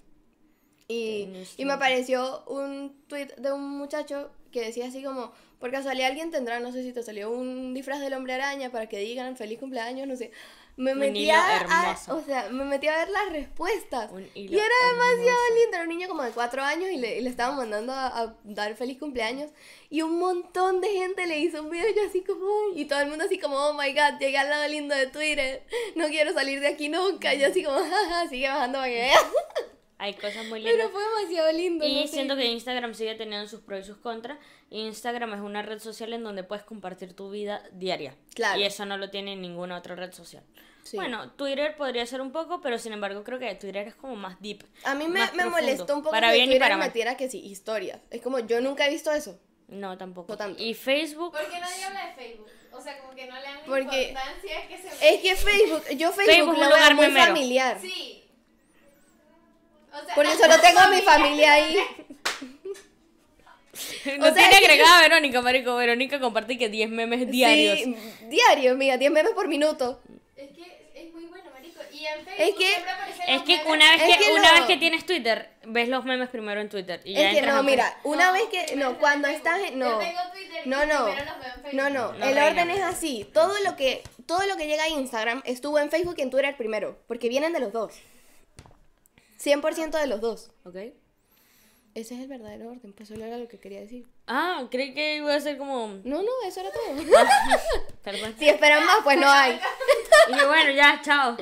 Y, 0.89 1.29
y 1.57 1.65
me 1.65 1.73
apareció 1.75 2.45
un 2.47 3.05
tweet 3.07 3.29
de 3.39 3.53
un 3.53 3.79
muchacho 3.79 4.33
que 4.51 4.61
decía 4.61 4.87
así 4.87 5.03
como, 5.03 5.33
por 5.61 5.71
casualidad 5.71 6.09
alguien 6.09 6.31
tendrá, 6.31 6.59
no 6.59 6.73
sé 6.73 6.83
si 6.83 6.93
te 6.93 7.03
salió 7.03 7.31
un 7.31 7.75
disfraz 7.75 8.01
del 8.01 8.15
hombre 8.15 8.33
araña 8.33 8.73
para 8.73 8.89
que 8.89 8.99
digan 8.99 9.37
feliz 9.37 9.61
cumpleaños, 9.61 10.09
no 10.09 10.17
sé. 10.17 10.33
Me 10.81 10.95
Un 10.95 10.99
metí 10.99 11.25
hilo 11.25 11.35
a, 11.35 11.99
o 12.09 12.23
sea, 12.23 12.49
me 12.49 12.65
metí 12.65 12.89
a 12.89 12.97
ver 12.97 13.11
las 13.11 13.31
respuestas. 13.33 14.11
Y 14.35 14.47
era 14.47 14.65
demasiado 14.91 15.39
lindo, 15.55 15.75
era 15.75 15.83
un 15.83 15.89
niño 15.91 16.09
como 16.09 16.23
de 16.23 16.31
cuatro 16.31 16.63
años 16.63 16.89
y 16.91 16.97
le, 16.97 17.19
y 17.19 17.21
le 17.21 17.29
estaban 17.29 17.59
mandando 17.59 17.93
a, 17.93 18.07
a 18.07 18.35
dar 18.45 18.75
feliz 18.77 18.99
cumpleaños. 18.99 19.51
Y 19.91 20.01
un 20.01 20.19
montón 20.19 20.81
de 20.81 20.89
gente 20.89 21.27
le 21.27 21.39
hizo 21.39 21.63
un 21.63 21.69
video 21.69 21.87
y 21.87 21.95
yo 21.95 22.07
así 22.09 22.25
como, 22.25 22.49
y 22.75 22.87
todo 22.87 23.01
el 23.01 23.09
mundo 23.09 23.27
así 23.27 23.39
como, 23.39 23.57
oh 23.57 23.75
my 23.75 23.93
god, 23.93 24.19
llegué 24.19 24.39
al 24.39 24.49
lado 24.49 24.67
lindo 24.69 24.95
de 24.95 25.09
Twitter, 25.09 25.65
no 25.97 26.07
quiero 26.09 26.33
salir 26.33 26.61
de 26.61 26.69
aquí 26.69 26.89
nunca. 26.89 27.35
Y 27.35 27.41
yo 27.41 27.49
así 27.49 27.63
como, 27.63 27.79
jaja, 27.91 28.29
sigue 28.29 28.49
bajando 28.49 28.79
para 28.79 28.89
que 28.89 29.01
veas. 29.01 29.19
Hay 29.99 30.15
cosas 30.15 30.47
muy 30.47 30.61
lindas. 30.61 30.77
Pero 30.79 30.89
fue 30.89 31.03
demasiado 31.03 31.53
lindo. 31.53 31.87
Y 31.87 31.95
no 31.95 32.07
sé. 32.07 32.15
siento 32.15 32.35
que 32.35 32.47
Instagram 32.47 32.95
sigue 32.95 33.17
teniendo 33.17 33.47
sus 33.47 33.61
pros 33.61 33.81
y 33.81 33.83
sus 33.87 33.99
contras. 33.99 34.39
Instagram 34.71 35.35
es 35.35 35.41
una 35.41 35.61
red 35.61 35.79
social 35.79 36.15
en 36.15 36.25
donde 36.25 36.43
puedes 36.43 36.65
compartir 36.65 37.13
tu 37.13 37.29
vida 37.29 37.63
diaria. 37.73 38.15
Claro. 38.35 38.59
Y 38.59 38.63
eso 38.63 38.87
no 38.87 38.97
lo 38.97 39.11
tiene 39.11 39.37
ninguna 39.37 39.77
otra 39.77 39.97
red 39.97 40.15
social. 40.15 40.43
Sí. 40.83 40.97
Bueno, 40.97 41.31
Twitter 41.33 41.77
podría 41.77 42.05
ser 42.07 42.21
un 42.21 42.33
poco, 42.33 42.61
pero 42.61 42.79
sin 42.79 42.93
embargo 42.93 43.23
creo 43.23 43.39
que 43.39 43.55
Twitter 43.55 43.89
es 43.89 43.95
como 43.95 44.17
más 44.17 44.41
deep. 44.41 44.65
A 44.85 44.95
mí 44.95 45.07
me, 45.09 45.31
me 45.33 45.47
molestó 45.47 45.95
un 45.95 46.03
poco 46.03 46.11
para 46.13 46.29
que 46.29 46.35
bien 46.35 46.45
y 46.47 46.53
Twitter 46.53 46.63
para 46.63 46.77
mal. 46.77 46.89
metiera 46.89 47.17
que 47.17 47.31
sí, 47.31 47.39
historias. 47.39 48.01
Es 48.11 48.21
como, 48.23 48.41
yo 48.41 48.61
nunca 48.61 48.87
he 48.87 48.91
visto 48.91 49.13
eso. 49.13 49.39
No, 49.69 49.97
tampoco. 49.97 50.37
Tanto. 50.37 50.61
Y 50.61 50.75
Facebook, 50.75 51.33
¿Por 51.33 51.49
qué 51.49 51.61
nadie 51.61 51.85
habla 51.85 52.07
de 52.07 52.13
Facebook? 52.15 52.49
O 52.73 52.81
sea, 52.81 52.99
como 52.99 53.15
que 53.15 53.27
no 53.27 53.37
le 53.37 53.43
dan 53.43 53.59
Porque- 53.67 54.03
importancia, 54.09 54.61
es 54.61 54.67
que 54.69 54.79
se... 54.79 55.15
Es 55.15 55.21
que 55.23 55.37
Facebook, 55.37 55.83
yo 55.97 56.11
Facebook, 56.13 56.35
Facebook 56.35 56.59
lo 56.59 56.69
veo 56.71 56.95
muy 56.97 57.07
memero. 57.07 57.27
familiar. 57.27 57.79
Sí. 57.81 58.25
O 59.93 60.05
sea, 60.05 60.15
Porque 60.15 60.37
solo 60.41 60.55
tengo 60.61 60.81
a 60.81 60.89
mi 60.89 61.03
familia 61.03 61.53
ahí. 61.53 61.77
no 64.19 64.25
sea, 64.25 64.35
tiene 64.35 64.51
que- 64.51 64.57
agregada 64.57 64.99
a 64.99 65.03
Verónica, 65.03 65.41
marico. 65.43 65.77
Verónica 65.77 66.21
comparte 66.21 66.59
que 66.59 66.69
10 66.69 66.91
memes 66.91 67.31
diarios. 67.31 67.79
Sí, 67.79 67.97
diarios, 68.29 68.77
mira, 68.77 68.97
10 68.97 69.11
memes 69.13 69.33
por 69.33 69.49
minuto. 69.49 70.01
Es 70.37 70.51
que 70.57 70.91
es 70.95 71.13
muy 71.13 71.25
bueno, 71.27 71.51
marico. 71.53 71.81
Y 72.01 72.07
en 72.07 72.25
Facebook 72.25 72.35
Es 72.39 72.55
que- 72.55 72.75
Es 73.35 73.43
que 73.43 73.69
una 73.69 73.91
vez 73.93 74.03
Es 74.03 74.17
que, 74.17 74.25
que 74.25 74.33
una 74.33 74.49
no. 74.49 74.55
vez 74.55 74.65
que 74.67 74.77
tienes 74.79 75.05
Twitter, 75.05 75.51
ves 75.65 75.89
los 75.89 76.05
memes 76.07 76.31
primero 76.31 76.59
en 76.61 76.69
Twitter. 76.71 77.01
Y 77.05 77.13
ya 77.15 77.31
Es 77.31 77.39
que 77.41 77.47
no, 77.47 77.63
mira, 77.63 77.99
una 78.05 78.29
No, 78.29 78.33
vez 78.33 78.45
que. 78.51 78.77
No, 78.77 78.99
cuando 78.99 79.29
estás 79.29 79.61
en. 79.61 79.79
No. 79.79 79.91
Yo 79.91 79.99
tengo 79.99 80.21
Twitter 80.33 80.63
y 80.65 80.69
No, 80.69 80.87
no. 80.87 81.05
primero 81.05 81.25
los 81.27 81.41
veo 81.41 81.49
en 81.55 81.63
Facebook. 81.63 81.73
No, 81.75 81.91
no, 81.91 82.25
el 82.27 82.39
orden 82.39 82.71
es 82.71 82.81
así. 82.81 83.29
Todo 83.35 83.53
lo 83.65 83.77
que 83.77 84.03
todo 84.25 84.47
lo 84.47 84.57
que 84.57 84.67
llega 84.67 84.85
a 84.85 84.89
Instagram 84.89 85.43
estuvo 85.45 85.79
en 85.79 85.91
Facebook 85.91 86.15
y 86.19 86.23
en 86.23 86.31
Twitter 86.31 86.57
primero, 86.57 86.99
porque 87.07 87.29
vienen 87.29 87.53
de 87.53 87.61
los 87.61 87.73
dos. 87.73 87.93
100% 89.43 89.99
de 89.99 90.07
los 90.07 90.21
dos. 90.21 90.51
¿Ok? 90.65 90.77
Ese 91.95 92.15
es 92.15 92.21
el 92.21 92.29
verdadero 92.29 92.69
orden, 92.71 92.93
pues 92.93 93.09
solo 93.09 93.25
era 93.25 93.37
lo 93.37 93.49
que 93.49 93.59
quería 93.59 93.81
decir. 93.81 94.07
Ah, 94.29 94.65
creí 94.71 94.95
que 94.95 95.17
iba 95.17 95.35
a 95.35 95.41
ser 95.41 95.59
como... 95.59 95.89
No, 96.05 96.23
no, 96.23 96.29
eso 96.47 96.61
era 96.61 96.71
todo. 96.71 96.85
Perdón. 98.05 98.35
si 98.39 98.49
esperan 98.49 98.87
más, 98.87 98.99
pues 99.03 99.19
no 99.19 99.29
hay. 99.29 99.59
Y 100.29 100.47
bueno, 100.47 100.71
ya, 100.71 101.01
chao. 101.03 101.37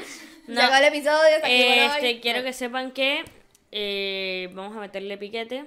No, 0.48 0.76
el 0.76 0.84
episodio, 0.84 1.36
hasta 1.36 1.46
aquí, 1.46 1.62
este, 1.62 2.20
quiero 2.20 2.42
que 2.42 2.52
sepan 2.52 2.92
que 2.92 3.24
eh, 3.70 4.48
vamos 4.52 4.76
a 4.76 4.80
meterle 4.80 5.16
piquete. 5.18 5.64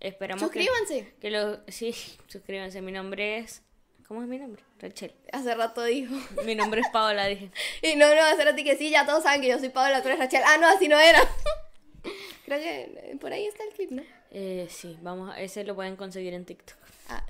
Esperamos 0.00 0.50
que- 0.50 0.62
Suscríbanse. 0.62 1.14
Que, 1.20 1.30
lo, 1.30 1.60
sí, 1.68 1.94
suscríbanse. 2.28 2.80
Mi 2.82 2.92
nombre 2.92 3.38
es... 3.38 3.62
¿Cómo 4.08 4.22
es 4.22 4.28
mi 4.28 4.36
nombre? 4.38 4.62
Rachel. 4.80 5.14
Hace 5.32 5.54
rato 5.54 5.82
dijo. 5.84 6.14
Mi 6.44 6.54
nombre 6.54 6.82
es 6.82 6.88
Paola, 6.92 7.26
dije. 7.28 7.50
Y 7.80 7.96
no, 7.96 8.14
no, 8.14 8.20
hacer 8.22 8.46
a 8.48 8.54
ti 8.54 8.62
que 8.64 8.76
sí, 8.76 8.90
ya 8.90 9.06
todos 9.06 9.22
saben 9.22 9.40
que 9.40 9.48
yo 9.48 9.58
soy 9.58 9.70
Paola, 9.70 10.02
tú 10.02 10.08
eres 10.08 10.18
Rachel. 10.20 10.42
Ah, 10.44 10.58
no, 10.58 10.66
así 10.68 10.88
no 10.88 10.98
era. 10.98 11.20
Creo 12.44 12.58
que 12.58 12.82
eh, 12.82 13.16
por 13.18 13.32
ahí 13.32 13.46
está 13.46 13.64
el 13.64 13.70
clip, 13.70 13.92
¿no? 13.92 14.02
Eh, 14.30 14.66
sí, 14.68 14.98
vamos, 15.00 15.32
a- 15.34 15.40
ese 15.40 15.64
lo 15.64 15.74
pueden 15.74 15.96
conseguir 15.96 16.34
en 16.34 16.44
TikTok. 16.44 16.76
Ah. 17.08 17.24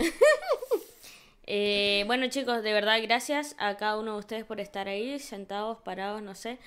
Eh, 1.46 2.04
bueno 2.06 2.26
chicos, 2.28 2.62
de 2.62 2.72
verdad 2.72 2.98
gracias 3.02 3.54
a 3.58 3.76
cada 3.76 3.98
uno 3.98 4.14
de 4.14 4.18
ustedes 4.20 4.44
por 4.44 4.60
estar 4.60 4.88
ahí, 4.88 5.18
sentados, 5.18 5.78
parados, 5.82 6.22
no 6.22 6.34
sé. 6.34 6.58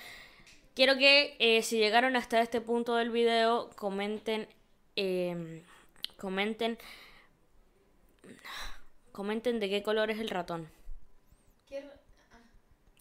Quiero 0.78 0.96
que 0.96 1.34
eh, 1.40 1.64
si 1.64 1.76
llegaron 1.76 2.14
hasta 2.14 2.40
este 2.40 2.60
punto 2.60 2.94
del 2.94 3.10
video, 3.10 3.68
comenten, 3.74 4.46
eh, 4.94 5.64
comenten, 6.16 6.78
comenten 9.10 9.58
de 9.58 9.68
qué 9.68 9.82
color 9.82 10.12
es 10.12 10.20
el 10.20 10.28
ratón. 10.30 10.70
Quiero- 11.66 11.88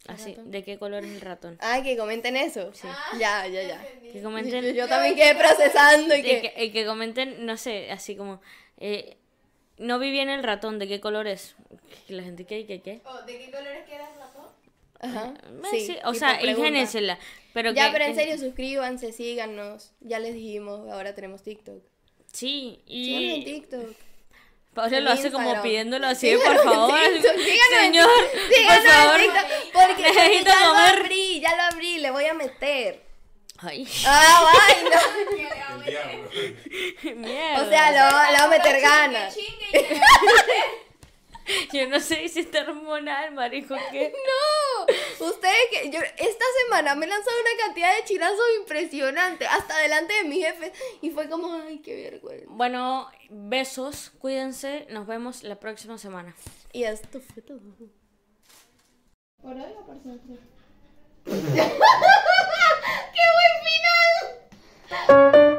Así, 0.07 0.35
de 0.43 0.63
qué 0.63 0.79
color 0.79 1.03
es 1.05 1.11
el 1.11 1.21
ratón. 1.21 1.55
Ay, 1.61 1.83
que 1.83 1.95
comenten 1.95 2.35
eso. 2.35 2.71
Ya, 3.19 3.45
ya, 3.45 3.61
ya. 3.61 3.87
Que 4.11 4.23
comenten, 4.23 4.73
yo 4.73 4.87
también 4.87 5.15
quedé 5.15 5.35
procesando 5.35 6.15
y 6.15 6.23
que... 6.23 6.41
que, 6.41 6.63
y 6.65 6.71
que 6.71 6.83
comenten, 6.83 7.45
no 7.45 7.57
sé, 7.57 7.91
así 7.91 8.15
como, 8.15 8.41
eh, 8.77 9.17
no 9.77 9.99
vi 9.99 10.09
bien 10.09 10.29
el 10.29 10.41
ratón, 10.41 10.79
¿de 10.79 10.87
qué 10.87 10.99
color 10.99 11.27
es? 11.27 11.55
Que 12.07 12.13
la 12.13 12.23
gente, 12.23 12.45
¿qué, 12.45 12.65
qué, 12.65 12.81
qué? 12.81 13.01
Oh, 13.05 13.21
¿De 13.21 13.37
qué 13.37 13.51
colores 13.51 13.85
queda 13.85 14.09
el 14.11 14.19
ratón? 14.19 14.36
Ajá. 14.99 15.33
Eh, 15.43 15.61
Sí, 15.71 15.79
sí, 15.87 15.97
o 16.05 16.13
sea, 16.13 16.41
ingénensela. 16.43 17.17
Pero 17.53 17.71
ya, 17.71 17.87
que- 17.87 17.91
pero 17.93 18.05
en 18.05 18.13
que- 18.15 18.19
serio, 18.19 18.37
suscríbanse, 18.37 19.11
síganos. 19.11 19.91
Ya 20.01 20.19
les 20.19 20.33
dijimos, 20.33 20.89
ahora 20.91 21.13
tenemos 21.15 21.43
TikTok. 21.43 21.83
Sí, 22.33 22.81
Síganos 22.87 23.21
en 23.23 23.35
y 23.41 23.43
TikTok. 23.45 23.95
Paula 24.73 24.99
lo 24.99 25.09
hace 25.11 25.31
como 25.31 25.59
pidiéndolo 25.63 26.05
así, 26.07 26.27
Síganos 26.29 26.61
por 26.61 26.73
favor. 26.73 26.99
TikTok, 26.99 27.35
síganos 27.35 27.79
Señor, 27.81 28.09
síganos 28.53 28.83
por 28.83 28.91
favor. 28.93 29.19
en 29.19 29.31
TikTok, 29.31 29.47
porque, 29.73 30.03
Necesito 30.03 30.49
ya 30.51 30.59
lo 30.67 30.75
abrí, 30.75 31.39
ya 31.41 31.55
lo 31.55 31.63
abrí, 31.63 31.97
le 31.97 32.11
voy 32.11 32.25
a 32.25 32.33
meter. 32.35 33.01
Ay, 33.59 33.87
Ah, 34.05 34.51
ay, 34.67 34.75
no. 34.83 34.99
Mierda. 37.15 37.61
O 37.65 37.69
sea, 37.69 37.91
le 37.91 37.97
voy 38.17 38.35
a 38.37 38.47
meter 38.49 38.81
ganas. 38.81 39.35
Que- 39.35 40.01
Yo 41.73 41.87
no 41.87 41.99
sé 41.99 42.27
si 42.27 42.41
está 42.41 42.61
hormonal, 42.61 43.31
marico, 43.31 43.75
¿qué? 43.91 44.11
No, 44.11 44.15
Ustedes 45.19 45.55
que 45.71 45.89
yo 45.89 45.99
esta 45.99 46.45
semana 46.65 46.95
me 46.95 47.07
lanzaron 47.07 47.39
una 47.41 47.65
cantidad 47.65 47.95
de 47.95 48.03
chilazos 48.05 48.45
impresionante, 48.59 49.47
hasta 49.47 49.77
delante 49.79 50.13
de 50.13 50.23
mi 50.25 50.41
jefe, 50.41 50.71
y 51.01 51.09
fue 51.09 51.29
como, 51.29 51.53
ay, 51.53 51.79
qué 51.79 51.95
vergüenza. 51.95 52.45
Bueno, 52.49 53.09
besos, 53.29 54.11
cuídense, 54.19 54.85
nos 54.89 55.07
vemos 55.07 55.43
la 55.43 55.59
próxima 55.59 55.97
semana. 55.97 56.35
Y 56.71 56.83
esto 56.83 57.19
fue 57.19 57.41
todo. 57.41 57.59
¿Por 59.41 59.53
hoy 59.53 59.73
o 59.77 59.85
por 59.85 60.01
siempre? 60.01 60.37
¡Qué 61.25 61.33
buen 63.35 63.53
final! 64.97 65.56